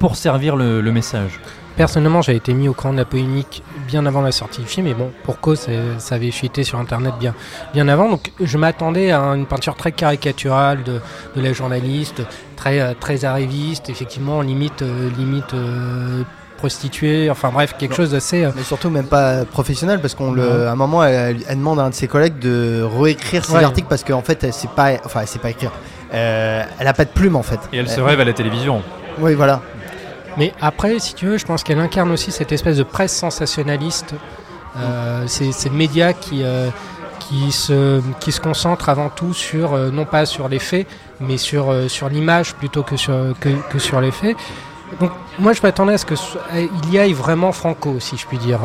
pour 0.00 0.16
servir 0.16 0.56
le 0.56 0.82
message? 0.90 1.38
Personnellement, 1.76 2.20
j'ai 2.22 2.36
été 2.36 2.52
mis 2.52 2.68
au 2.68 2.74
courant 2.74 2.92
de 2.92 2.98
la 2.98 3.04
polémique 3.04 3.62
bien 3.88 4.04
avant 4.06 4.20
la 4.20 4.30
sortie 4.32 4.60
du 4.60 4.66
film, 4.66 4.86
mais 4.86 4.94
bon, 4.94 5.10
pour 5.24 5.40
cause, 5.40 5.66
ça 5.98 6.14
avait 6.14 6.30
fuité 6.30 6.64
sur 6.64 6.78
Internet 6.78 7.14
bien, 7.18 7.34
bien 7.72 7.88
avant. 7.88 8.10
Donc, 8.10 8.30
je 8.40 8.58
m'attendais 8.58 9.10
à 9.10 9.20
une 9.20 9.46
peinture 9.46 9.74
très 9.74 9.92
caricaturale 9.92 10.82
de, 10.82 11.00
de 11.34 11.40
la 11.42 11.52
journaliste, 11.52 12.22
très, 12.56 12.80
euh, 12.80 12.92
très 12.98 13.24
arriviste, 13.24 13.88
effectivement, 13.88 14.42
limite, 14.42 14.82
euh, 14.82 15.08
limite 15.16 15.54
euh, 15.54 16.22
prostituée, 16.58 17.30
enfin 17.30 17.50
bref, 17.52 17.74
quelque 17.78 17.90
Non. 17.92 17.96
chose 17.96 18.10
d'assez. 18.12 18.44
euh, 18.44 18.50
Mais 18.54 18.62
surtout 18.62 18.90
même 18.90 19.06
pas 19.06 19.44
professionnel 19.46 19.98
parce 20.00 20.14
qu'on 20.14 20.30
le, 20.32 20.42
Non. 20.42 20.66
à 20.68 20.70
un 20.72 20.76
moment 20.76 21.02
elle, 21.02 21.38
elle 21.48 21.58
demande 21.58 21.80
à 21.80 21.84
un 21.84 21.90
de 21.90 21.94
ses 21.94 22.06
collègues 22.06 22.38
de 22.38 22.82
réécrire 23.00 23.44
ses 23.44 23.54
Ouais. 23.54 23.64
articles 23.64 23.88
parce 23.88 24.04
qu'en 24.04 24.22
fait 24.22 24.44
elle 24.44 24.52
sait 24.52 24.68
pas, 24.76 24.90
enfin 25.04 25.22
elle 25.22 25.26
sait 25.26 25.40
pas 25.40 25.50
écrire. 25.50 25.72
Euh, 26.14 26.62
elle 26.78 26.86
a 26.86 26.92
pas 26.92 27.04
de 27.04 27.10
plume 27.10 27.34
en 27.34 27.42
fait. 27.42 27.58
Et 27.72 27.78
elle 27.78 27.88
se 27.88 27.98
Euh, 28.00 28.04
rêve 28.04 28.20
à 28.20 28.24
la 28.24 28.32
télévision. 28.32 28.80
Oui 29.18 29.34
voilà. 29.34 29.60
Mais 30.36 30.52
après, 30.60 30.98
si 30.98 31.14
tu 31.14 31.26
veux, 31.26 31.38
je 31.38 31.44
pense 31.44 31.62
qu'elle 31.62 31.80
incarne 31.80 32.10
aussi 32.10 32.32
cette 32.32 32.52
espèce 32.52 32.76
de 32.76 32.82
presse 32.82 33.14
sensationnaliste. 33.14 34.14
Euh, 34.76 35.24
c'est 35.26 35.52
c'est 35.52 35.68
le 35.68 35.74
média 35.74 36.14
qui, 36.14 36.42
euh, 36.42 36.70
qui, 37.20 37.52
se, 37.52 38.00
qui 38.20 38.32
se 38.32 38.40
concentre 38.40 38.88
avant 38.88 39.10
tout 39.10 39.34
sur, 39.34 39.74
euh, 39.74 39.90
non 39.90 40.06
pas 40.06 40.24
sur 40.24 40.48
les 40.48 40.58
faits, 40.58 40.86
mais 41.20 41.36
sur, 41.36 41.74
sur 41.88 42.08
l'image 42.08 42.54
plutôt 42.54 42.82
que 42.82 42.96
sur, 42.96 43.14
que, 43.40 43.78
sur 43.78 44.00
les 44.00 44.10
faits. 44.10 44.36
Donc 45.00 45.10
moi 45.38 45.52
je 45.52 45.62
m'attendais 45.62 45.94
à 45.94 45.98
ce 45.98 46.06
qu'il 46.06 46.92
y 46.92 46.98
aille 46.98 47.12
vraiment 47.14 47.52
franco, 47.52 47.96
si 47.98 48.16
je 48.16 48.26
puis 48.26 48.38
dire. 48.38 48.60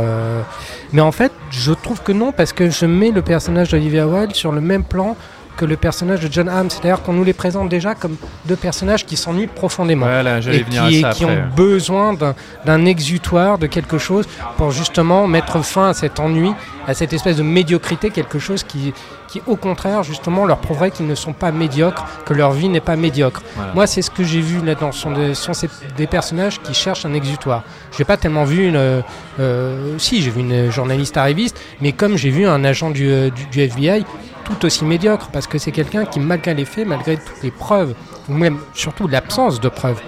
mais 0.91 1.01
en 1.01 1.12
fait, 1.12 1.32
je 1.51 1.71
trouve 1.71 2.01
que 2.01 2.12
non, 2.12 2.32
parce 2.34 2.51
que 2.51 2.69
je 2.69 2.86
mets 2.86 3.12
le 3.12 3.21
personnage 3.21 3.71
d'Olivia 3.71 4.08
Wilde 4.08 4.36
sur 4.36 4.51
le 4.51 4.60
même 4.60 4.84
plan 4.84 5.15
que 5.58 5.65
le 5.65 5.76
personnage 5.76 6.22
de 6.22 6.32
John 6.32 6.48
Hamm. 6.48 6.70
C'est-à-dire 6.70 7.02
qu'on 7.02 7.12
nous 7.13 7.24
les 7.26 7.34
présente 7.34 7.67
déjà 7.67 7.96
comme 7.96 8.15
deux 8.46 8.56
personnages 8.56 9.06
qui 9.06 9.17
s'ennuient 9.17 9.48
profondément 9.48 10.06
Voilà, 10.06 10.39
j'allais 10.39 10.60
et 10.60 11.04
qui, 11.13 11.26
ont 11.26 11.43
besoin 11.56 12.13
d'un- 12.13 12.36
d'un 12.65 12.86
exutoire, 12.86 13.58
de 13.58 13.67
quelque 13.67 13.98
chose 13.98 14.26
pour 14.56 14.72
justement 14.72 15.28
mettre 15.28 15.62
fin 15.65 15.89
à 15.89 15.93
cet 15.93 16.20
ennui, 16.20 16.54
à 16.88 16.93
cette 16.93 17.12
espèce 17.12 17.36
de 17.38 17.43
médiocrité, 17.43 18.12
quelque 18.12 18.39
chose 18.39 18.63
qui, 18.63 18.93
qui 19.28 19.42
au 19.48 19.56
contraire 19.56 20.04
justement 20.04 20.46
leur 20.46 20.58
prouverait 20.60 20.92
qu'ils 20.92 21.08
ne 21.08 21.16
sont 21.16 21.34
pas 21.34 21.52
médiocres, 21.52 22.06
que 22.26 22.34
leur 22.34 22.52
vie 22.52 22.70
n'est 22.70 22.80
pas 22.82 22.96
médiocre. 22.96 23.42
Voilà. 23.56 23.74
Moi, 23.74 23.88
c'est 23.88 24.02
ce 24.02 24.10
que 24.10 24.24
j'ai 24.24 24.42
vu 24.42 24.63
là-dedans. 24.66 24.92
Ce 24.92 25.00
sont, 25.02 25.12
des, 25.12 25.34
ce 25.36 25.44
sont 25.44 25.54
ces- 25.54 25.70
des 25.98 26.08
personnages 26.08 26.62
qui 26.62 26.74
cherchent 26.74 27.06
un 27.06 27.13
exutoire. 27.13 27.63
J'ai 27.98 28.06
pas 28.06 28.18
tellement 28.18 28.46
vu 28.46 28.68
une. 28.68 28.76
euh, 28.76 29.02
euh, 29.40 29.98
si, 29.98 30.22
j'ai 30.22 30.30
vu 30.32 30.40
une 30.42 30.72
journaliste 30.72 31.18
arriviste, 31.18 31.60
mais 31.82 31.92
comme 31.92 32.16
j'ai 32.18 32.30
vu 32.30 32.48
un 32.48 32.63
agent 32.63 32.90
du, 32.92 33.08
euh, 33.10 33.30
du, 33.30 33.46
du 33.48 33.62
FBI 33.62 34.06
tout 34.46 34.66
aussi 34.66 34.86
médiocre, 34.86 35.28
parce 35.34 35.46
que 35.46 35.58
c'est 35.58 35.72
quelqu'un 35.74 36.06
qui, 36.06 36.20
malgré 36.22 36.54
les 36.54 36.63
faits, 36.66 36.88
malgré 36.88 37.18
toutes 37.18 37.44
les 37.44 37.52
preuves, 37.52 37.94
ou 38.30 38.34
même 38.34 38.58
surtout 38.74 39.08
l'absence 39.08 39.60
de 39.60 39.68
preuves, 39.68 40.00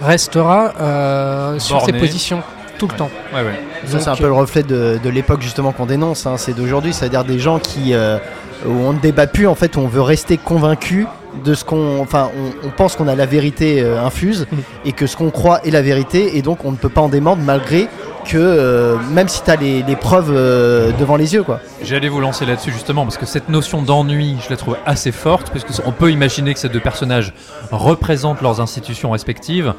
restera 0.00 0.72
euh, 0.80 1.58
sur 1.58 1.80
ses 1.84 1.92
positions 1.92 2.42
tout 2.78 2.88
le 2.88 2.96
temps. 2.96 3.10
Ouais, 3.34 3.42
ouais. 3.42 3.60
Ça 3.86 4.00
c'est 4.00 4.08
un 4.08 4.16
peu 4.16 4.24
le 4.26 4.32
reflet 4.32 4.62
de, 4.62 4.98
de 5.02 5.10
l'époque 5.10 5.42
justement 5.42 5.72
qu'on 5.72 5.84
dénonce. 5.86 6.26
hein. 6.26 6.36
C'est 6.38 6.54
d'aujourd'hui, 6.54 6.92
c'est-à-dire 6.94 7.24
des 7.24 7.38
gens 7.38 7.58
qui 7.58 7.92
euh, 7.94 8.18
où 8.66 8.70
on 8.70 8.92
ne 8.92 8.98
débat 8.98 9.26
plus 9.26 9.46
en 9.46 9.54
fait, 9.54 9.76
où 9.76 9.80
on 9.80 9.88
veut 9.88 10.02
rester 10.02 10.36
convaincu 10.36 11.06
de 11.44 11.54
ce 11.54 11.64
qu'on, 11.64 12.00
enfin, 12.00 12.30
on, 12.36 12.68
on 12.68 12.70
pense 12.70 12.96
qu'on 12.96 13.08
a 13.08 13.14
la 13.14 13.26
vérité 13.26 13.82
euh, 13.82 14.04
infuse 14.04 14.46
et 14.84 14.92
que 14.92 15.06
ce 15.06 15.16
qu'on 15.16 15.30
croit 15.30 15.64
est 15.64 15.70
la 15.70 15.82
vérité 15.82 16.36
et 16.36 16.42
donc 16.42 16.64
on 16.64 16.72
ne 16.72 16.76
peut 16.76 16.88
pas 16.88 17.00
en 17.00 17.08
démordre 17.08 17.42
malgré 17.42 17.88
que 18.24 18.36
euh, 18.36 18.96
même 19.12 19.28
si 19.28 19.42
tu 19.42 19.50
as 19.50 19.56
les, 19.56 19.82
les 19.82 19.96
preuves 19.96 20.32
euh, 20.34 20.92
devant 20.98 21.16
les 21.16 21.32
yeux 21.34 21.42
quoi. 21.42 21.60
J'allais 21.82 22.08
vous 22.08 22.20
lancer 22.20 22.44
là-dessus 22.44 22.70
justement 22.72 23.04
parce 23.04 23.16
que 23.16 23.26
cette 23.26 23.48
notion 23.48 23.82
d'ennui, 23.82 24.36
je 24.44 24.50
la 24.50 24.56
trouve 24.56 24.76
assez 24.84 25.12
forte 25.12 25.50
puisque 25.50 25.68
on 25.86 25.92
peut 25.92 26.10
imaginer 26.10 26.52
que 26.52 26.60
ces 26.60 26.68
deux 26.68 26.80
personnages 26.80 27.32
représentent 27.70 28.42
leurs 28.42 28.60
institutions 28.60 29.10
respectives. 29.10 29.72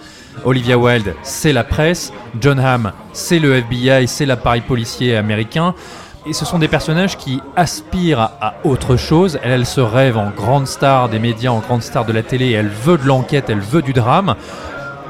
Olivia 0.43 0.77
Wilde, 0.77 1.13
c'est 1.21 1.53
la 1.53 1.63
presse, 1.63 2.11
John 2.39 2.59
Hamm, 2.59 2.93
c'est 3.13 3.39
le 3.39 3.55
FBI, 3.57 4.07
c'est 4.07 4.25
l'appareil 4.25 4.61
policier 4.61 5.15
américain. 5.15 5.75
Et 6.27 6.33
ce 6.33 6.45
sont 6.45 6.59
des 6.59 6.67
personnages 6.67 7.17
qui 7.17 7.41
aspirent 7.55 8.19
à, 8.19 8.53
autre 8.63 8.95
chose. 8.95 9.39
Elle, 9.41 9.51
elle 9.51 9.65
se 9.65 9.81
rêve 9.81 10.17
en 10.17 10.29
grande 10.29 10.67
star 10.67 11.09
des 11.09 11.17
médias, 11.17 11.49
en 11.49 11.59
grande 11.59 11.81
star 11.81 12.05
de 12.05 12.13
la 12.13 12.21
télé. 12.21 12.51
Elle 12.51 12.67
veut 12.67 12.99
de 12.99 13.07
l'enquête, 13.07 13.49
elle 13.49 13.59
veut 13.59 13.81
du 13.81 13.91
drame. 13.91 14.35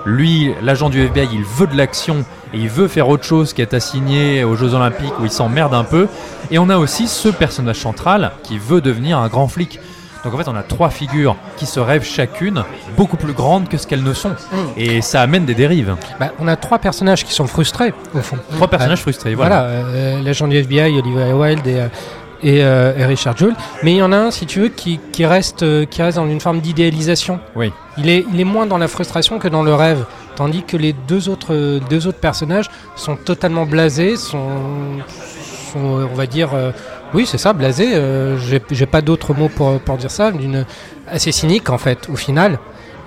Lui, 0.05 0.53
l'agent 0.61 0.89
du 0.89 1.01
FBI, 1.01 1.27
il 1.33 1.43
veut 1.43 1.67
de 1.67 1.75
l'action 1.75 2.23
et 2.53 2.57
il 2.57 2.69
veut 2.69 2.87
faire 2.87 3.09
autre 3.09 3.25
chose 3.25 3.51
qu'être 3.51 3.73
assigné 3.73 4.45
aux 4.45 4.55
Jeux 4.55 4.73
Olympiques 4.73 5.19
où 5.19 5.25
il 5.25 5.31
s'emmerde 5.31 5.73
un 5.73 5.83
peu. 5.83 6.07
Et 6.49 6.59
on 6.59 6.69
a 6.69 6.77
aussi 6.77 7.09
ce 7.09 7.27
personnage 7.27 7.79
central 7.79 8.31
qui 8.43 8.57
veut 8.57 8.79
devenir 8.79 9.17
un 9.17 9.27
grand 9.27 9.49
flic. 9.49 9.79
Donc 10.23 10.33
en 10.33 10.37
fait, 10.37 10.47
on 10.47 10.55
a 10.55 10.63
trois 10.63 10.89
figures 10.89 11.35
qui 11.57 11.65
se 11.65 11.79
rêvent 11.79 12.03
chacune 12.05 12.63
beaucoup 12.95 13.17
plus 13.17 13.33
grandes 13.33 13.67
que 13.69 13.77
ce 13.77 13.87
qu'elles 13.87 14.03
ne 14.03 14.13
sont. 14.13 14.31
Et 14.77 15.01
ça 15.01 15.21
amène 15.21 15.45
des 15.45 15.55
dérives. 15.55 15.95
bah, 16.19 16.31
on 16.39 16.47
a 16.47 16.55
trois 16.55 16.79
personnages 16.79 17.25
qui 17.25 17.33
sont 17.33 17.47
frustrés, 17.47 17.93
au 18.13 18.19
fond. 18.19 18.37
Trois 18.55 18.67
personnages 18.67 19.01
frustrés, 19.01 19.33
voilà. 19.35 19.61
Voilà, 19.61 19.69
euh, 19.73 20.21
l'agent 20.21 20.47
du 20.47 20.57
FBI, 20.57 20.99
Olivia 20.99 21.35
Wilde 21.35 21.65
et, 21.67 21.79
euh, 21.79 21.87
et, 22.43 22.63
euh, 22.63 22.93
et 22.97 23.05
Richard 23.05 23.35
Jewell. 23.37 23.55
Mais 23.83 23.93
il 23.93 23.97
y 23.97 24.03
en 24.03 24.11
a 24.11 24.17
un, 24.17 24.31
si 24.31 24.45
tu 24.45 24.61
veux, 24.61 24.67
qui, 24.69 24.99
qui 25.11 25.25
reste, 25.25 25.65
qui 25.89 26.01
reste 26.01 26.17
dans 26.17 26.27
une 26.27 26.39
forme 26.39 26.59
d'idéalisation. 26.59 27.39
Oui. 27.55 27.73
Il 27.97 28.09
est, 28.09 28.23
il 28.31 28.39
est 28.39 28.45
moins 28.45 28.65
dans 28.67 28.77
la 28.77 28.87
frustration 28.87 29.39
que 29.39 29.47
dans 29.47 29.63
le 29.63 29.73
rêve. 29.73 30.05
Tandis 30.35 30.63
que 30.63 30.77
les 30.77 30.93
deux 30.93 31.29
autres, 31.29 31.79
deux 31.89 32.07
autres 32.07 32.19
personnages 32.19 32.69
sont 32.95 33.15
totalement 33.15 33.65
blasés, 33.65 34.15
sont, 34.15 34.47
sont, 35.71 35.99
euh, 35.99 36.07
on 36.11 36.15
va 36.15 36.25
dire, 36.25 36.49
euh, 36.53 36.71
oui, 37.13 37.25
c'est 37.25 37.37
ça, 37.37 37.53
blasés. 37.53 37.91
euh, 37.95 38.37
J'ai 38.71 38.85
pas 38.85 39.01
d'autres 39.01 39.33
mots 39.33 39.49
pour, 39.49 39.79
pour 39.79 39.97
dire 39.97 40.11
ça, 40.11 40.31
d'une 40.31 40.65
assez 41.09 41.31
cynique 41.31 41.69
en 41.69 41.77
fait, 41.77 42.07
au 42.11 42.15
final. 42.15 42.59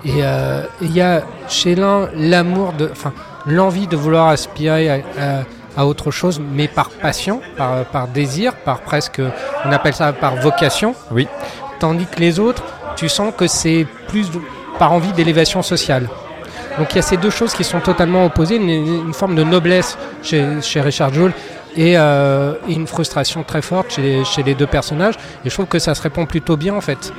Et 0.05 0.17
euh, 0.21 0.61
il 0.81 0.91
y 0.95 1.01
a 1.01 1.23
chez 1.47 1.73
l'un 1.75 2.09
l'amour 2.15 2.73
de, 2.73 2.89
enfin, 2.91 3.11
l'envie 3.47 3.87
de 3.87 3.95
vouloir 3.95 4.27
aspirer 4.29 4.89
à, 4.89 4.93
à- 5.19 5.43
à 5.77 5.85
autre 5.85 6.09
chose, 6.09 6.39
mais 6.53 6.69
par 6.69 6.89
passion, 6.89 7.41
par, 7.57 7.83
par 7.85 8.07
désir, 8.07 8.53
par 8.55 8.79
presque, 8.79 9.21
on 9.65 9.71
appelle 9.73 9.93
ça 9.93 10.13
par 10.13 10.37
vocation. 10.37 10.95
Oui. 11.11 11.27
Tandis 11.79 12.05
que 12.05 12.19
les 12.21 12.39
autres, 12.39 12.63
tu 12.95 13.09
sens 13.09 13.33
que 13.35 13.45
c'est 13.47 13.85
plus 14.07 14.27
par 14.79 14.93
envie 14.93 15.11
d'élévation 15.11 15.61
sociale. 15.61 16.07
Donc 16.79 16.93
il 16.93 16.95
y 16.95 16.99
a 16.99 17.01
ces 17.01 17.17
deux 17.17 17.29
choses 17.29 17.53
qui 17.53 17.65
sont 17.65 17.81
totalement 17.81 18.25
opposées, 18.25 18.55
une, 18.55 18.69
une 18.69 19.13
forme 19.13 19.35
de 19.35 19.43
noblesse 19.43 19.97
chez, 20.23 20.45
chez 20.61 20.79
Richard 20.79 21.13
Jewell 21.13 21.33
et, 21.75 21.97
euh, 21.97 22.53
et 22.67 22.73
une 22.73 22.87
frustration 22.87 23.43
très 23.43 23.61
forte 23.61 23.91
chez 23.93 24.01
les, 24.01 24.25
chez 24.25 24.43
les 24.43 24.55
deux 24.55 24.67
personnages. 24.67 25.15
Et 25.43 25.49
je 25.49 25.53
trouve 25.53 25.65
que 25.67 25.79
ça 25.79 25.93
se 25.95 26.01
répond 26.01 26.25
plutôt 26.25 26.57
bien 26.57 26.73
en 26.75 26.81
fait. 26.81 27.11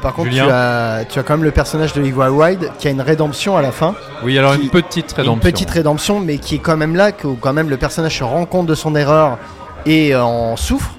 Par 0.00 0.14
contre, 0.14 0.30
tu 0.30 0.40
as, 0.40 1.04
tu 1.08 1.18
as 1.18 1.22
quand 1.22 1.34
même 1.34 1.44
le 1.44 1.52
personnage 1.52 1.92
de 1.92 2.00
Olivia 2.00 2.30
Wilde 2.32 2.70
qui 2.78 2.88
a 2.88 2.90
une 2.90 3.00
rédemption 3.02 3.56
à 3.56 3.62
la 3.62 3.70
fin. 3.70 3.94
Oui, 4.24 4.36
alors 4.36 4.56
Qui- 4.56 4.62
une 4.64 4.70
petite 4.70 5.12
rédemption. 5.12 5.34
Une 5.34 5.40
petite 5.40 5.70
rédemption, 5.70 6.18
mais 6.20 6.38
qui 6.38 6.56
est 6.56 6.58
quand 6.58 6.76
même 6.76 6.96
là, 6.96 7.12
que 7.12 7.28
quand 7.28 7.52
même 7.52 7.68
le 7.70 7.76
personnage 7.76 8.18
se 8.18 8.24
rend 8.24 8.44
compte 8.46 8.66
de 8.66 8.74
son 8.74 8.96
erreur 8.96 9.38
et 9.86 10.12
euh, 10.14 10.24
en 10.24 10.56
souffre. 10.56 10.90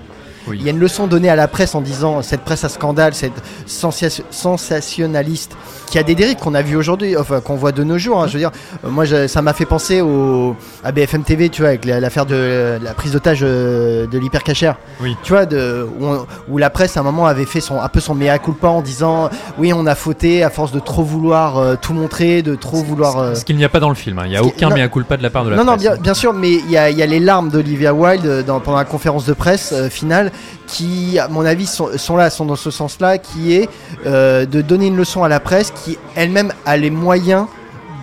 Oui. 0.48 0.58
Il 0.60 0.66
y 0.66 0.70
a 0.70 0.72
une 0.72 0.80
leçon 0.80 1.08
donnée 1.08 1.30
à 1.30 1.36
la 1.36 1.48
presse 1.48 1.74
en 1.76 1.82
disant 1.82 2.22
cette 2.22 2.42
presse 2.42 2.64
à 2.64 2.70
scandale, 2.70 3.14
cette 3.14 3.42
sensation- 3.66 4.24
sensationnaliste 4.30 5.56
qui 5.90 6.00
a 6.00 6.04
des 6.04 6.16
dérives 6.16 6.38
qu'on 6.38 6.56
a 6.56 6.62
vu 6.62 6.76
aujourd'hui, 6.76 7.16
enfin 7.18 7.40
qu'on 7.40 7.56
voit 7.56 7.72
de 7.72 7.84
nos 7.84 7.98
jours. 7.98 8.22
hein. 8.22 8.28
je 8.28 8.34
veux 8.34 8.40
dire, 8.40 8.52
euh, 8.84 8.90
moi 8.90 9.06
je- 9.06 9.28
ça 9.28 9.42
m'a 9.42 9.54
fait 9.54 9.66
penser 9.66 10.02
au, 10.02 10.56
à 10.84 10.92
BFM 10.92 11.24
TV, 11.24 11.50
tu 11.50 11.62
vois, 11.62 11.70
avec 11.70 11.86
la- 11.86 12.00
l'affaire 12.00 12.26
de 12.26 12.80
la 12.82 12.94
prise 12.94 13.12
d'otage 13.14 13.40
euh, 13.44 14.08
de 14.08 14.18
l'hypercachère. 14.18 14.76
Oui. 15.02 15.16
Tu 15.24 15.32
vois, 15.34 15.46
de, 15.46 15.88
où, 16.00 16.06
on- 16.06 16.26
où 16.50 16.58
la 16.58 16.70
presse 16.70 16.98
à 16.98 17.02
un 17.02 17.04
moment 17.04 17.26
avait 17.28 17.46
fait 17.46 17.62
son, 17.62 17.80
un 17.80 17.90
peu 17.90 18.00
son 18.00 18.16
mea 18.16 18.38
culpa 18.40 18.68
en 18.68 18.82
disant 18.82 19.30
oui, 19.58 19.72
on 19.74 19.86
a 19.86 19.96
fauté 19.96 20.44
à 20.44 20.50
force 20.50 20.72
de 20.72 20.80
trop 20.80 21.04
vouloir 21.04 21.58
euh, 21.58 21.76
tout 21.80 21.94
montrer, 21.94 22.42
de 22.42 22.56
trop 22.56 22.78
vouloir. 22.84 23.18
euh, 23.20 23.36
Ce 23.36 23.46
qu'il 23.46 23.56
n'y 23.56 23.64
a 23.66 23.70
pas 23.70 23.80
dans 23.80 23.90
le 23.90 23.96
film. 23.96 24.20
hein. 24.20 24.24
Il 24.26 24.32
n'y 24.32 24.38
a 24.38 24.44
aucun 24.44 24.70
non. 24.70 24.76
mea 24.76 24.88
culpa 24.88 25.16
de 25.18 25.24
la 25.24 25.30
part 25.30 25.46
de 25.46 25.52
la 25.52 25.56
non, 25.58 25.64
non, 25.64 25.74
presse. 25.74 25.84
bien, 25.84 25.96
bien 25.98 26.14
sûr, 26.14 26.34
mais 26.34 26.52
il 26.54 26.72
y 26.72 26.78
a, 26.78 26.90
il 26.90 26.98
y 26.98 27.04
a 27.04 27.06
les 27.06 27.20
larmes 27.20 27.50
d'Olivia 27.50 27.94
Wilde 27.94 28.44
dans- 28.46 28.60
pendant 28.60 28.78
la 28.78 28.86
conférence 28.86 29.26
de 29.26 29.34
presse 29.34 29.72
euh, 29.74 29.90
finale 29.90 30.32
qui, 30.68 31.20
à 31.20 31.28
mon 31.28 31.46
avis, 31.46 31.66
sont, 31.66 31.98
sont 31.98 32.16
là, 32.16 32.30
sont 32.30 32.46
dans 32.46 32.56
ce 32.56 32.72
sens-là, 32.72 33.18
qui 33.18 33.56
est 33.56 33.70
euh, 34.06 34.46
de 34.46 34.62
donner 34.62 34.88
une 34.88 34.98
leçon 34.98 35.24
à 35.24 35.28
la 35.28 35.40
presse 35.40 35.72
qui 35.72 35.98
elle-même 36.16 36.52
a 36.66 36.78
les 36.78 36.90
moyens 36.90 37.48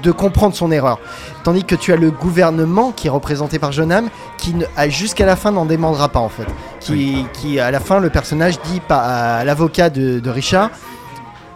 de 0.02 0.10
comprendre 0.10 0.54
son 0.54 0.70
erreur. 0.70 0.98
Tandis 1.44 1.64
que 1.64 1.74
tu 1.74 1.92
as 1.92 1.96
le 1.96 2.10
gouvernement 2.10 2.92
qui 2.92 3.06
est 3.06 3.10
représenté 3.10 3.58
par 3.58 3.72
John 3.72 3.92
Hamm 3.92 4.08
qui 4.38 4.54
jusqu'à 4.88 5.26
la 5.26 5.36
fin 5.36 5.52
n'en 5.52 5.66
demandera 5.66 6.08
pas 6.08 6.20
en 6.20 6.28
fait. 6.28 6.46
Qui, 6.80 7.26
qui 7.34 7.60
à 7.60 7.70
la 7.70 7.80
fin 7.80 8.00
le 8.00 8.08
personnage 8.08 8.60
dit 8.62 8.80
à 8.88 9.42
l'avocat 9.44 9.90
de, 9.90 10.18
de 10.20 10.30
Richard 10.30 10.70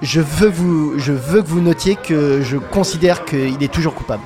je 0.03 0.21
veux, 0.21 0.49
vous, 0.49 0.99
je 0.99 1.13
veux 1.13 1.43
que 1.43 1.49
vous 1.49 1.61
notiez 1.61 1.97
que 1.97 2.43
je 2.43 2.59
considère 2.59 3.25
qu'il 3.25 3.63
est 3.63 3.73
toujours 3.73 3.95
coupable. 3.95 4.23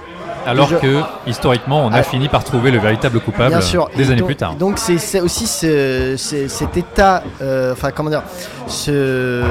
Alors 0.49 0.69
Je- 0.69 0.77
que, 0.77 1.01
historiquement, 1.27 1.85
on 1.85 1.93
a 1.93 1.99
Ah. 1.99 2.03
fini 2.03 2.29
par 2.29 2.43
trouver 2.43 2.71
le 2.71 2.79
véritable 2.79 3.21
coupable 3.21 3.51
Bien 3.51 3.61
sûr. 3.61 3.89
des 3.97 4.05
Et 4.05 4.07
années 4.07 4.17
donc- 4.21 4.27
plus 4.29 4.37
tard. 4.37 4.55
Donc 4.55 4.79
c'est 4.79 5.21
aussi 5.21 5.47
ce- 5.47 6.15
ce- 6.17 6.49
cet 6.49 6.77
état, 6.77 7.23
euh, 7.43 7.73
enfin 7.73 7.91
comment 7.91 8.09
dire, 8.11 8.23
ce, 8.67 9.43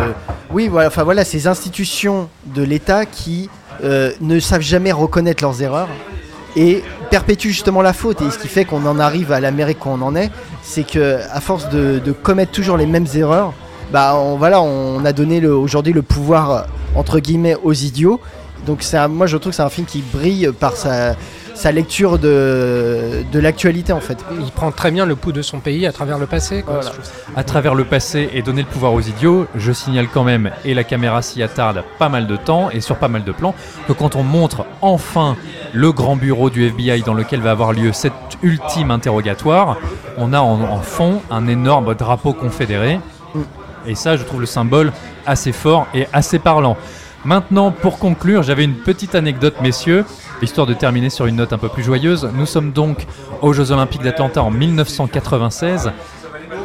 oui 0.51 0.67
voilà, 0.67 0.87
enfin 0.87 1.03
voilà, 1.03 1.23
ces 1.23 1.47
institutions 1.47 2.29
de 2.45 2.63
l'État 2.63 3.05
qui 3.05 3.49
euh, 3.83 4.11
ne 4.21 4.39
savent 4.39 4.61
jamais 4.61 4.91
reconnaître 4.91 5.43
leurs 5.43 5.61
erreurs 5.61 5.87
et 6.55 6.83
perpétue 7.11 7.49
justement 7.49 7.83
la 7.83 7.93
faute 7.93 8.23
et 8.23 8.31
ce 8.31 8.39
qui 8.39 8.47
fait 8.47 8.65
qu'on 8.65 8.83
en 8.87 8.97
arrive 8.99 9.31
à 9.31 9.39
l'Amérique 9.39 9.85
où 9.85 9.89
on 9.89 10.01
en 10.01 10.15
est, 10.15 10.31
c'est 10.63 10.81
que 10.83 11.19
à 11.31 11.39
force 11.41 11.69
de, 11.69 11.99
de 12.03 12.11
commettre 12.11 12.51
toujours 12.51 12.75
les 12.77 12.87
mêmes 12.87 13.05
erreurs, 13.13 13.53
bah 13.93 14.15
on, 14.15 14.35
voilà, 14.35 14.61
on 14.63 15.05
a 15.05 15.13
donné 15.13 15.45
aujourd'hui 15.45 15.93
le 15.93 16.01
pouvoir 16.01 16.65
entre 16.95 17.19
guillemets 17.19 17.55
aux 17.63 17.73
idiots. 17.73 18.19
Donc 18.67 18.83
c'est 18.83 18.97
un- 18.97 19.07
moi 19.07 19.25
je 19.27 19.37
trouve 19.37 19.51
que 19.51 19.55
c'est 19.55 19.63
un 19.63 19.69
film 19.69 19.87
qui 19.87 20.01
brille 20.13 20.51
par 20.59 20.73
sa, 20.75 21.15
sa 21.55 21.71
lecture 21.71 22.19
de, 22.19 23.23
de 23.31 23.39
l'actualité 23.39 23.93
en 23.93 23.99
fait. 24.01 24.17
Il 24.39 24.51
prend 24.51 24.71
très 24.71 24.91
bien 24.91 25.05
le 25.05 25.15
pouls 25.15 25.31
de 25.31 25.41
son 25.41 25.59
pays 25.59 25.87
à 25.87 25.91
travers 25.91 26.17
le 26.19 26.25
passé. 26.27 26.61
quoi. 26.63 26.75
Voilà. 26.81 26.91
À 27.35 27.43
travers 27.43 27.73
le 27.75 27.85
passé 27.85 28.29
et 28.33 28.41
donner 28.41 28.61
le 28.63 28.67
pouvoir 28.67 28.93
aux 28.93 29.01
idiots, 29.01 29.47
je 29.55 29.71
signale 29.71 30.07
quand 30.13 30.23
même, 30.23 30.51
et 30.65 30.73
la 30.73 30.83
caméra 30.83 31.21
s'y 31.21 31.41
attarde 31.41 31.83
pas 31.97 32.09
mal 32.09 32.27
de 32.27 32.35
temps 32.35 32.69
et 32.69 32.81
sur 32.81 32.97
pas 32.97 33.07
mal 33.07 33.23
de 33.23 33.31
plans, 33.31 33.55
que 33.87 33.93
quand 33.93 34.15
on 34.15 34.23
montre 34.23 34.65
enfin 34.81 35.35
le 35.73 35.91
grand 35.91 36.15
bureau 36.17 36.49
du 36.49 36.65
FBI 36.67 37.01
dans 37.03 37.13
lequel 37.13 37.39
va 37.41 37.51
avoir 37.51 37.71
lieu 37.73 37.93
cet 37.93 38.13
ultime 38.43 38.91
interrogatoire, 38.91 39.77
on 40.17 40.33
a 40.33 40.39
en, 40.39 40.61
en 40.61 40.81
fond 40.81 41.21
un 41.31 41.47
énorme 41.47 41.95
drapeau 41.95 42.33
confédéré. 42.33 42.99
Et 43.85 43.95
ça, 43.95 44.17
je 44.17 44.23
trouve 44.23 44.41
le 44.41 44.45
symbole 44.45 44.91
assez 45.25 45.53
fort 45.53 45.87
et 45.93 46.07
assez 46.11 46.39
parlant. 46.39 46.75
Maintenant, 47.25 47.71
pour 47.71 47.99
conclure, 47.99 48.43
j'avais 48.43 48.63
une 48.63 48.75
petite 48.75 49.15
anecdote, 49.15 49.55
messieurs, 49.61 50.05
histoire 50.41 50.67
de 50.67 50.73
terminer 50.73 51.09
sur 51.09 51.25
une 51.25 51.35
note 51.37 51.51
un 51.53 51.57
peu 51.57 51.67
plus 51.69 51.83
joyeuse. 51.83 52.29
Nous 52.35 52.45
sommes 52.45 52.71
donc 52.71 53.05
aux 53.41 53.53
Jeux 53.53 53.71
Olympiques 53.71 54.03
d'Atlanta 54.03 54.41
en 54.43 54.51
1996. 54.51 55.91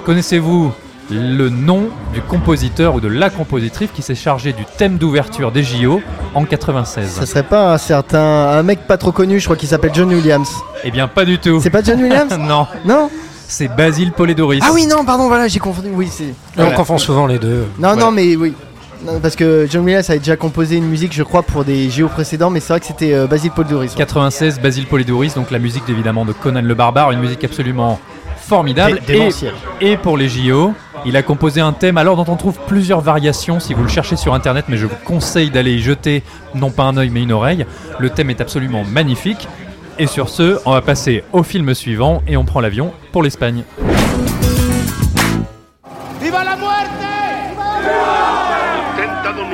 Connaissez-vous 0.05 0.73
le 1.11 1.49
nom 1.49 1.89
du 2.15 2.21
compositeur 2.23 2.95
ou 2.95 3.01
de 3.01 3.09
la 3.09 3.29
compositrice 3.29 3.91
qui 3.93 4.03
s'est 4.03 4.15
chargé 4.15 4.53
du 4.53 4.65
thème 4.65 4.97
d'ouverture 4.99 5.53
des 5.53 5.63
JO 5.63 6.01
en 6.35 6.45
96 6.45 7.11
Ça 7.11 7.27
serait 7.27 7.43
pas 7.43 7.75
un 7.75 7.79
certain 7.79 8.21
un 8.21 8.63
mec 8.63 8.87
pas 8.87 8.97
trop 8.97 9.13
connu, 9.13 9.39
je 9.41 9.45
crois 9.45 9.57
qu'il 9.57 9.69
s'appelle 9.69 9.91
John 9.93 10.09
Williams. 10.13 10.51
Eh 10.85 10.91
bien, 10.91 11.09
pas 11.09 11.25
du 11.25 11.39
tout. 11.39 11.61
C'est 11.61 11.71
pas 11.71 11.83
John 11.83 12.01
Williams 12.01 12.33
Non, 12.39 12.67
Non 12.85 13.11
c'est 13.49 13.69
Basile 13.69 14.13
Polidoris. 14.13 14.63
Ah 14.67 14.71
oui 14.73 14.87
non 14.87 15.05
pardon 15.05 15.29
voilà 15.29 15.47
j'ai 15.47 15.59
confondu 15.59 15.91
oui 15.93 16.09
c'est. 16.11 16.33
On 16.57 16.71
confond 16.71 16.97
souvent 16.97 17.27
les 17.27 17.39
deux. 17.39 17.67
Non 17.79 17.89
Voilà. 17.89 18.01
non 18.05 18.11
mais 18.11 18.35
oui. 18.35 18.55
Non, 19.05 19.19
parce 19.21 19.35
que 19.35 19.67
John 19.69 19.85
Williams 19.85 20.09
avait 20.11 20.21
déjà 20.21 20.37
composé 20.37 20.77
une 20.77 20.87
musique 20.87 21.13
je 21.13 21.23
crois 21.23 21.43
pour 21.43 21.65
des 21.65 21.91
JO 21.91 22.09
précédents 22.09 22.51
mais 22.51 22.61
c'est 22.61 22.73
vrai 22.73 22.81
que 22.81 22.87
c'était 22.87 23.15
euh, 23.15 23.27
Basil 23.27 23.51
Paul 23.51 23.67
Doris. 23.67 23.95
96, 23.95 24.61
Basile 24.61 24.87
Polidoris, 24.87 25.35
donc 25.35 25.51
la 25.51 25.59
musique 25.59 25.83
évidemment 25.89 26.25
de 26.25 26.33
Conan 26.33 26.63
le 26.63 26.75
Barbare, 26.75 27.11
une 27.11 27.21
musique 27.21 27.43
absolument 27.43 27.99
formidable. 28.37 29.01
Et, 29.09 29.31
et 29.81 29.97
pour 29.97 30.17
les 30.17 30.29
JO, 30.29 30.73
il 31.05 31.17
a 31.17 31.23
composé 31.23 31.61
un 31.61 31.73
thème 31.73 31.97
alors 31.99 32.17
dont 32.17 32.33
on 32.33 32.37
trouve 32.37 32.59
plusieurs 32.67 33.01
variations 33.01 33.59
si 33.59 33.75
vous 33.75 33.83
le 33.83 33.89
cherchez 33.89 34.17
sur 34.17 34.35
internet, 34.35 34.67
mais 34.69 34.77
je 34.77 34.87
vous 34.87 34.97
conseille 35.05 35.51
d'aller 35.51 35.73
y 35.73 35.81
jeter 35.81 36.23
non 36.55 36.71
pas 36.71 36.85
un 36.85 36.97
œil 36.97 37.11
mais 37.11 37.23
une 37.23 37.33
oreille. 37.33 37.67
Le 37.99 38.11
thème 38.11 38.31
est 38.31 38.41
absolument 38.41 38.85
magnifique. 38.85 39.49
Et 39.99 40.07
sur 40.07 40.29
ce, 40.29 40.59
on 40.65 40.73
va 40.73 40.81
passer 40.81 41.23
au 41.33 41.43
film 41.43 41.75
suivant 41.75 42.23
et 42.27 42.37
on 42.37 42.45
prend 42.45 42.61
l'avion 42.61 42.93
pour 43.13 43.23
l'Espagne. 43.23 43.65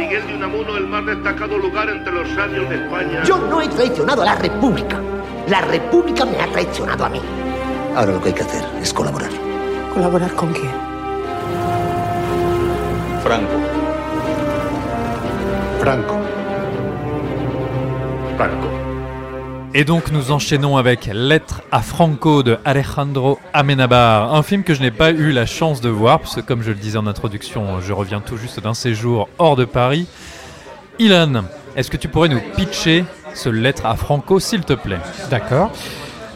Miguel 0.09 0.27
de 0.27 0.35
Unamuno 0.37 0.75
el 0.79 0.87
más 0.87 1.05
destacado 1.05 1.59
lugar 1.59 1.87
entre 1.90 2.11
los 2.11 2.27
sabios 2.31 2.66
de 2.71 2.77
España. 2.77 3.23
Yo 3.25 3.37
no 3.37 3.61
he 3.61 3.68
traicionado 3.68 4.23
a 4.23 4.25
la 4.25 4.37
República. 4.37 4.99
La 5.49 5.61
República 5.61 6.25
me 6.25 6.40
ha 6.40 6.47
traicionado 6.51 7.05
a 7.05 7.11
mí. 7.11 7.21
Ahora 7.94 8.12
lo 8.12 8.23
que 8.23 8.29
hay 8.29 8.35
que 8.35 8.40
hacer 8.40 8.64
es 8.81 8.90
colaborar. 8.90 9.29
¿Colaborar 9.92 10.33
con 10.33 10.51
quién? 10.55 10.71
Franco. 13.23 13.53
Franco. 15.79 16.18
Franco. 18.38 18.78
Et 19.75 19.85
donc 19.85 20.11
nous 20.11 20.33
enchaînons 20.33 20.77
avec 20.77 21.11
Lettre 21.13 21.63
à 21.71 21.83
Franco 21.83 22.43
de 22.43 22.59
Alejandro 22.65 23.39
Amenabar, 23.53 24.35
un 24.35 24.43
film 24.43 24.63
que 24.65 24.75
je 24.75 24.81
n'ai 24.81 24.91
pas 24.91 25.11
eu 25.11 25.31
la 25.31 25.47
chance 25.47 25.81
de 25.81 25.89
voir, 25.89 26.21
puisque 26.21 26.43
comme 26.43 26.63
je 26.63 26.71
le 26.71 26.77
disais 26.77 26.99
en 26.99 27.07
introduction, 27.07 27.81
je 27.81 27.93
reviens 27.93 28.21
tout 28.21 28.37
juste 28.39 28.61
d'un 28.61 28.75
séjour 28.75 29.29
hors 29.39 29.57
de 29.57 29.65
Paris. 29.67 30.07
Ilan, 30.99 31.45
est-ce 31.77 31.91
que 31.91 31.97
tu 31.97 32.09
pourrais 32.09 32.29
nous 32.29 32.41
pitcher 32.57 33.05
ce 33.35 33.49
Lettre 33.51 33.85
à 33.87 33.95
Franco, 33.95 34.41
s'il 34.41 34.63
te 34.63 34.73
plaît? 34.73 34.99
D'accord. 35.31 35.71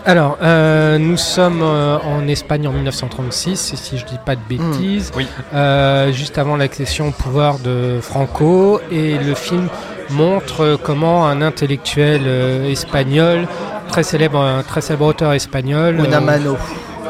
Alors, 0.05 0.37
euh, 0.43 0.99
nous 0.99 1.17
sommes 1.17 1.63
euh, 1.63 1.97
en 2.05 2.27
Espagne 2.27 2.67
en 2.67 2.73
1936, 2.73 3.75
si 3.77 3.99
je 3.99 4.05
dis 4.05 4.19
pas 4.27 4.35
de 4.35 4.41
bêtises, 4.49 5.13
Oui. 5.17 5.29
euh, 5.55 6.11
juste 6.13 6.39
avant 6.39 6.57
l'accession 6.57 7.09
au 7.09 7.13
pouvoir 7.13 7.61
de 7.61 7.99
Franco, 8.03 8.81
et 8.91 9.17
le 9.17 9.35
film 9.35 9.69
montre 10.11 10.79
comment 10.83 11.27
un 11.27 11.43
intellectuel 11.43 12.23
euh, 12.27 12.71
espagnol, 12.71 13.47
très 13.89 14.03
célèbre, 14.03 14.39
un 14.41 14.63
très 14.63 14.81
célèbre 14.81 15.07
auteur 15.07 15.33
espagnol, 15.33 15.97
euh, 16.01 16.05
Unamano. 16.05 16.57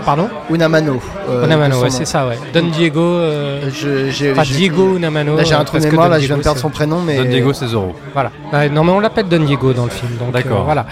pardon, 0.04 0.28
Unamano. 0.50 1.00
euh, 1.28 1.44
Unamano, 1.46 1.80
ouais, 1.82 1.90
c'est 1.90 2.04
ça, 2.04 2.26
ouais, 2.26 2.38
Don 2.52 2.66
Diego, 2.68 3.00
euh, 3.00 3.70
Je, 3.72 4.10
j'ai- 4.10 4.32
enfin, 4.32 4.42
j'ai- 4.42 4.54
Diego 4.56 4.96
Unamano. 4.96 5.36
Là 5.36 5.44
j'ai 5.44 5.54
euh, 5.54 5.58
un 5.58 5.64
trou 5.64 5.78
de 5.78 5.84
mémoire, 5.84 6.06
Don 6.08 6.12
là 6.14 6.18
je 6.20 6.26
viens 6.26 6.36
de 6.36 6.42
Diego, 6.42 6.54
perdre 6.54 6.56
c'est- 6.58 6.62
son 6.62 6.70
prénom 6.70 7.00
mais. 7.00 7.16
Don 7.18 7.24
Diego 7.30 7.52
Cesaro. 7.52 7.94
Voilà. 8.12 8.30
Ouais, 8.52 8.68
non, 8.68 8.82
mais 8.84 8.92
on 8.92 9.00
l'appelle 9.00 9.28
Don 9.28 9.40
Diego 9.44 9.72
dans 9.72 9.84
le 9.84 9.90
film. 9.90 10.16
donc, 10.18 10.32
D'accord. 10.32 10.60
euh, 10.60 10.64
voilà. 10.64 10.86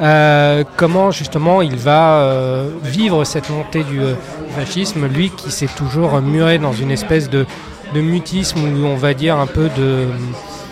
Euh, 0.00 0.64
comment 0.76 1.10
justement 1.12 1.62
il 1.62 1.76
va 1.76 2.14
euh, 2.20 2.68
vivre 2.82 3.24
cette 3.24 3.50
montée 3.50 3.84
du 3.84 4.00
euh, 4.00 4.14
fascisme, 4.58 5.06
lui 5.06 5.30
qui 5.30 5.50
s'est 5.50 5.68
toujours 5.76 6.20
muré 6.20 6.58
dans 6.58 6.72
une 6.72 6.90
espèce 6.90 7.30
de, 7.30 7.46
de 7.94 8.00
mutisme 8.00 8.58
ou 8.60 8.86
on 8.86 8.96
va 8.96 9.14
dire 9.14 9.36
un 9.38 9.46
peu 9.46 9.68
de 9.76 10.06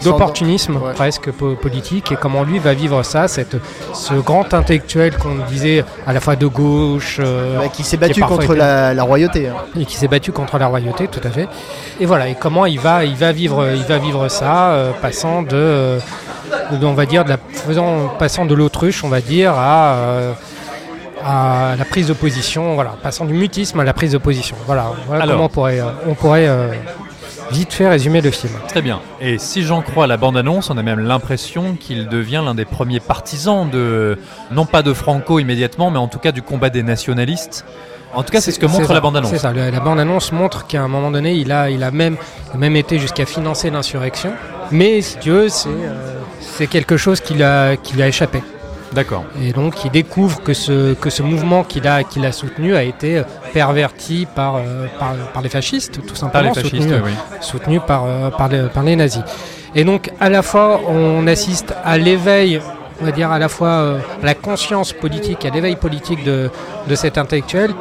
d'opportunisme 0.05 0.77
Ouais. 0.77 0.93
presque 0.95 1.31
po- 1.31 1.55
politique 1.55 2.13
et 2.13 2.17
comment 2.17 2.43
lui 2.45 2.59
va 2.59 2.75
vivre 2.75 3.03
ça, 3.03 3.29
cette, 3.29 3.57
ce 3.93 4.15
grand 4.15 4.53
intellectuel 4.55 5.17
qu'on 5.17 5.37
disait 5.49 5.85
à 6.07 6.13
la 6.13 6.21
fois 6.21 6.37
de 6.37 6.47
gauche, 6.47 7.19
euh, 7.21 7.59
Bah, 7.59 7.69
qui 7.69 7.83
s'est 7.83 7.97
battu 7.97 8.21
contre 8.23 8.45
été- 8.45 8.57
la, 8.57 8.95
la 8.95 9.03
royauté. 9.03 9.49
hein. 9.49 9.55
et 9.79 9.85
qui 9.85 9.97
s'est 9.97 10.09
battu 10.09 10.33
contre 10.33 10.59
la 10.59 10.67
royauté, 10.67 11.09
tout 11.09 11.21
à 11.23 11.31
fait. 11.31 11.49
Et 12.01 12.07
voilà, 12.07 12.29
et 12.29 12.35
comment 12.35 12.67
il 12.67 12.79
va, 12.81 13.05
il 13.05 13.15
va 13.17 13.33
vivre, 13.33 13.67
il 13.75 13.83
va 13.85 13.99
vivre 13.99 14.29
ça, 14.29 14.71
euh, 14.71 14.93
passant 15.01 15.43
de, 15.43 15.49
euh, 15.55 15.99
de- 16.73 16.87
on 16.87 16.95
va 16.95 17.07
dire, 17.07 17.25
de 17.25 17.31
la, 17.31 17.37
faisant, 17.53 18.09
passant 18.19 18.45
de 18.47 18.55
l'autruche, 18.55 19.03
on 19.05 19.09
va 19.09 19.21
dire, 19.21 19.53
à, 19.57 19.95
euh, 19.95 20.33
à 21.25 21.75
la 21.79 21.85
prise 21.85 22.09
de 22.09 22.13
position, 22.13 22.75
voilà, 22.75 22.95
passant 23.03 23.25
du 23.25 23.33
mutisme 23.33 23.81
à 23.81 23.85
la 23.85 23.95
prise 23.95 24.13
de 24.13 24.19
position. 24.19 24.57
Voilà, 24.67 24.93
voilà 25.07 25.23
Alors. 25.23 25.37
comment 25.37 25.47
on 25.47 25.49
pourrait, 25.49 25.81
euh, 25.81 25.85
on 26.07 26.15
pourrait 26.15 26.47
euh, 26.47 26.69
vite 27.55 27.73
fait 27.73 27.89
résumer 27.89 28.21
le 28.21 28.31
film. 28.31 28.53
Très 28.69 28.83
bien. 28.83 29.01
Et 29.21 29.39
si 29.39 29.63
j'en 29.63 29.81
crois 29.83 30.07
la 30.07 30.17
bande-annonce, 30.17 30.71
on 30.71 30.77
a 30.79 30.83
même 30.83 31.01
l'impression 31.01 31.77
qu'il 31.79 32.09
devient 32.09 32.43
l'un 32.45 32.55
des 32.55 32.65
premiers 32.65 33.01
partisans 33.01 33.69
de, 33.71 34.19
non 34.51 34.67
pas 34.67 34.83
de 34.83 34.93
Franco 34.93 35.39
immédiatement, 35.39 35.91
mais 35.91 35.99
en 35.99 36.09
tout 36.09 36.19
cas 36.19 36.33
du 36.33 36.43
combat 36.43 36.71
des 36.71 36.83
nationalistes. 36.83 37.65
En 38.13 38.23
tout 38.23 38.31
cas, 38.33 38.41
c'est 38.41 38.53
ce 38.53 38.61
que 38.61 38.67
montre 38.67 38.87
ça, 38.87 38.95
la 38.95 39.01
bande-annonce. 39.01 39.31
C'est 39.31 39.39
ça, 39.39 39.53
la, 39.53 39.71
la 39.73 39.81
bande-annonce 39.81 40.31
montre 40.31 40.67
qu'à 40.69 40.83
un 40.83 40.89
moment 40.89 41.11
donné, 41.11 41.33
il 41.35 41.51
a, 41.51 41.69
il 41.71 41.83
a 41.83 41.91
même, 41.91 42.17
a 42.53 42.57
même 42.57 42.77
été 42.77 42.99
jusqu'à 43.01 43.27
financer 43.27 43.71
l'insurrection. 43.71 44.33
Mais 44.71 45.01
si 45.01 45.17
tu 45.19 45.31
veux, 45.31 45.49
c'est 45.49 45.69
euh, 45.69 46.67
quelque 46.71 46.97
chose 46.97 47.21
qui, 47.21 47.35
l'a- 47.35 47.77
qui 47.77 47.95
lui 47.95 48.03
a 48.03 48.09
échappé. 48.09 48.41
D'accord. 48.95 49.25
Et 49.43 49.53
donc 49.53 49.85
il 49.85 49.91
découvre 49.91 50.43
que 50.43 50.55
ce, 50.55 50.95
que 50.95 51.11
ce 51.11 51.23
mouvement 51.23 51.65
qu'il 51.65 51.87
a, 51.89 52.03
qu'il 52.05 52.25
a 52.25 52.33
soutenu 52.33 52.77
a 52.77 52.83
été 52.83 53.19
euh, 53.19 53.23
perverti 53.53 54.27
par, 54.35 54.57
euh, 54.57 54.87
par, 54.99 55.15
par 55.33 55.43
les 55.43 55.49
fascistes, 55.49 55.95
tout 55.95 56.07
Par 56.09 56.17
simplement, 56.17 56.49
les 56.55 56.63
fascistes, 56.63 56.83
soutenu, 56.89 57.03
oui. 57.05 57.13
soutenu 57.41 57.81
par, 57.81 58.05
euh, 58.07 58.31
par, 58.31 58.49
les, 58.49 58.63
par 58.69 58.83
les 58.83 58.97
nazis. 58.97 59.23
Et 59.75 59.85
donc 59.85 60.11
à 60.21 60.29
la 60.29 60.43
fois 60.43 60.81
on 60.89 61.27
assiste 61.27 61.75
à 61.85 61.99
l'éveil, 61.99 62.61
on 63.01 63.05
va 63.07 63.11
dire 63.13 63.31
à 63.33 63.39
la 63.39 63.49
fois 63.49 63.69
euh, 63.69 63.99
à 64.23 64.27
la 64.27 64.35
conscience 64.35 64.93
politique, 64.93 65.45
à 65.45 65.51
l'éveil 65.51 65.77
politique 65.77 66.23
de, 66.25 66.51
de 66.89 66.95
cet 66.95 67.19
intellectuel, 67.19 67.73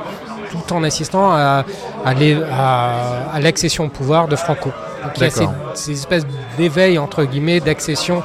tout 0.51 0.73
en 0.73 0.83
assistant 0.83 1.31
à, 1.31 1.65
à 2.05 2.13
l'é- 2.13 2.37
à- 2.51 3.31
à 3.33 3.39
l'accession 3.39 3.85
au 3.85 3.89
pouvoir 3.89 4.27
de 4.27 4.35
Franco. 4.35 4.71
Donc 5.03 5.11
il 5.17 5.23
y 5.23 5.25
a 5.25 5.29
ces, 5.75 5.91
espèces 5.91 6.25
d'éveil, 6.57 6.97
entre 6.97 7.23
guillemets, 7.25 7.59
d'accession 7.59 8.23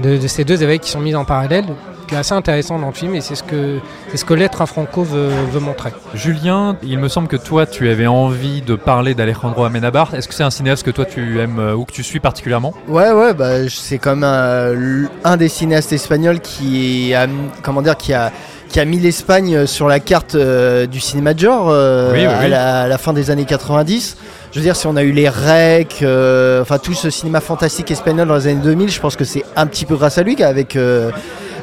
de, 0.00 0.16
de 0.16 0.26
ces 0.26 0.44
deux 0.44 0.62
éveils 0.62 0.78
qui 0.80 0.90
sont 0.90 1.00
mis 1.00 1.14
en 1.14 1.24
parallèle, 1.24 1.64
qui 2.12 2.16
est 2.16 2.20
assez 2.20 2.34
intéressant 2.34 2.78
dans 2.78 2.88
le 2.88 2.92
film, 2.92 3.14
et 3.14 3.22
c'est 3.22 3.34
ce 3.34 3.42
que, 3.42 3.78
c'est 4.10 4.18
ce 4.18 4.26
que 4.26 4.34
l'être 4.34 4.60
à 4.60 4.66
Franco 4.66 5.02
veut, 5.02 5.30
veut 5.50 5.60
montrer. 5.60 5.92
Julien, 6.14 6.76
il 6.82 6.98
me 6.98 7.08
semble 7.08 7.26
que 7.26 7.36
toi, 7.36 7.64
tu 7.64 7.88
avais 7.88 8.06
envie 8.06 8.60
de 8.60 8.74
parler 8.74 9.14
d'Alejandro 9.14 9.64
Amenabar. 9.64 10.14
Est-ce 10.14 10.28
que 10.28 10.34
c'est 10.34 10.42
un 10.42 10.50
cinéaste 10.50 10.82
que 10.82 10.90
toi, 10.90 11.06
tu 11.06 11.40
aimes 11.40 11.58
euh, 11.58 11.74
ou 11.74 11.86
que 11.86 11.92
tu 11.92 12.02
suis 12.02 12.20
particulièrement? 12.20 12.74
Ouais, 12.86 13.12
ouais, 13.12 13.32
bah, 13.32 13.66
c'est 13.70 13.96
quand 13.96 14.14
même 14.16 14.24
un, 14.24 15.08
un 15.24 15.36
des 15.38 15.48
cinéastes 15.48 15.94
espagnols 15.94 16.40
qui 16.40 17.14
a, 17.14 17.26
comment 17.62 17.80
dire, 17.80 17.96
qui 17.96 18.12
a, 18.12 18.30
qui 18.68 18.78
a 18.78 18.84
mis 18.84 18.98
l'Espagne 18.98 19.54
euh, 19.56 19.66
sur 19.66 19.88
la 19.88 19.98
carte 19.98 20.34
euh, 20.34 20.86
du 20.86 21.00
cinéma 21.00 21.32
de 21.32 21.38
genre 21.38 21.70
euh, 21.70 22.12
Oui, 22.12 22.20
oui, 22.20 22.26
à, 22.26 22.40
oui. 22.42 22.48
La, 22.50 22.82
à 22.82 22.88
la 22.88 22.98
fin 22.98 23.14
des 23.14 23.30
années 23.30 23.46
90. 23.46 24.18
Je 24.52 24.58
veux 24.58 24.62
dire, 24.62 24.76
si 24.76 24.86
on 24.86 24.96
a 24.96 25.02
eu 25.02 25.12
les 25.12 25.30
Rec, 25.30 26.00
euh, 26.02 26.60
enfin 26.60 26.76
tout 26.76 26.92
ce 26.92 27.08
cinéma 27.08 27.40
fantastique 27.40 27.90
espagnol 27.90 28.28
dans 28.28 28.36
les 28.36 28.48
années 28.48 28.60
2000, 28.62 28.90
je 28.90 29.00
pense 29.00 29.16
que 29.16 29.24
c'est 29.24 29.44
un 29.56 29.66
petit 29.66 29.86
peu 29.86 29.96
grâce 29.96 30.18
à 30.18 30.22
lui 30.22 30.36
qu'avec 30.36 30.76
euh, 30.76 31.10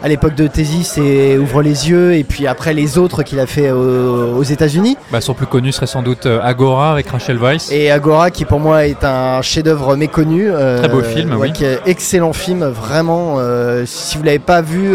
à 0.02 0.08
l'époque 0.08 0.36
de 0.36 0.48
Thésis 0.48 0.98
et 0.98 1.38
Ouvre 1.38 1.62
les 1.62 1.90
yeux, 1.90 2.14
et 2.14 2.24
puis 2.24 2.48
après 2.48 2.74
les 2.74 2.98
autres 2.98 3.24
qu'il 3.24 3.40
a 3.40 3.46
fait 3.46 3.72
aux, 3.72 4.36
aux 4.38 4.44
États-Unis. 4.44 4.98
Bah, 5.12 5.22
son 5.22 5.34
plus 5.34 5.46
connu 5.46 5.72
serait 5.72 5.88
sans 5.88 6.02
doute 6.02 6.26
euh, 6.26 6.40
Agora 6.42 6.92
avec 6.92 7.08
Rachel 7.10 7.38
Weisz. 7.38 7.72
Et 7.72 7.92
Agora, 7.92 8.32
qui 8.32 8.46
pour 8.46 8.60
moi 8.60 8.86
est 8.88 9.04
un 9.04 9.42
chef-d'œuvre 9.42 9.96
méconnu. 9.96 10.50
euh, 10.50 10.78
Très 10.80 10.90
beau 10.90 11.02
film, 11.02 11.36
oui. 11.38 11.52
qui 11.52 11.66
est 11.66 11.80
excellent 11.86 12.34
film, 12.34 12.64
vraiment. 12.66 13.36
euh, 13.40 13.84
si 13.86 14.18
vous 14.18 14.24
l'avez 14.24 14.40
pas 14.40 14.62
vu, 14.62 14.90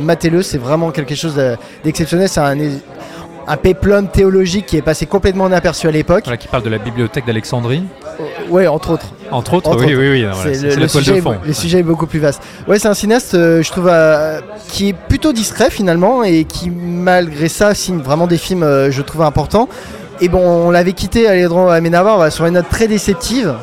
matez-le, 0.00 0.42
c'est 0.42 0.58
vraiment 0.58 0.90
quelque 0.90 1.14
chose 1.14 1.34
de- 1.34 1.56
d'exceptionnel. 1.84 2.28
C'est 2.28 2.40
un, 2.40 2.56
un 3.48 3.56
péplum 3.56 4.08
théologique 4.08 4.66
qui 4.66 4.76
est 4.76 4.82
passé 4.82 5.06
complètement 5.06 5.46
inaperçu 5.48 5.88
à 5.88 5.90
l'époque. 5.90 6.24
Voilà, 6.24 6.36
qui 6.36 6.48
parle 6.48 6.62
de 6.62 6.68
la 6.70 6.78
bibliothèque 6.78 7.26
d'Alexandrie. 7.26 7.82
Ouais, 8.48 8.66
entre 8.66 8.90
autres. 8.90 9.06
Entre 9.30 9.54
autres, 9.54 9.70
Entre 9.70 9.84
oui, 9.84 9.94
autres. 9.94 10.00
oui, 10.02 10.10
oui. 10.10 10.22
non, 10.24 10.32
voilà, 10.32 10.54
C'est 10.54 10.74
le, 10.76 10.82
le 10.82 10.88
sujet, 10.88 11.16
de 11.16 11.20
fond. 11.20 11.36
le 11.46 11.52
sujet 11.52 11.78
est 11.80 11.82
beaucoup 11.84 12.06
plus 12.06 12.18
vaste. 12.18 12.42
Ouais, 12.66 12.78
c'est 12.78 12.88
un 12.88 12.94
cinéaste, 12.94 13.34
euh, 13.34 13.62
je 13.62 13.70
trouve, 13.70 13.88
euh, 13.90 14.40
qui 14.68 14.88
est 14.88 14.92
plutôt 14.92 15.32
discret 15.32 15.70
finalement 15.70 16.22
et 16.24 16.44
qui, 16.44 16.70
malgré 16.70 17.48
ça, 17.48 17.74
signe 17.74 17.98
vraiment 18.00 18.26
des 18.26 18.38
films, 18.38 18.62
euh, 18.62 18.90
je 18.90 19.02
trouve, 19.02 19.22
importants. 19.22 19.68
Et 20.20 20.28
bon, 20.28 20.40
on 20.40 20.70
l'avait 20.70 20.92
quitté 20.92 21.26
Alejandro 21.28 21.68
Amenábar 21.70 22.18
bah, 22.18 22.30
sur 22.30 22.44
une 22.46 22.54
note 22.54 22.68
très 22.68 22.88
déceptive. 22.88 23.54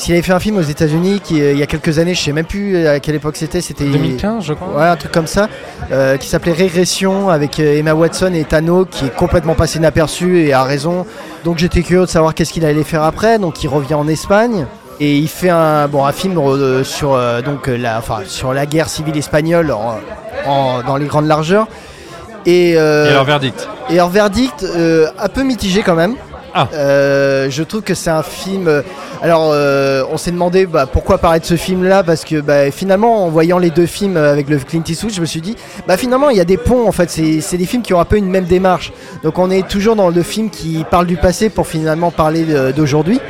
S'il 0.00 0.14
avait 0.14 0.22
fait 0.22 0.32
un 0.32 0.40
film 0.40 0.56
aux 0.56 0.62
États-Unis 0.62 1.20
qui, 1.22 1.42
euh, 1.42 1.52
il 1.52 1.58
y 1.58 1.62
a 1.62 1.66
quelques 1.66 1.98
années, 1.98 2.14
je 2.14 2.22
sais 2.22 2.32
même 2.32 2.46
plus 2.46 2.86
à 2.86 3.00
quelle 3.00 3.16
époque 3.16 3.36
c'était, 3.36 3.60
c'était 3.60 3.84
2015, 3.84 4.42
je 4.44 4.54
crois. 4.54 4.68
Ouais, 4.74 4.86
un 4.88 4.96
truc 4.96 5.12
comme 5.12 5.26
ça, 5.26 5.46
euh, 5.92 6.16
qui 6.16 6.26
s'appelait 6.26 6.52
Régression 6.54 7.28
avec 7.28 7.60
euh, 7.60 7.76
Emma 7.78 7.92
Watson 7.94 8.32
et 8.32 8.44
Tano, 8.44 8.86
qui 8.86 9.04
est 9.04 9.14
complètement 9.14 9.54
passé 9.54 9.78
inaperçu 9.78 10.40
et 10.40 10.54
a 10.54 10.62
raison. 10.64 11.04
Donc 11.44 11.58
j'étais 11.58 11.82
curieux 11.82 12.06
de 12.06 12.10
savoir 12.10 12.32
qu'est-ce 12.34 12.52
qu'il 12.54 12.64
allait 12.64 12.82
faire 12.82 13.02
après. 13.02 13.38
Donc 13.38 13.62
il 13.62 13.68
revient 13.68 13.92
en 13.92 14.08
Espagne 14.08 14.64
et 15.00 15.16
il 15.18 15.28
fait 15.28 15.50
un 15.50 15.86
bon 15.86 16.06
un 16.06 16.12
film 16.12 16.38
euh, 16.38 16.82
sur 16.82 17.12
euh, 17.12 17.42
donc 17.42 17.68
euh, 17.68 17.76
la 17.76 17.98
enfin 17.98 18.20
sur 18.26 18.54
la 18.54 18.64
guerre 18.64 18.88
civile 18.88 19.18
espagnole 19.18 19.70
en- 19.70 19.98
en- 20.46 20.82
dans 20.82 20.96
les 20.96 21.06
grandes 21.06 21.26
largeurs. 21.26 21.66
Et, 22.46 22.72
euh, 22.78 23.06
Et 23.06 23.10
alors, 23.10 23.24
verdict 23.26 23.68
et 23.90 23.96
leur 23.96 24.08
verdict, 24.08 24.62
euh, 24.62 25.08
un 25.18 25.28
peu 25.28 25.42
mitigé 25.42 25.82
quand 25.82 25.94
même. 25.94 26.14
Ah. 26.54 26.68
Euh, 26.72 27.48
je 27.50 27.62
trouve 27.62 27.82
que 27.82 27.94
c'est 27.94 28.10
un 28.10 28.22
film. 28.22 28.68
euh, 28.68 28.82
alors, 29.22 29.50
euh, 29.52 30.02
on 30.10 30.16
s'est 30.16 30.30
demandé 30.30 30.66
bah, 30.66 30.86
pourquoi 30.86 31.18
parler 31.18 31.40
de 31.40 31.44
ce 31.44 31.56
film-là, 31.56 32.02
parce 32.02 32.24
que 32.24 32.40
bah, 32.40 32.70
finalement, 32.70 33.24
en 33.24 33.28
voyant 33.28 33.58
les 33.58 33.70
deux 33.70 33.86
films 33.86 34.16
avec 34.16 34.48
le 34.48 34.58
Clint 34.58 34.82
Eastwood, 34.86 35.12
je 35.12 35.20
me 35.20 35.26
suis 35.26 35.40
dit, 35.40 35.56
bah 35.86 35.96
finalement, 35.96 36.30
il 36.30 36.36
y 36.36 36.40
a 36.40 36.44
des 36.44 36.56
ponts. 36.56 36.86
En 36.88 36.92
fait, 36.92 37.10
c'est 37.10 37.56
des 37.56 37.66
films 37.66 37.82
qui 37.82 37.94
ont 37.94 38.00
un 38.00 38.04
peu 38.04 38.16
une 38.16 38.30
même 38.30 38.44
démarche. 38.44 38.92
Donc, 39.22 39.38
on 39.38 39.50
est 39.50 39.66
toujours 39.68 39.96
dans 39.96 40.08
le 40.08 40.22
film 40.22 40.50
qui 40.50 40.84
parle 40.90 41.06
du 41.06 41.16
passé 41.16 41.50
pour 41.50 41.66
finalement 41.66 42.10
parler 42.10 42.44
d'aujourd'hui. 42.72 43.20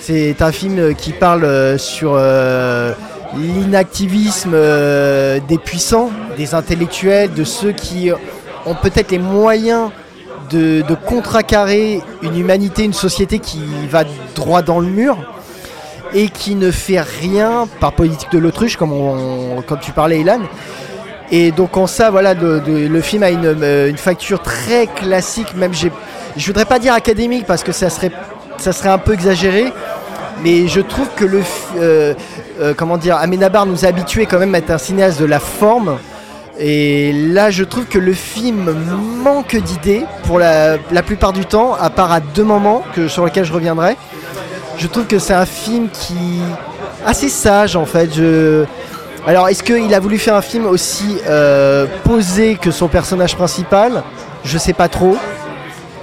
C'est 0.00 0.40
un 0.40 0.52
film 0.52 0.94
qui 0.94 1.12
parle 1.12 1.78
sur 1.78 2.18
l'inactivisme 3.36 4.52
des 4.52 5.58
puissants, 5.62 6.10
des 6.36 6.54
intellectuels, 6.54 7.32
de 7.34 7.44
ceux 7.44 7.72
qui 7.72 8.10
ont 8.64 8.74
peut-être 8.74 9.10
les 9.10 9.18
moyens 9.18 9.90
de, 10.50 10.82
de 10.82 10.94
contrecarrer 10.94 12.00
une 12.22 12.38
humanité, 12.38 12.84
une 12.84 12.92
société 12.92 13.38
qui 13.38 13.60
va 13.90 14.04
droit 14.34 14.62
dans 14.62 14.80
le 14.80 14.88
mur 14.88 15.16
et 16.14 16.28
qui 16.28 16.54
ne 16.54 16.70
fait 16.70 17.00
rien 17.00 17.68
par 17.80 17.92
politique 17.92 18.32
de 18.32 18.38
l'autruche, 18.38 18.76
comme, 18.76 18.92
comme 19.66 19.80
tu 19.80 19.92
parlais, 19.92 20.20
Ilan. 20.20 20.40
Et 21.30 21.50
donc 21.50 21.76
en 21.76 21.86
ça, 21.86 22.10
voilà, 22.10 22.32
le 22.34 23.00
film 23.02 23.22
a 23.22 23.30
une, 23.30 23.44
euh, 23.44 23.90
une 23.90 23.98
facture 23.98 24.40
très 24.40 24.86
classique, 24.86 25.54
même 25.54 25.74
j'ai, 25.74 25.92
je 26.36 26.46
voudrais 26.46 26.64
pas 26.64 26.78
dire 26.78 26.94
académique 26.94 27.44
parce 27.46 27.62
que 27.62 27.72
ça 27.72 27.90
serait, 27.90 28.12
ça 28.56 28.72
serait 28.72 28.88
un 28.88 28.98
peu 28.98 29.12
exagéré, 29.12 29.72
mais 30.42 30.68
je 30.68 30.80
trouve 30.80 31.08
que 31.16 31.24
le, 31.26 31.42
euh, 31.76 32.14
euh, 32.60 32.72
comment 32.74 32.96
dire, 32.96 33.16
Amenabar 33.16 33.66
nous 33.66 33.84
a 33.84 33.88
habitués 33.88 34.24
quand 34.24 34.38
même 34.38 34.54
à 34.54 34.58
être 34.58 34.70
un 34.70 34.78
cinéaste 34.78 35.20
de 35.20 35.26
la 35.26 35.40
forme. 35.40 35.98
Et 36.60 37.12
là, 37.12 37.50
je 37.50 37.62
trouve 37.62 37.86
que 37.86 37.98
le 37.98 38.12
film 38.12 38.74
manque 39.22 39.56
d'idées 39.56 40.04
pour 40.24 40.38
la, 40.40 40.78
plupart 41.06 41.32
du 41.32 41.46
temps, 41.46 41.74
à 41.74 41.88
part 41.88 42.10
à 42.10 42.20
deux 42.20 42.42
moments 42.42 42.82
sur 43.06 43.24
lesquels 43.24 43.44
je 43.44 43.52
reviendrai. 43.52 43.96
Je 44.76 44.86
trouve 44.88 45.06
que 45.06 45.18
c'est 45.18 45.34
un 45.34 45.46
film 45.46 45.88
qui 45.88 46.40
assez 47.06 47.28
sage 47.28 47.76
en 47.76 47.86
fait. 47.86 48.10
Alors, 49.26 49.48
est-ce 49.48 49.62
qu'il 49.62 49.92
a 49.94 50.00
voulu 50.00 50.18
faire 50.18 50.34
un 50.34 50.42
film 50.42 50.66
aussi 50.66 51.18
euh, 51.26 51.86
posé 52.04 52.56
que 52.56 52.70
son 52.70 52.88
personnage 52.88 53.36
principal? 53.36 54.02
Je 54.44 54.58
sais 54.58 54.72
pas 54.72 54.88
trop. 54.88 55.16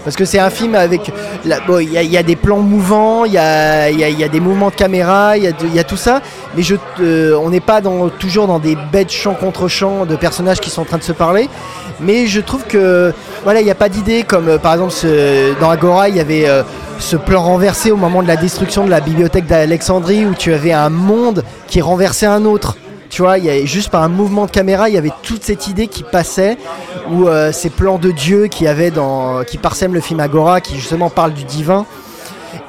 Parce 0.05 0.15
que 0.15 0.23
c'est 0.23 0.39
un 0.39 0.51
film 0.51 0.75
avec. 0.75 1.11
Il 1.43 1.81
y, 1.81 2.05
y 2.05 2.17
a 2.17 2.23
des 2.23 2.35
plans 2.35 2.59
mouvants, 2.59 3.25
il 3.25 3.33
y 3.33 3.37
a, 3.39 4.27
des 4.29 4.39
mouvements 4.39 4.69
de 4.69 4.75
caméra, 4.75 5.35
il 5.35 5.43
y, 5.43 5.79
a 5.79 5.83
tout 5.83 5.97
ça. 5.97 6.21
Mais 6.55 6.61
je, 6.61 6.75
euh, 7.01 7.35
on 7.41 7.49
n'est 7.49 7.59
pas 7.59 7.81
toujours 8.19 8.45
dans 8.45 8.59
des 8.59 8.77
bêtes 8.91 9.11
champ 9.11 9.33
contre 9.33 9.67
champ 9.67 10.05
de 10.05 10.15
personnages 10.15 10.59
qui 10.59 10.69
sont 10.69 10.83
en 10.83 10.85
train 10.85 10.99
de 10.99 11.03
se 11.03 11.11
parler. 11.11 11.49
Mais 11.99 12.27
je 12.27 12.39
trouve 12.39 12.63
que. 12.65 13.13
Voilà, 13.43 13.61
il 13.61 13.65
n'y 13.65 13.71
a 13.71 13.75
pas 13.75 13.89
d'idée. 13.89 14.23
Comme 14.23 14.47
euh, 14.47 14.57
par 14.59 14.73
exemple 14.73 14.93
dans 15.59 15.71
Agora, 15.71 16.07
il 16.07 16.15
y 16.15 16.19
avait 16.19 16.47
euh, 16.47 16.61
ce 16.99 17.15
plan 17.15 17.41
renversé 17.41 17.89
au 17.89 17.97
moment 17.97 18.21
de 18.21 18.27
la 18.27 18.35
destruction 18.37 18.85
de 18.85 18.91
la 18.91 18.99
bibliothèque 18.99 19.47
d'Alexandrie 19.47 20.23
où 20.27 20.35
tu 20.35 20.53
avais 20.53 20.71
un 20.71 20.89
monde 20.91 21.43
qui 21.67 21.81
renversait 21.81 22.27
un 22.27 22.45
autre. 22.45 22.77
Tu 23.15 23.21
vois, 23.21 23.37
il 23.37 23.45
y 23.45 23.49
a, 23.49 23.63
juste 23.63 23.91
par 23.91 24.03
un 24.03 24.09
mouvement 24.09 24.45
de 24.45 24.51
caméra, 24.51 24.89
il 24.89 24.95
y 24.95 24.97
avait 24.97 25.13
toute 25.23 25.41
cette 25.41 25.67
idée 25.67 25.87
qui 25.87 26.03
passait, 26.03 26.57
ou 27.09 27.29
euh, 27.29 27.53
ces 27.53 27.69
plans 27.69 27.97
de 27.97 28.11
Dieu 28.11 28.47
qui 28.47 28.67
avait 28.67 28.91
dans, 28.91 29.45
qui 29.45 29.57
parsèment 29.57 29.93
le 29.93 30.01
film 30.01 30.19
Agora, 30.19 30.59
qui 30.59 30.75
justement 30.75 31.09
parle 31.09 31.31
du 31.31 31.45
divin. 31.45 31.85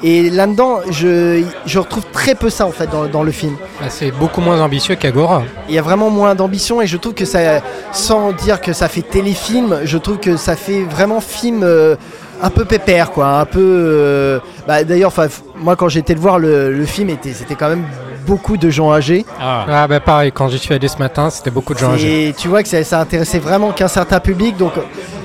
Et 0.04 0.30
là-dedans, 0.30 0.82
je, 0.88 1.42
je 1.64 1.78
retrouve 1.80 2.04
très 2.12 2.36
peu 2.36 2.48
ça 2.48 2.64
en 2.64 2.70
fait 2.70 2.88
dans, 2.88 3.06
dans 3.06 3.24
le 3.24 3.32
film. 3.32 3.56
Bah, 3.80 3.86
c'est 3.88 4.12
beaucoup 4.12 4.40
moins 4.40 4.60
ambitieux 4.60 4.94
qu'Agora. 4.94 5.42
Il 5.68 5.74
y 5.74 5.78
a 5.78 5.82
vraiment 5.82 6.10
moins 6.10 6.36
d'ambition 6.36 6.80
et 6.80 6.86
je 6.86 6.96
trouve 6.96 7.14
que 7.14 7.24
ça, 7.24 7.60
sans 7.90 8.30
dire 8.30 8.60
que 8.60 8.72
ça 8.72 8.86
fait 8.86 9.02
téléfilm, 9.02 9.80
je 9.82 9.98
trouve 9.98 10.18
que 10.18 10.36
ça 10.36 10.54
fait 10.54 10.84
vraiment 10.84 11.20
film 11.20 11.64
euh, 11.64 11.96
un 12.42 12.50
peu 12.50 12.64
pépère 12.64 13.10
quoi, 13.10 13.26
un 13.40 13.44
peu. 13.44 13.60
euh, 13.62 14.38
bah, 14.66 14.84
D'ailleurs, 14.84 15.12
moi 15.56 15.76
quand 15.76 15.88
j'ai 15.88 16.00
été 16.00 16.14
le 16.14 16.20
voir, 16.20 16.38
le, 16.38 16.72
le 16.72 16.84
film 16.86 17.08
était, 17.10 17.32
c'était 17.32 17.54
quand 17.54 17.68
même 17.68 17.84
beaucoup 18.26 18.56
de 18.56 18.68
gens 18.70 18.92
âgés. 18.92 19.24
Ah, 19.40 19.86
bah 19.88 20.00
pareil, 20.00 20.32
quand 20.32 20.48
j'y 20.48 20.58
suis 20.58 20.74
allé 20.74 20.88
ce 20.88 20.98
matin, 20.98 21.30
c'était 21.30 21.50
beaucoup 21.50 21.74
de 21.74 21.78
gens 21.78 21.92
âgés. 21.92 22.28
Et 22.28 22.32
tu 22.32 22.48
vois 22.48 22.62
que 22.62 22.68
ça, 22.68 22.82
ça 22.82 23.00
intéressait 23.00 23.38
vraiment 23.38 23.70
qu'un 23.70 23.86
certain 23.88 24.18
public, 24.20 24.56
donc 24.56 24.72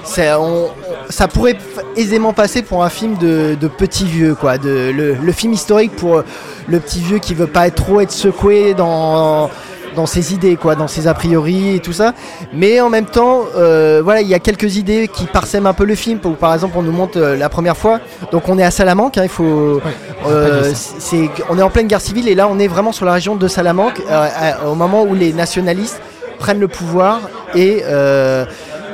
c'est- 0.04 0.32
on- 0.34 0.70
ça 1.10 1.28
pourrait 1.28 1.58
aisément 1.96 2.32
passer 2.32 2.62
pour 2.62 2.84
un 2.84 2.90
film 2.90 3.18
de, 3.18 3.56
de 3.60 3.68
petit 3.68 4.06
vieux, 4.06 4.36
quoi, 4.36 4.58
de, 4.60 4.92
le, 4.96 5.16
le 5.16 5.32
film 5.32 5.52
historique 5.54 5.96
pour 5.96 6.24
le 6.68 6.80
petit 6.80 7.00
vieux 7.02 7.18
qui 7.18 7.34
veut 7.34 7.48
pas 7.48 7.68
être 7.68 7.76
trop 7.84 8.02
être 8.02 8.12
secoué 8.12 8.74
dans 8.76 9.50
dans 9.96 10.06
ses 10.06 10.34
idées, 10.34 10.56
quoi, 10.56 10.76
dans 10.76 10.88
ses 10.88 11.08
a 11.08 11.14
priori 11.14 11.76
et 11.76 11.80
tout 11.80 11.94
ça. 11.94 12.14
Mais 12.54 12.80
en 12.82 12.90
même 12.90 13.06
temps, 13.06 13.42
euh, 13.58 14.02
voilà, 14.04 14.22
il 14.22 14.28
y 14.28 14.34
a 14.34 14.40
quelques 14.40 14.78
idées 14.78 15.08
qui 15.08 15.26
parsèment 15.26 15.68
un 15.68 15.74
peu 15.74 15.86
le 15.86 15.96
film. 15.96 16.20
Par 16.20 16.54
exemple, 16.54 16.76
on 16.78 16.82
nous 16.82 16.92
montre 16.92 17.18
euh, 17.20 17.36
la 17.36 17.50
première 17.50 17.76
fois, 17.78 18.00
donc 18.32 18.48
on 18.50 18.58
est 18.58 18.64
à 18.64 18.72
Salamanque, 18.72 19.18
hein, 19.18 19.24
il 19.24 19.30
faut. 19.30 19.82
euh, 20.28 20.72
c'est, 21.00 21.30
on 21.50 21.58
est 21.58 21.64
en 21.64 21.70
pleine 21.70 21.88
guerre 21.88 22.02
civile 22.02 22.28
et 22.28 22.36
là, 22.36 22.48
on 22.50 22.60
est 22.60 22.68
vraiment 22.68 22.92
sur 22.92 23.06
la 23.06 23.14
région 23.14 23.36
de 23.36 23.48
Salamanque, 23.48 24.02
à- 24.10 24.68
au 24.68 24.76
moment 24.76 25.04
où 25.04 25.14
les 25.16 25.34
nationalistes 25.34 26.00
prennent 26.40 26.60
le 26.60 26.68
pouvoir 26.68 27.20
et 27.56 27.84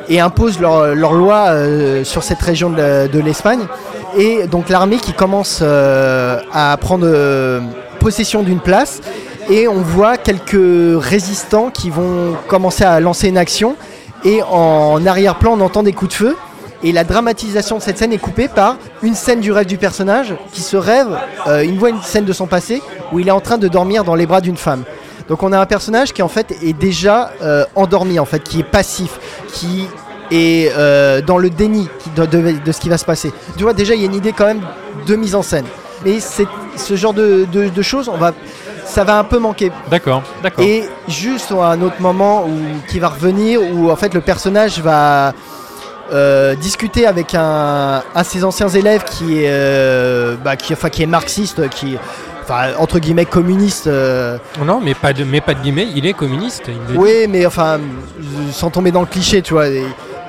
et 0.09 0.21
imposent 0.21 0.61
leur, 0.61 0.95
leur 0.95 1.11
loi 1.11 1.47
euh, 1.49 2.05
sur 2.05 2.23
cette 2.23 2.41
région 2.41 2.69
de, 2.69 3.07
de 3.07 3.19
l'Espagne. 3.19 3.59
Et 4.17 4.47
donc 4.47 4.69
l'armée 4.69 4.95
qui 4.97 5.11
commence 5.11 5.59
euh, 5.61 6.39
à 6.53 6.77
prendre 6.77 7.05
euh, 7.05 7.59
possession 7.99 8.41
d'une 8.41 8.61
place. 8.61 9.01
Et 9.49 9.67
on 9.67 9.81
voit 9.81 10.17
quelques 10.17 11.01
résistants 11.01 11.69
qui 11.69 11.89
vont 11.89 12.35
commencer 12.47 12.83
à 12.83 12.99
lancer 12.99 13.29
une 13.29 13.37
action. 13.37 13.77
Et 14.25 14.41
en 14.43 15.05
arrière-plan, 15.05 15.53
on 15.57 15.61
entend 15.61 15.83
des 15.83 15.93
coups 15.93 16.11
de 16.11 16.15
feu. 16.15 16.35
Et 16.83 16.91
la 16.91 17.05
dramatisation 17.05 17.77
de 17.77 17.81
cette 17.81 17.97
scène 17.97 18.11
est 18.11 18.17
coupée 18.17 18.49
par 18.49 18.75
une 19.01 19.15
scène 19.15 19.39
du 19.39 19.51
rêve 19.51 19.65
du 19.65 19.77
personnage 19.77 20.35
qui 20.51 20.61
se 20.61 20.77
rêve, 20.77 21.07
euh, 21.47 21.63
il 21.65 21.79
voit 21.79 21.89
une 21.89 22.01
scène 22.03 22.25
de 22.25 22.33
son 22.33 22.45
passé 22.45 22.83
où 23.11 23.19
il 23.19 23.27
est 23.27 23.31
en 23.31 23.39
train 23.39 23.57
de 23.57 23.67
dormir 23.67 24.03
dans 24.03 24.13
les 24.13 24.27
bras 24.27 24.41
d'une 24.41 24.57
femme. 24.57 24.83
Donc 25.27 25.41
on 25.41 25.51
a 25.53 25.59
un 25.59 25.65
personnage 25.65 26.13
qui 26.13 26.21
en 26.21 26.27
fait 26.27 26.55
est 26.61 26.73
déjà 26.73 27.31
euh, 27.41 27.65
endormi 27.75 28.19
en 28.19 28.25
fait, 28.25 28.43
qui 28.43 28.59
est 28.59 28.69
passif, 28.69 29.19
qui 29.51 29.87
est 30.29 30.71
euh, 30.77 31.19
dans 31.21 31.39
le 31.39 31.49
déni 31.49 31.89
de, 32.15 32.71
ce 32.71 32.79
qui 32.79 32.89
va 32.89 32.99
se 32.99 33.05
passer. 33.05 33.31
Tu 33.57 33.63
vois 33.63 33.73
déjà 33.73 33.95
il 33.95 34.01
y 34.01 34.03
a 34.03 34.07
une 34.07 34.15
idée 34.15 34.31
quand 34.31 34.45
même 34.45 34.61
de 35.07 35.15
mise 35.15 35.33
en 35.33 35.41
scène. 35.41 35.65
Mais 36.05 36.19
c'est 36.19 36.47
ce 36.75 36.95
genre 36.95 37.13
de 37.13 37.81
choses, 37.81 38.07
on 38.07 38.17
va, 38.17 38.33
ça 38.87 39.03
va 39.03 39.19
un 39.19 39.23
peu 39.23 39.37
manquer. 39.39 39.71
D'accord, 39.91 40.23
d'accord. 40.41 40.63
Et 40.65 40.83
juste 41.07 41.51
à 41.51 41.65
un 41.71 41.81
autre 41.81 41.99
moment 41.99 42.45
où, 42.45 42.57
qui 42.89 42.99
va 42.99 43.09
revenir, 43.09 43.59
où 43.61 43.91
en 43.91 43.95
fait 43.95 44.13
le 44.13 44.21
personnage 44.21 44.79
va 44.79 45.33
euh, 46.13 46.55
discuter 46.55 47.05
avec 47.05 47.35
un, 47.35 48.01
un 48.15 48.21
de 48.21 48.25
ses 48.25 48.43
anciens 48.43 48.69
élèves 48.69 49.03
qui 49.03 49.43
est, 49.43 49.49
euh, 49.49 50.35
bah, 50.43 50.55
qui, 50.55 50.73
enfin, 50.73 50.89
qui 50.89 51.03
est 51.03 51.07
marxiste, 51.07 51.67
qui 51.69 51.97
enfin, 52.43 52.69
entre 52.79 52.99
guillemets 52.99 53.25
communiste. 53.25 53.87
euh, 53.87 54.37
Non, 54.63 54.79
mais 54.81 54.93
pas 54.93 55.11
de, 55.13 55.23
mais 55.25 55.41
pas 55.41 55.53
de 55.53 55.59
guillemets, 55.59 55.87
il 55.95 56.05
est 56.05 56.13
communiste. 56.13 56.63
il 56.67 56.73
le 56.75 56.79
dit. 56.93 56.97
oui, 56.97 57.27
mais 57.29 57.45
enfin, 57.45 57.77
sans 58.51 58.69
tomber 58.69 58.91
dans 58.91 59.01
le 59.01 59.07
cliché, 59.07 59.41
tu 59.41 59.53
vois. 59.53 59.67
Et, 59.67 59.83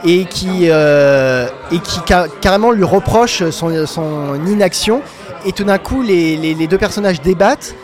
et 0.04 0.24
qui, 0.26 0.68
euh, 0.70 1.46
et 1.72 1.78
qui 1.78 2.00
ca- 2.06 2.26
carrément 2.40 2.70
lui 2.72 2.84
reproche 2.84 3.48
son, 3.50 3.86
son 3.86 4.34
inaction. 4.46 5.00
Et 5.46 5.52
tout 5.52 5.64
d'un 5.64 5.78
coup, 5.78 6.02
les, 6.02 6.36
les- 6.36 6.54
les 6.54 6.66
deux 6.66 6.78
personnages 6.78 7.20
débattent 7.20 7.74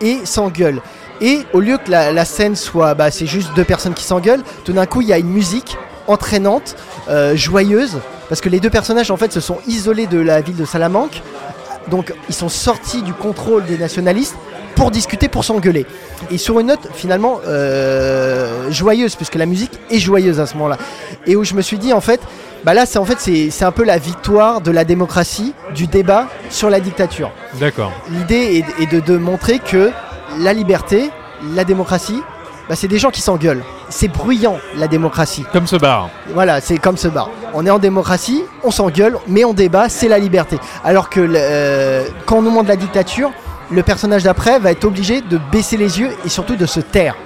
et 0.00 0.24
s'engueulent. 0.24 0.80
Et 1.20 1.40
au 1.52 1.60
lieu 1.60 1.76
que 1.76 1.90
la, 1.90 2.24
scène 2.24 2.56
soit, 2.56 2.94
bah, 2.94 3.10
c'est 3.10 3.26
juste 3.26 3.50
deux 3.54 3.64
personnes 3.64 3.94
qui 3.94 4.04
s'engueulent, 4.04 4.42
tout 4.64 4.72
d'un 4.72 4.86
coup 4.86 5.02
il 5.02 5.08
y 5.08 5.12
a 5.12 5.18
une 5.18 5.30
musique 5.30 5.76
entraînante, 6.06 6.76
euh, 7.08 7.36
joyeuse, 7.36 7.98
parce 8.28 8.40
que 8.40 8.48
les 8.48 8.60
deux 8.60 8.70
personnages 8.70 9.10
en 9.10 9.16
fait 9.16 9.32
se 9.32 9.40
sont 9.40 9.58
isolés 9.66 10.06
de 10.06 10.18
la 10.18 10.40
ville 10.40 10.56
de 10.56 10.64
Salamanque, 10.64 11.22
donc 11.88 12.14
ils 12.28 12.34
sont 12.34 12.48
sortis 12.48 13.02
du 13.02 13.12
contrôle 13.12 13.64
des 13.66 13.76
nationalistes 13.76 14.36
pour 14.76 14.90
discuter, 14.90 15.28
pour 15.28 15.44
s'engueuler. 15.44 15.84
Et 16.30 16.38
sur 16.38 16.58
une 16.58 16.68
note 16.68 16.88
finalement 16.94 17.40
euh, 17.46 18.70
joyeuse, 18.70 19.14
puisque 19.14 19.34
la 19.34 19.46
musique 19.46 19.72
est 19.90 19.98
joyeuse 19.98 20.40
à 20.40 20.46
ce 20.46 20.54
moment-là. 20.54 20.78
Et 21.26 21.36
où 21.36 21.44
je 21.44 21.54
me 21.54 21.60
suis 21.60 21.76
dit 21.76 21.92
en 21.92 22.00
fait, 22.00 22.20
bah 22.64 22.74
là 22.74 22.86
c'est 22.86 22.98
en 22.98 23.04
fait 23.04 23.18
c'est 23.18 23.50
c'est 23.50 23.64
un 23.64 23.72
peu 23.72 23.84
la 23.84 23.98
victoire 23.98 24.60
de 24.60 24.70
la 24.70 24.84
démocratie, 24.84 25.54
du 25.74 25.86
débat 25.86 26.26
sur 26.50 26.70
la 26.70 26.80
dictature. 26.80 27.30
D'accord. 27.58 27.92
L'idée 28.10 28.64
est, 28.78 28.82
est 28.82 28.86
de, 28.86 29.00
de 29.00 29.16
montrer 29.16 29.58
que 29.58 29.90
la 30.38 30.52
liberté, 30.52 31.10
la 31.54 31.64
démocratie, 31.64 32.22
bah, 32.68 32.76
c'est 32.76 32.88
des 32.88 32.98
gens 32.98 33.10
qui 33.10 33.20
s'engueulent. 33.20 33.64
C'est 33.88 34.06
bruyant 34.06 34.58
la 34.76 34.86
démocratie. 34.86 35.44
Comme 35.52 35.66
ce 35.66 35.74
bar. 35.74 36.08
Voilà, 36.34 36.60
c'est 36.60 36.78
comme 36.78 36.96
ce 36.96 37.08
bar. 37.08 37.28
On 37.52 37.66
est 37.66 37.70
en 37.70 37.80
démocratie, 37.80 38.44
on 38.62 38.70
s'engueule, 38.70 39.18
mais 39.26 39.44
on 39.44 39.52
débat, 39.52 39.88
c'est 39.88 40.06
la 40.06 40.20
liberté. 40.20 40.58
Alors 40.84 41.10
que 41.10 41.20
euh, 41.20 42.04
quand 42.26 42.38
on 42.38 42.42
nous 42.42 42.50
montre 42.50 42.68
la 42.68 42.76
dictature, 42.76 43.32
le 43.72 43.82
personnage 43.82 44.22
d'après 44.22 44.60
va 44.60 44.70
être 44.70 44.84
obligé 44.84 45.20
de 45.20 45.38
baisser 45.50 45.76
les 45.76 45.98
yeux 45.98 46.10
et 46.24 46.28
surtout 46.28 46.54
de 46.54 46.66
se 46.66 46.78
taire. 46.78 47.16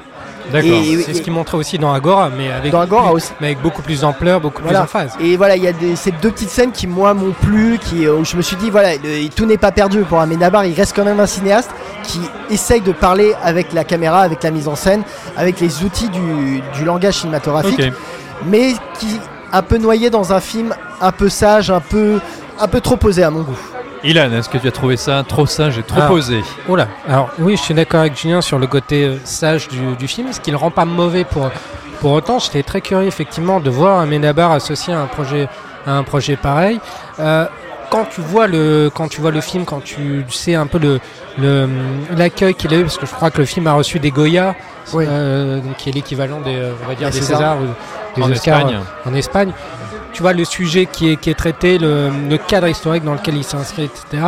D'accord. 0.53 0.79
C'est 1.05 1.15
ce 1.15 1.23
qu'il 1.23 1.33
montrait 1.33 1.57
aussi 1.57 1.79
dans 1.79 1.93
Agora, 1.93 2.31
mais 2.37 2.51
avec, 2.53 2.71
Dans 2.73 2.81
Agora 2.81 3.05
plus- 3.09 3.13
aussi. 3.15 3.33
mais 3.41 3.49
avec 3.49 3.63
beaucoup 3.63 3.83
plus 3.83 4.01
d'ampleur, 4.03 4.41
beaucoup 4.41 4.63
Voilà. 4.63 4.81
plus 4.81 4.85
emphase. 4.85 5.13
Et 5.21 5.37
voilà, 5.37 5.57
il 5.57 5.63
y 5.63 5.69
a 5.69 5.73
des, 5.73 5.97
ces 5.97 6.11
deux 6.13 6.31
petites 6.31 6.51
scènes 6.51 6.71
qui 6.73 6.87
moi 6.87 7.15
m'ont 7.15 7.33
plu, 7.33 7.79
qui, 7.79 8.07
euh, 8.07 8.17
où 8.17 8.25
je 8.25 8.37
me 8.37 8.43
suis 8.43 8.57
dit 8.57 8.71
voilà, 8.71 8.95
le- 8.97 9.29
tout 9.29 9.47
n'est 9.47 9.57
pas 9.59 9.73
perdu 9.73 10.01
pour 10.03 10.21
Amenabar, 10.21 10.65
il 10.67 10.75
reste 10.75 10.95
quand 10.95 11.05
même 11.05 11.21
un 11.21 11.27
cinéaste 11.27 11.71
qui 12.03 12.21
essaye 12.51 12.81
de 12.83 12.93
parler 12.93 13.35
avec 13.43 13.73
la 13.73 13.85
caméra, 13.85 14.21
avec 14.21 14.43
la 14.43 14.51
mise 14.51 14.69
en 14.69 14.77
scène, 14.77 15.03
avec 15.37 15.61
les 15.61 15.83
outils 15.83 16.09
du, 16.09 16.61
du 16.77 16.85
langage 16.85 17.15
cinématographique, 17.21 17.81
mais 18.47 18.75
qui 18.99 19.19
un 19.53 19.63
peu 19.63 19.79
noyé 19.79 20.11
dans 20.11 20.33
un 20.33 20.41
film 20.41 20.75
un 21.01 21.13
peu 21.13 21.29
sage, 21.29 21.71
un 21.71 21.81
peu, 21.81 22.19
un 22.61 22.69
peu 22.69 22.81
trop 22.81 22.97
posé 22.97 23.23
à 23.23 23.31
mon 23.31 23.43
goût. 23.43 23.59
Ilan, 24.05 24.31
est-ce 24.33 24.49
que 24.51 24.59
tu 24.59 24.69
as 24.69 24.73
trouvé 24.73 24.97
ça 24.97 25.25
trop 25.27 25.47
sage 25.47 25.79
et 25.79 25.83
trop 25.83 26.01
Ah. 26.03 26.07
posé 26.09 26.43
Oh 26.69 26.77
là, 26.77 26.89
alors 27.09 27.31
oui, 27.39 27.57
je 27.57 27.63
suis 27.63 27.75
d'accord 27.75 28.01
avec 28.01 28.17
Julien 28.17 28.41
sur 28.43 28.59
le 28.59 28.67
côté 28.67 29.05
euh, 29.05 29.17
sage 29.25 29.69
du, 29.69 29.97
du 29.97 30.07
film, 30.09 30.33
ce 30.33 30.41
qui 30.41 30.51
le 30.51 30.57
rend 30.59 30.71
pas 30.71 30.85
mauvais 30.85 31.25
pour, 31.25 31.51
pour 32.01 32.13
autant. 32.13 32.39
J'étais 32.39 32.63
très 32.63 32.81
curieux 32.83 33.07
effectivement 33.09 33.61
de 33.61 33.71
voir 33.71 34.01
Amenabar 34.01 34.53
associé 34.53 34.93
à 34.93 35.01
un 35.01 35.07
projet, 35.07 35.49
à 35.87 35.93
un 35.93 36.03
projet 36.03 36.37
pareil. 36.37 36.81
Euh, 37.19 37.47
quand 37.91 38.07
tu 38.07 38.21
vois 38.21 38.47
le 38.47 38.91
quand 38.93 39.09
tu 39.09 39.21
vois 39.21 39.31
le 39.31 39.41
film, 39.41 39.65
quand 39.65 39.83
tu 39.83 40.25
sais 40.29 40.55
un 40.55 40.67
peu 40.67 40.79
le 40.79 41.01
le- 41.39 41.69
l'accueil 42.17 42.55
qu'il 42.55 42.75
a 42.75 42.79
eu, 42.79 42.83
parce 42.83 42.99
que 42.99 43.07
je 43.07 43.13
crois 43.15 43.31
que 43.31 43.39
le 43.39 43.45
film 43.47 43.67
a 43.69 43.73
reçu 43.73 44.01
des 44.01 44.11
Goya, 44.11 44.55
Oui. 44.93 45.05
euh, 45.09 45.61
donc 45.61 45.77
qui 45.77 45.89
est 45.89 45.93
l'équivalent 45.93 46.41
des 46.41 46.59
on 46.85 46.89
va 46.89 46.95
dire 46.95 47.11
Des. 47.11 47.21
Césars 47.23 47.57
ou 47.59 47.67
des 48.17 48.23
En 48.23 48.31
Oscars 48.33 48.59
Espagne. 48.61 48.79
en 49.07 49.15
Espagne. 49.15 49.53
Tu 50.15 50.23
vois 50.23 50.33
le 50.33 50.45
sujet 50.45 50.87
qui 50.87 51.11
est, 51.11 51.17
qui 51.17 51.29
est 51.29 51.35
traité, 51.35 51.77
le, 51.77 52.09
le 52.31 52.39
cadre 52.39 52.69
historique 52.69 53.05
dans 53.05 53.15
lequel 53.15 53.37
il 53.37 53.45
s'inscrit, 53.45 53.85
etc. 53.85 54.23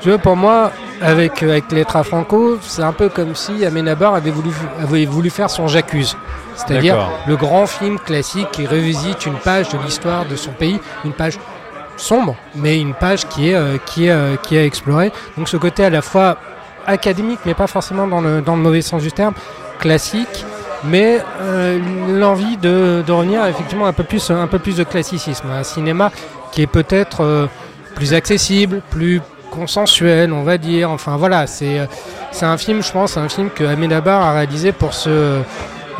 Tu 0.00 0.08
vois, 0.08 0.18
pour 0.18 0.36
moi, 0.36 0.70
avec, 1.02 1.42
euh, 1.42 1.50
avec 1.50 1.72
Lettre 1.72 1.96
à 1.96 2.04
Franco, 2.04 2.58
c'est 2.62 2.82
un 2.82 2.92
peu 2.92 3.08
comme 3.08 3.34
si 3.34 3.64
Amenabar 3.64 4.14
avait 4.14 4.30
voulu, 4.30 4.50
avait 4.80 5.04
voulu 5.04 5.30
faire 5.30 5.50
son 5.50 5.66
J'accuse. 5.66 6.16
C'est-à-dire 6.54 7.10
le 7.26 7.36
grand 7.36 7.66
film 7.66 7.98
classique 7.98 8.50
qui 8.52 8.66
revisite 8.66 9.26
une 9.26 9.34
page 9.34 9.68
de 9.68 9.78
l'histoire 9.84 10.24
de 10.26 10.36
son 10.36 10.52
pays, 10.52 10.80
une 11.04 11.12
page 11.12 11.38
sombre, 11.96 12.36
mais 12.54 12.80
une 12.80 12.94
page 12.94 13.26
qui 13.28 13.50
est, 13.50 13.54
euh, 13.54 13.78
qui 13.84 14.06
est, 14.06 14.10
euh, 14.10 14.36
qui 14.36 14.56
est 14.56 14.64
explorée. 14.66 15.12
Donc 15.36 15.48
ce 15.48 15.56
côté 15.56 15.84
à 15.84 15.90
la 15.90 16.02
fois 16.02 16.38
académique, 16.86 17.40
mais 17.44 17.54
pas 17.54 17.66
forcément 17.66 18.06
dans 18.06 18.20
le, 18.20 18.40
dans 18.40 18.56
le 18.56 18.62
mauvais 18.62 18.82
sens 18.82 19.02
du 19.02 19.12
terme, 19.12 19.34
classique, 19.78 20.46
mais 20.84 21.20
euh, 21.40 21.78
l'envie 22.08 22.56
de, 22.56 23.02
de 23.06 23.12
revenir 23.12 23.44
effectivement 23.46 23.86
un 23.86 23.92
peu 23.92 24.04
plus, 24.04 24.30
un 24.30 24.46
peu 24.46 24.58
plus 24.58 24.76
de 24.76 24.84
classicisme, 24.84 25.48
un 25.50 25.62
cinéma 25.62 26.10
qui 26.52 26.62
est 26.62 26.66
peut-être 26.66 27.22
euh, 27.22 27.46
plus 27.94 28.14
accessible, 28.14 28.82
plus 28.90 29.20
consensuel, 29.50 30.32
on 30.32 30.42
va 30.42 30.58
dire. 30.58 30.90
Enfin 30.90 31.16
voilà, 31.16 31.46
c'est 31.46 31.78
euh, 31.78 31.86
c'est 32.30 32.46
un 32.46 32.58
film, 32.58 32.82
je 32.82 32.92
pense, 32.92 33.16
un 33.16 33.28
film 33.28 33.50
que 33.50 33.64
Amenabar 33.64 34.22
a 34.22 34.34
réalisé 34.34 34.72
pour 34.72 34.92
se 34.92 35.40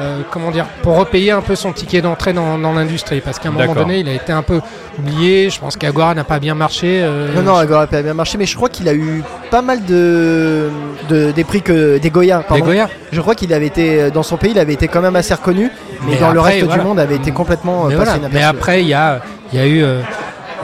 euh, 0.00 0.20
comment 0.30 0.50
dire, 0.50 0.66
pour 0.82 0.96
repayer 0.96 1.30
un 1.30 1.40
peu 1.40 1.54
son 1.54 1.72
ticket 1.72 2.02
d'entrée 2.02 2.32
dans, 2.32 2.58
dans 2.58 2.72
l'industrie, 2.72 3.20
parce 3.20 3.38
qu'à 3.38 3.48
un 3.48 3.52
moment 3.52 3.74
donné, 3.74 4.00
il 4.00 4.08
a 4.08 4.12
été 4.12 4.32
un 4.32 4.42
peu 4.42 4.60
oublié. 4.98 5.48
Je 5.50 5.58
pense 5.58 5.76
qu'Agora 5.76 6.14
n'a 6.14 6.24
pas 6.24 6.38
bien 6.38 6.54
marché. 6.54 7.00
euh, 7.02 7.34
Non, 7.34 7.42
non, 7.42 7.54
Agora 7.56 7.82
a 7.82 7.86
pas 7.86 8.02
bien 8.02 8.14
marché, 8.14 8.36
mais 8.38 8.46
je 8.46 8.56
crois 8.56 8.68
qu'il 8.68 8.88
a 8.88 8.94
eu 8.94 9.22
pas 9.50 9.62
mal 9.62 9.84
de, 9.84 10.68
de- 11.08 11.30
des 11.32 11.44
prix 11.44 11.62
que 11.62 11.98
des 11.98 12.10
Goya. 12.10 12.44
Des. 12.52 12.60
Goya. 12.60 12.88
Je 13.12 13.20
crois 13.20 13.34
qu'il 13.34 13.52
avait 13.54 13.66
été 13.66 14.10
dans 14.10 14.22
son 14.22 14.36
pays, 14.36 14.50
il 14.52 14.58
avait 14.58 14.74
été 14.74 14.88
quand 14.88 15.00
même 15.00 15.16
assez 15.16 15.32
reconnu, 15.34 15.70
mais, 16.02 16.12
Mais 16.12 16.16
dans 16.18 16.30
le 16.32 16.40
reste 16.40 16.64
voilà. 16.64 16.82
du 16.82 16.88
monde 16.88 16.98
avait 17.00 17.16
été 17.16 17.30
complètement 17.30 17.86
euh, 17.86 17.88
Mais, 17.90 17.94
passé 17.96 18.04
voilà. 18.12 18.16
inaperçu. 18.18 18.36
Mais 18.36 18.42
après, 18.44 18.82
il 18.82 18.88
y 18.88 18.94
a, 18.94 19.20
il 19.52 19.58
y 19.58 19.62
a 19.62 19.66
eu, 19.66 19.82
euh, 19.82 20.00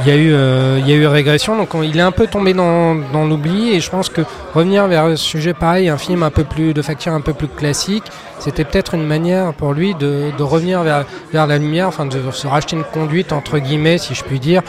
il 0.01 0.09
y 0.09 0.11
a 0.11 0.17
eu, 0.17 0.33
euh, 0.33 0.79
il 0.81 0.89
y 0.89 0.93
a 0.93 0.97
eu 0.97 1.07
régression. 1.07 1.57
Donc, 1.57 1.75
on- 1.75 1.83
il 1.83 1.97
est 1.97 2.03
un 2.03 2.11
peu 2.11 2.27
tombé 2.27 2.55
dans, 2.55 2.95
l'oubli. 3.29 3.75
Et 3.75 3.81
je 3.81 3.91
pense 3.91 4.09
que 4.09 4.23
revenir 4.55 4.87
vers 4.87 5.05
un 5.05 5.17
sujet 5.17 5.55
pareil, 5.55 5.89
un 5.89 5.99
film 5.99 6.23
un 6.23 6.31
peu 6.31 6.45
plus 6.45 6.75
de 6.75 6.83
facture 6.83 7.13
un 7.13 7.21
peu 7.21 7.35
plus 7.35 7.49
classique, 7.49 8.05
c'était 8.39 8.65
peut-être 8.65 8.95
une 8.95 9.07
manière 9.07 9.53
pour 9.53 9.73
lui 9.73 9.95
de, 9.95 10.33
revenir 10.41 10.83
vers, 10.83 11.05
vers 11.33 11.47
la 11.47 11.59
lumière, 11.59 11.89
enfin 11.89 12.07
de 12.07 12.31
se 12.33 12.47
racheter 12.47 12.77
une 12.77 12.85
conduite 12.85 13.33
entre 13.33 13.59
guillemets, 13.59 13.99
si 13.99 14.15
je 14.15 14.25
puis 14.25 14.41
dire, 14.41 14.63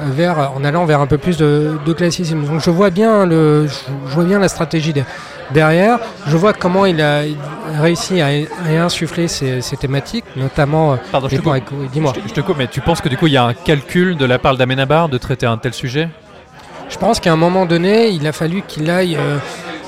vers, 0.00 0.52
en 0.56 0.64
allant 0.64 0.84
vers 0.84 1.00
un 1.00 1.06
peu 1.06 1.18
plus 1.18 1.36
de, 1.36 1.72
de 1.84 1.92
classicisme. 1.92 2.44
Donc, 2.44 2.60
je 2.60 2.70
vois 2.70 2.90
bien 2.90 3.26
le, 3.26 3.66
je, 3.66 4.14
vois 4.14 4.24
bien 4.24 4.38
la 4.38 4.48
stratégie 4.48 4.92
de- 4.92 5.02
derrière. 5.50 5.98
Je 6.26 6.36
vois 6.36 6.52
comment 6.52 6.86
il 6.86 7.00
a, 7.00 7.24
il 7.26 7.36
a 7.76 7.80
réussi 7.82 8.20
à, 8.20 8.26
à 8.26 8.82
insuffler 8.82 9.28
ces, 9.28 9.60
ces 9.60 9.76
thématiques, 9.76 10.24
notamment. 10.36 10.92
euh, 10.92 10.96
Pardon, 11.10 11.28
je 11.30 11.36
te 11.36 11.42
coupe. 11.42 11.90
Dis-moi. 11.92 12.12
Je 12.16 12.20
te- 12.20 12.28
je 12.28 12.34
te 12.34 12.40
coupe, 12.40 12.56
mais 12.58 12.66
tu 12.68 12.80
penses 12.80 13.00
que 13.00 13.08
du 13.08 13.16
coup 13.16 13.26
il 13.26 13.32
y 13.32 13.36
a 13.36 13.44
un 13.44 13.54
calcul 13.54 14.16
de 14.16 14.24
la 14.24 14.38
part 14.38 14.56
d'Amenabar 14.56 15.08
de 15.08 15.18
traiter 15.18 15.46
un 15.46 15.56
tel 15.58 15.72
sujet? 15.74 16.08
Je 16.90 16.96
pense 16.96 17.20
qu'à 17.20 17.32
un 17.32 17.36
moment 17.36 17.66
donné, 17.66 18.08
il 18.08 18.26
a 18.26 18.32
fallu 18.32 18.62
qu'il 18.66 18.88
aille, 18.90 19.16
euh, 19.16 19.36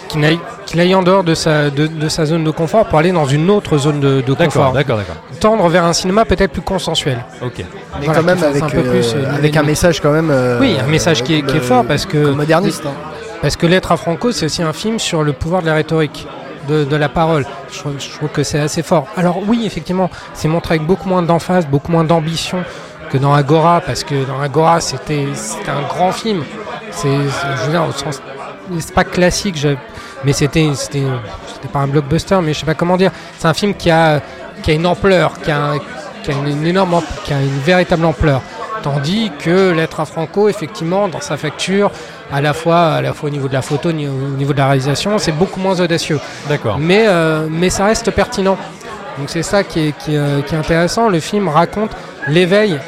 qu'il 0.08 0.22
aille, 0.24 0.38
qu'il 0.71 0.81
aille 0.81 0.95
en 0.95 1.03
dehors 1.03 1.25
de 1.25 1.35
sa, 1.35 1.68
de, 1.71 1.87
de 1.87 2.09
sa 2.09 2.25
zone 2.27 2.45
de 2.45 2.51
confort 2.51 2.87
pour 2.87 2.99
aller 2.99 3.12
dans 3.12 3.25
une 3.27 3.51
autre 3.51 3.77
zone 3.79 4.01
de, 4.01 4.21
de 4.21 4.33
confort. 4.35 4.73
d'accord, 4.73 4.97
d'accord. 4.99 5.16
Tendre 5.41 5.68
vers 5.68 5.85
un 5.85 5.93
cinéma 5.93 6.25
peut-être 6.25 6.53
plus 6.53 6.62
consensuel. 6.62 7.18
Ok. 7.43 7.55
Mais 7.59 8.07
Voilà, 8.07 8.21
quand 8.21 8.27
même 8.27 8.37
qui 8.37 8.43
fasse 8.43 8.51
avec, 8.51 8.62
un 8.62 8.68
peu 8.68 8.79
euh, 8.79 8.91
plus, 8.91 9.14
euh, 9.14 9.35
avec 9.35 9.57
un 9.57 9.62
message 9.62 10.01
quand 10.01 10.12
même. 10.12 10.31
euh, 10.31 10.59
Oui, 10.61 10.77
un 10.83 10.87
message 10.89 11.23
qui 11.23 11.35
est, 11.35 11.43
qui 11.43 11.57
est 11.57 11.61
fort 11.61 11.85
parce 11.85 12.07
que 12.07 12.18
moderniste. 12.33 12.85
hein. 12.87 12.93
parce 13.43 13.57
que 13.57 13.66
Lettre 13.66 13.93
à 13.93 13.97
Franco, 13.97 14.33
c'est 14.33 14.47
aussi 14.47 14.62
un 14.62 14.73
film 14.73 14.99
sur 14.99 15.23
le 15.23 15.33
pouvoir 15.33 15.62
de 15.62 15.66
la 15.66 15.75
rhétorique, 15.75 16.27
de, 16.68 16.85
de 16.85 16.97
la 16.97 17.09
parole. 17.09 17.45
Je 17.73 17.79
trouve, 17.81 17.93
je 17.99 18.11
trouve 18.11 18.29
que 18.29 18.43
c'est 18.43 18.61
assez 18.61 18.83
fort. 18.83 19.07
Alors 19.16 19.39
oui, 19.47 19.64
effectivement, 19.66 20.09
c'est 20.35 20.49
montré 20.49 20.75
avec 20.77 20.87
beaucoup 20.87 21.09
moins 21.09 21.23
d'emphase, 21.23 21.66
beaucoup 21.66 21.91
moins 21.93 22.05
d'ambition 22.05 22.59
que 23.11 23.18
dans 23.18 23.35
Agora, 23.35 23.81
parce 23.81 24.05
que 24.05 24.25
dans 24.25 24.41
Agora, 24.41 24.81
c'était 24.81 25.27
c'était 25.35 25.71
un 25.71 25.83
grand 25.89 26.12
film. 26.12 26.43
C'est, 26.93 27.09
c'est- 27.09 27.47
je 27.57 27.62
veux 27.64 27.71
dire, 27.73 27.85
au 27.89 27.93
sens, 27.93 28.23
c'est 28.79 28.95
pas 28.95 29.03
classique, 29.05 29.57
je- 29.59 29.75
mais 30.25 30.33
c'était, 30.33 30.68
c'était, 30.75 31.05
pas 31.73 31.81
un 31.81 31.87
blockbuster, 31.87 32.39
mais 32.43 32.53
je 32.53 32.61
sais 32.61 32.66
pas 32.66 32.75
comment 32.75 32.97
dire. 32.97 33.11
C'est 33.39 33.49
un 33.49 33.55
film 33.55 33.75
qui 33.75 33.91
a, 33.91 34.21
qui 34.62 34.71
a 34.71 34.75
une 34.75 34.87
ampleur, 34.87 35.33
qui 35.43 35.51
a, 35.51 35.59
un- 35.73 35.79
qui 36.23 36.31
a 36.31 36.35
une 36.35 36.66
énorme, 36.66 37.01
qui 37.25 37.33
a 37.33 37.41
une 37.41 37.59
véritable 37.61 38.05
ampleur. 38.05 38.43
Tandis 38.83 39.31
que 39.39 39.73
Lettre 39.73 40.01
à 40.01 40.05
Franco, 40.07 40.49
effectivement, 40.49 41.07
dans 41.09 41.21
sa 41.21 41.37
facture, 41.37 41.91
à 42.33 42.41
la 42.41 42.55
fois, 42.55 42.93
à 42.95 43.03
la 43.03 43.12
fois 43.12 43.29
au 43.29 43.33
niveau 43.33 43.47
de 43.47 43.53
la 43.53 43.61
photo, 43.61 43.91
au 43.91 43.93
niveau 43.93 44.12
au 44.14 44.37
niveau 44.37 44.53
de 44.55 44.59
la 44.59 44.66
réalisation, 44.68 45.18
c'est 45.18 45.33
beaucoup 45.33 45.61
moins 45.61 45.79
audacieux. 45.81 46.18
D'accord. 46.49 46.79
Mais, 46.79 47.05
euh, 47.07 47.47
mais 47.51 47.68
ça 47.68 47.85
reste 47.85 48.11
pertinent. 48.11 48.57
Donc 49.18 49.29
c'est 49.29 49.43
ça 49.43 49.64
qui 49.64 49.89
est, 49.89 49.93
qui, 49.99 50.14
est, 50.14 50.18
euh, 50.18 50.41
qui 50.41 50.55
est 50.55 50.59
intéressant. 50.59 51.11
Le 51.11 51.21
film 51.21 51.49
raconte 51.49 51.91
l'éveil, 52.29 52.79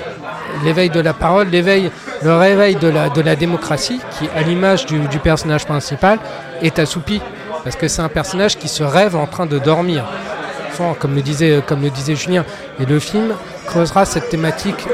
l'éveil 0.64 0.89
de 0.89 1.01
la 1.01 1.12
parole, 1.12 1.49
l'éveil, 1.49 1.91
le 2.22 2.37
réveil 2.37 2.76
de 2.76 2.89
la, 2.89 3.11
de 3.11 3.20
la 3.20 3.37
démocratie, 3.37 4.01
qui, 4.18 4.28
à 4.35 4.41
l'image 4.43 4.87
du, 4.87 4.99
du 4.99 5.18
personnage 5.18 5.66
principal, 5.66 6.18
est 6.62 6.78
assoupi. 6.78 7.20
Parce 7.64 7.76
que 7.76 7.88
c'est 7.88 8.02
un 8.02 8.08
personnage 8.08 8.58
qui 8.58 8.68
se 8.68 8.82
rêve 8.82 9.16
en 9.16 9.26
train 9.26 9.46
de 9.46 9.58
dormir. 9.58 10.04
Comme 10.98 11.14
le 11.14 11.22
disait, 11.22 11.62
Julien. 12.16 12.44
Et 12.80 12.86
le 12.86 12.98
film 12.98 13.34
creusera 13.66 14.04
cette 14.04 14.28
thématique 14.30 14.84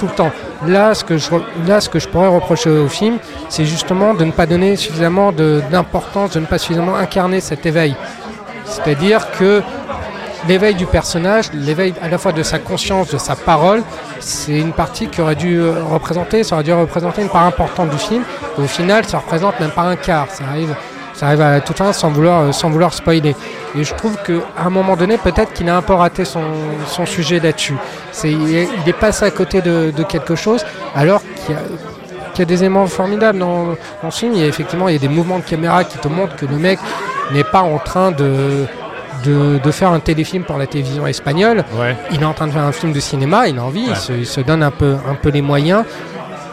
tout 0.00 0.06
le 0.06 0.12
temps. 0.12 0.32
Là, 0.66 0.94
ce 0.94 1.04
que 1.04 1.18
je, 1.18 2.08
pourrais 2.08 2.28
reprocher 2.28 2.70
au 2.70 2.88
film, 2.88 3.18
c'est 3.48 3.64
justement 3.64 4.14
de 4.14 4.24
ne 4.24 4.32
pas 4.32 4.46
donner 4.46 4.76
suffisamment 4.76 5.32
de- 5.32 5.62
d'importance, 5.70 6.32
de, 6.32 6.40
ne 6.40 6.46
pas 6.46 6.58
suffisamment 6.58 6.96
incarner 6.96 7.40
cet 7.40 7.66
éveil. 7.66 7.94
C'est-à-dire 8.64 9.30
que 9.32 9.62
l'éveil 10.48 10.74
du 10.74 10.86
personnage, 10.86 11.52
l'éveil 11.52 11.94
à 12.02 12.08
la 12.08 12.18
fois 12.18 12.32
de 12.32 12.42
sa 12.42 12.58
conscience, 12.58 13.10
de 13.10 13.18
sa 13.18 13.36
parole, 13.36 13.82
c'est 14.20 14.58
une 14.58 14.72
partie 14.72 15.08
qui 15.08 15.20
aurait 15.20 15.34
dû 15.34 15.58
euh, 15.58 15.82
représenter, 15.84 16.42
ça 16.42 16.56
aurait 16.56 16.64
dû 16.64 16.72
représenter 16.72 17.22
une 17.22 17.28
part 17.28 17.44
importante 17.44 17.90
du 17.90 17.98
film. 17.98 18.22
Au 18.58 18.66
final, 18.66 19.04
ça 19.04 19.18
représente 19.18 19.60
même 19.60 19.70
pas 19.70 19.82
un 19.82 19.96
quart. 19.96 20.28
Ça 20.30 20.44
arrive, 20.50 20.74
ça 21.16 21.26
arrive 21.26 21.40
à 21.40 21.50
la 21.50 21.60
toute 21.60 21.78
fin 21.78 21.92
sans 21.92 22.10
vouloir, 22.10 22.40
euh, 22.42 22.52
sans 22.52 22.70
vouloir 22.70 22.92
spoiler. 22.92 23.34
Et 23.76 23.84
je 23.84 23.94
trouve 23.94 24.16
qu'à 24.22 24.34
un 24.64 24.70
moment 24.70 24.96
donné, 24.96 25.16
peut-être 25.18 25.52
qu'il 25.54 25.68
a 25.68 25.76
un 25.76 25.82
peu 25.82 25.94
raté 25.94 26.24
son, 26.24 26.42
son 26.86 27.06
sujet 27.06 27.40
là-dessus. 27.40 27.76
C'est, 28.12 28.30
il, 28.30 28.54
est, 28.54 28.68
il 28.84 28.88
est 28.88 28.92
passé 28.92 29.24
à 29.24 29.30
côté 29.30 29.62
de, 29.62 29.92
de 29.96 30.02
quelque 30.02 30.34
chose, 30.34 30.64
alors 30.94 31.22
qu'il 31.22 31.54
y 31.54 31.58
a, 31.58 31.62
qu'il 32.32 32.40
y 32.40 32.42
a 32.42 32.46
des 32.46 32.60
éléments 32.62 32.86
formidables 32.86 33.38
dans, 33.38 33.74
dans 34.02 34.10
ce 34.10 34.18
film. 34.20 34.32
Il 34.34 34.40
y 34.40 34.44
a 34.44 34.46
effectivement 34.46 34.88
il 34.88 34.92
y 34.92 34.96
a 34.96 35.00
des 35.00 35.08
mouvements 35.08 35.38
de 35.38 35.44
caméra 35.44 35.84
qui 35.84 35.98
te 35.98 36.08
montrent 36.08 36.36
que 36.36 36.46
le 36.46 36.56
mec 36.56 36.78
n'est 37.32 37.44
pas 37.44 37.62
en 37.62 37.78
train 37.78 38.10
de 38.12 38.66
de, 39.24 39.58
de 39.58 39.70
faire 39.70 39.90
un 39.90 39.98
téléfilm 39.98 40.44
pour 40.44 40.58
la 40.58 40.66
télévision 40.66 41.06
espagnole. 41.06 41.64
Il 42.12 42.20
est 42.22 42.24
en 42.26 42.34
train 42.34 42.46
de 42.46 42.52
faire 42.52 42.62
un 42.62 42.70
film 42.72 42.92
de 42.92 43.00
cinéma, 43.00 43.48
il 43.48 43.58
a 43.58 43.62
envie, 43.64 43.86
il, 43.88 43.96
se, 43.96 44.12
il 44.12 44.26
se 44.26 44.40
donne 44.42 44.62
un 44.62 44.70
peu, 44.70 44.94
un 45.08 45.14
peu 45.14 45.30
les 45.30 45.42
moyens. 45.42 45.84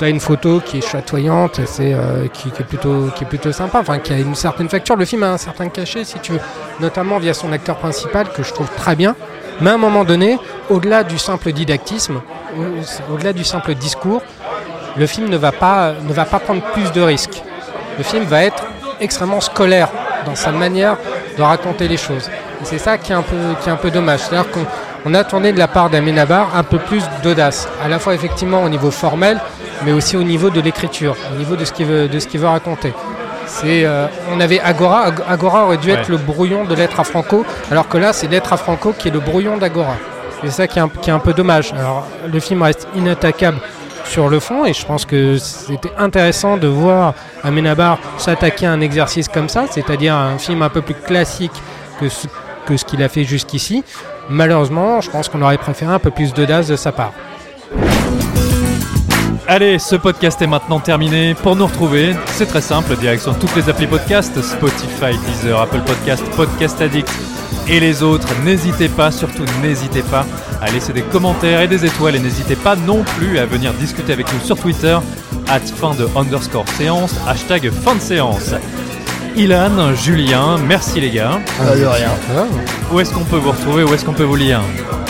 Tu 0.03 0.07
as 0.07 0.09
une 0.09 0.19
photo 0.19 0.59
qui 0.59 0.79
est 0.79 0.81
chatoyante, 0.85 1.61
c'est, 1.65 1.93
euh, 1.93 2.27
qui, 2.27 2.49
est 2.49 2.63
plutôt, 2.65 3.07
qui 3.15 3.23
est 3.23 3.27
plutôt 3.27 3.53
sympa, 3.53 3.79
enfin 3.79 3.99
qui 3.99 4.11
a 4.11 4.17
une 4.17 4.35
certaine 4.35 4.67
facture. 4.67 4.97
Le 4.97 5.05
film 5.05 5.23
a 5.23 5.29
un 5.31 5.37
certain 5.37 5.69
cachet, 5.69 6.03
si 6.03 6.19
tu 6.19 6.33
veux, 6.33 6.41
notamment 6.81 7.19
via 7.19 7.33
son 7.33 7.53
acteur 7.53 7.77
principal, 7.77 8.27
que 8.33 8.43
je 8.43 8.51
trouve 8.51 8.67
très 8.75 8.97
bien. 8.97 9.15
Mais 9.61 9.69
à 9.69 9.75
un 9.75 9.77
moment 9.77 10.03
donné, 10.03 10.37
au-delà 10.69 11.05
du 11.05 11.17
simple 11.17 11.53
didactisme, 11.53 12.19
au- 12.57 13.13
au-delà 13.13 13.31
du 13.31 13.45
simple 13.45 13.75
discours, 13.75 14.21
le 14.97 15.07
film 15.07 15.29
ne 15.29 15.37
va 15.37 15.53
pas, 15.53 15.93
ne 16.05 16.11
va 16.11 16.25
pas 16.25 16.39
prendre 16.39 16.63
plus 16.73 16.91
de 16.91 16.99
risques. 16.99 17.41
Le 17.97 18.03
film 18.03 18.25
va 18.25 18.43
être 18.43 18.65
extrêmement 18.99 19.39
scolaire 19.39 19.87
dans 20.25 20.35
sa 20.35 20.51
manière 20.51 20.97
de 21.37 21.41
raconter 21.43 21.87
les 21.87 21.95
choses. 21.95 22.29
C'est 22.63 22.77
ça 22.77 22.97
qui 22.97 23.13
est 23.13 23.15
un 23.15 23.21
peu, 23.21 23.37
qui 23.61 23.69
est 23.69 23.71
un 23.71 23.77
peu 23.77 23.89
dommage. 23.89 24.19
C'est-à-dire 24.19 24.51
qu'on 24.51 24.65
on 25.05 25.13
a 25.13 25.23
tourné 25.23 25.51
de 25.51 25.59
la 25.59 25.67
part 25.67 25.89
d'Amenabar 25.89 26.55
un 26.55 26.63
peu 26.63 26.77
plus 26.77 27.03
d'audace, 27.23 27.67
à 27.83 27.87
la 27.87 27.99
fois 27.99 28.13
effectivement 28.13 28.63
au 28.63 28.69
niveau 28.69 28.91
formel, 28.91 29.39
mais 29.85 29.91
aussi 29.91 30.15
au 30.17 30.23
niveau 30.23 30.49
de 30.49 30.61
l'écriture, 30.61 31.15
au 31.33 31.37
niveau 31.37 31.55
de 31.55 31.65
ce 31.65 31.71
qu'il 31.73 31.85
veut, 31.87 32.07
de 32.07 32.19
ce 32.19 32.27
qu'il 32.27 32.39
veut 32.39 32.47
raconter. 32.47 32.93
C'est, 33.45 33.83
euh, 33.85 34.07
on 34.31 34.39
avait 34.39 34.59
Agora, 34.61 35.07
Ag- 35.07 35.23
Agora 35.27 35.65
aurait 35.65 35.77
dû 35.77 35.89
être 35.91 36.07
le 36.09 36.17
brouillon 36.17 36.63
de 36.63 36.73
l'être 36.75 36.99
à 36.99 37.03
Franco, 37.03 37.45
alors 37.69 37.87
que 37.89 37.97
là 37.97 38.13
c'est 38.13 38.27
l'être 38.27 38.53
à 38.53 38.57
Franco 38.57 38.93
qui 38.97 39.09
est 39.09 39.11
le 39.11 39.19
brouillon 39.19 39.57
d'Agora. 39.57 39.95
C'est 40.43 40.51
ça 40.51 40.67
qui 40.67 40.79
est, 40.79 40.81
un, 40.81 40.89
qui 40.89 41.09
est 41.09 41.13
un 41.13 41.19
peu 41.19 41.33
dommage. 41.33 41.73
Alors 41.77 42.07
le 42.31 42.39
film 42.39 42.61
reste 42.61 42.87
inattaquable 42.95 43.57
sur 44.05 44.27
le 44.29 44.39
fond 44.39 44.65
et 44.65 44.73
je 44.73 44.85
pense 44.85 45.05
que 45.05 45.37
c'était 45.37 45.91
intéressant 45.97 46.57
de 46.57 46.67
voir 46.67 47.13
Amenabar 47.43 47.97
s'attaquer 48.17 48.65
à 48.65 48.71
un 48.71 48.81
exercice 48.81 49.27
comme 49.27 49.49
ça, 49.49 49.65
c'est-à-dire 49.69 50.15
un 50.15 50.37
film 50.37 50.61
un 50.61 50.69
peu 50.69 50.81
plus 50.81 50.95
classique 50.95 51.53
que 51.99 52.09
ce, 52.09 52.27
que 52.65 52.75
ce 52.77 52.83
qu'il 52.85 53.03
a 53.03 53.09
fait 53.09 53.23
jusqu'ici. 53.23 53.83
Malheureusement, 54.29 55.01
je 55.01 55.09
pense 55.09 55.29
qu'on 55.29 55.41
aurait 55.41 55.57
préféré 55.57 55.93
un 55.93 55.99
peu 55.99 56.11
plus 56.11 56.33
d'audace 56.33 56.67
de 56.67 56.75
sa 56.75 56.91
part. 56.91 57.13
Allez, 59.47 59.77
ce 59.77 59.95
podcast 59.97 60.41
est 60.41 60.47
maintenant 60.47 60.79
terminé. 60.79 61.35
Pour 61.35 61.55
nous 61.55 61.65
retrouver, 61.65 62.15
c'est 62.27 62.45
très 62.45 62.61
simple, 62.61 62.95
direction 62.95 63.33
toutes 63.33 63.55
les 63.57 63.69
applis 63.69 63.87
podcast, 63.87 64.41
Spotify, 64.41 65.17
Deezer, 65.27 65.59
Apple 65.59 65.81
Podcast, 65.85 66.23
Podcast 66.37 66.81
Addict 66.81 67.11
et 67.67 67.79
les 67.79 68.03
autres. 68.03 68.27
N'hésitez 68.45 68.87
pas, 68.87 69.11
surtout 69.11 69.43
n'hésitez 69.61 70.01
pas 70.03 70.25
à 70.61 70.71
laisser 70.71 70.93
des 70.93 71.01
commentaires 71.01 71.59
et 71.59 71.67
des 71.67 71.85
étoiles 71.85 72.15
et 72.15 72.19
n'hésitez 72.19 72.55
pas 72.55 72.77
non 72.77 73.03
plus 73.03 73.37
à 73.37 73.45
venir 73.45 73.73
discuter 73.73 74.13
avec 74.13 74.31
nous 74.33 74.39
sur 74.39 74.57
Twitter, 74.57 74.97
at 75.49 75.59
fin 75.59 75.93
de 75.93 76.07
underscore 76.15 76.67
séance, 76.77 77.13
hashtag 77.27 77.69
fin 77.69 77.95
de 77.95 78.01
séance. 78.01 78.53
Ilan, 79.35 79.93
Julien, 79.95 80.57
merci 80.67 80.99
les 81.01 81.09
gars. 81.09 81.39
Ah, 81.59 81.75
de 81.75 81.85
rien. 81.85 82.09
Où 82.91 82.99
est-ce 82.99 83.13
qu'on 83.13 83.23
peut 83.23 83.37
vous 83.37 83.51
retrouver 83.51 83.83
Où 83.83 83.93
est-ce 83.93 84.05
qu'on 84.05 84.13
peut 84.13 84.23
vous 84.23 84.35
lire 84.35 84.61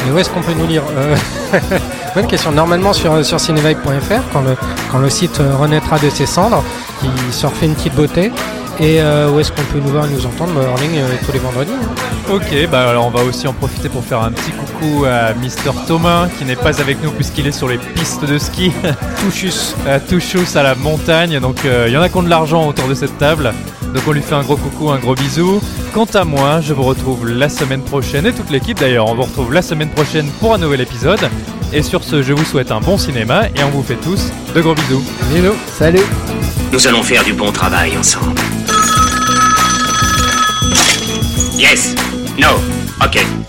Et 0.07 0.11
où 0.11 0.17
est-ce 0.17 0.30
qu'on 0.30 0.41
peut 0.41 0.53
nous 0.57 0.67
lire 0.67 0.84
Euh, 0.97 1.15
Bonne 2.15 2.28
question. 2.28 2.51
Normalement 2.51 2.93
sur, 2.93 3.26
sur 3.26 3.39
cinevibe.fr, 3.39 4.21
quand 4.32 4.41
le, 4.41 4.55
quand 4.91 4.99
le 4.99 5.09
site 5.09 5.39
euh, 5.39 5.55
renaîtra 5.55 5.99
de 5.99 6.09
ses 6.09 6.26
cendres, 6.26 6.63
qui 7.01 7.34
se 7.34 7.45
refait 7.45 7.65
une 7.65 7.76
petite 7.76 7.95
beauté. 7.95 8.32
Et 8.80 9.01
euh, 9.01 9.30
où 9.30 9.39
est-ce 9.39 9.51
qu'on 9.51 9.61
peut 9.63 9.80
nous 9.80 9.91
voir 9.91 10.05
et 10.05 10.09
nous 10.09 10.26
entendre 10.26 10.53
bah, 10.53 10.61
en 10.76 10.82
ligne 10.82 10.97
euh, 10.99 11.15
tous 11.24 11.32
les 11.32 11.39
vendredis 11.39 11.71
hein. 11.71 12.34
Ok, 12.34 12.67
bah 12.71 12.89
alors 12.89 13.05
on 13.05 13.11
va 13.11 13.24
aussi 13.24 13.47
en 13.47 13.53
profiter 13.53 13.88
pour 13.88 14.03
faire 14.03 14.21
un 14.21 14.32
petit 14.32 14.51
coucou 14.51 15.05
à 15.05 15.34
Mister 15.36 15.69
Thomas 15.88 16.28
qui 16.39 16.45
n'est 16.45 16.55
pas 16.55 16.80
avec 16.82 17.03
nous 17.03 17.11
puisqu'il 17.11 17.45
est 17.45 17.51
sur 17.51 17.67
les 17.67 17.78
pistes 17.78 18.26
de 18.26 18.38
ski. 18.39 18.71
Touchus. 19.21 19.76
à 19.88 19.99
Touchus 19.99 20.55
à 20.55 20.63
la 20.63 20.74
montagne. 20.74 21.39
Donc 21.39 21.57
euh, 21.65 21.86
il 21.88 21.93
y 21.93 21.97
en 21.97 22.01
a 22.01 22.09
qui 22.09 22.17
ont 22.17 22.24
de 22.24 22.30
l'argent 22.30 22.67
autour 22.67 22.88
de 22.88 22.95
cette 22.95 23.15
table. 23.19 23.53
Donc 23.94 24.04
on 24.08 24.12
lui 24.12 24.22
fait 24.22 24.36
un 24.36 24.41
gros 24.41 24.58
coucou, 24.58 24.89
un 24.89 24.98
gros 24.98 25.16
bisou. 25.16 25.62
Quant 25.94 26.08
à 26.14 26.24
moi, 26.24 26.62
je 26.62 26.74
vous 26.74 26.84
retrouve 26.84 27.28
la 27.28 27.50
semaine 27.50 27.82
prochaine 27.82 28.26
et 28.26 28.34
toute 28.34 28.50
l'équipe 28.50 28.80
d'ailleurs. 28.80 29.08
On 29.08 29.16
vous 29.16 29.24
retrouve 29.24 29.54
la 29.54 29.62
semaine 29.62 29.89
prochaine 29.89 30.28
pour 30.39 30.54
un 30.54 30.58
nouvel 30.58 30.82
épisode. 30.82 31.30
Et 31.72 31.84
sur 31.84 32.04
ce, 32.04 32.22
je 32.24 32.34
vous 32.34 32.46
souhaite 32.46 32.72
un 32.72 32.80
bon 32.80 32.98
cinéma 32.98 33.48
et 33.56 33.64
on 33.64 33.70
vous 33.70 33.84
fait 33.84 33.98
tous 33.98 34.32
de 34.56 34.62
gros 34.62 34.76
bisous. 34.76 35.04
Bisous. 35.34 35.56
Salut. 35.78 36.04
Nous 36.72 36.88
allons 36.88 37.04
faire 37.04 37.24
du 37.24 37.34
bon 37.34 37.52
travail 37.52 37.98
ensemble. 37.98 38.41
Yes. 41.58 41.96
No. 42.39 42.50
Ok. 43.04 43.43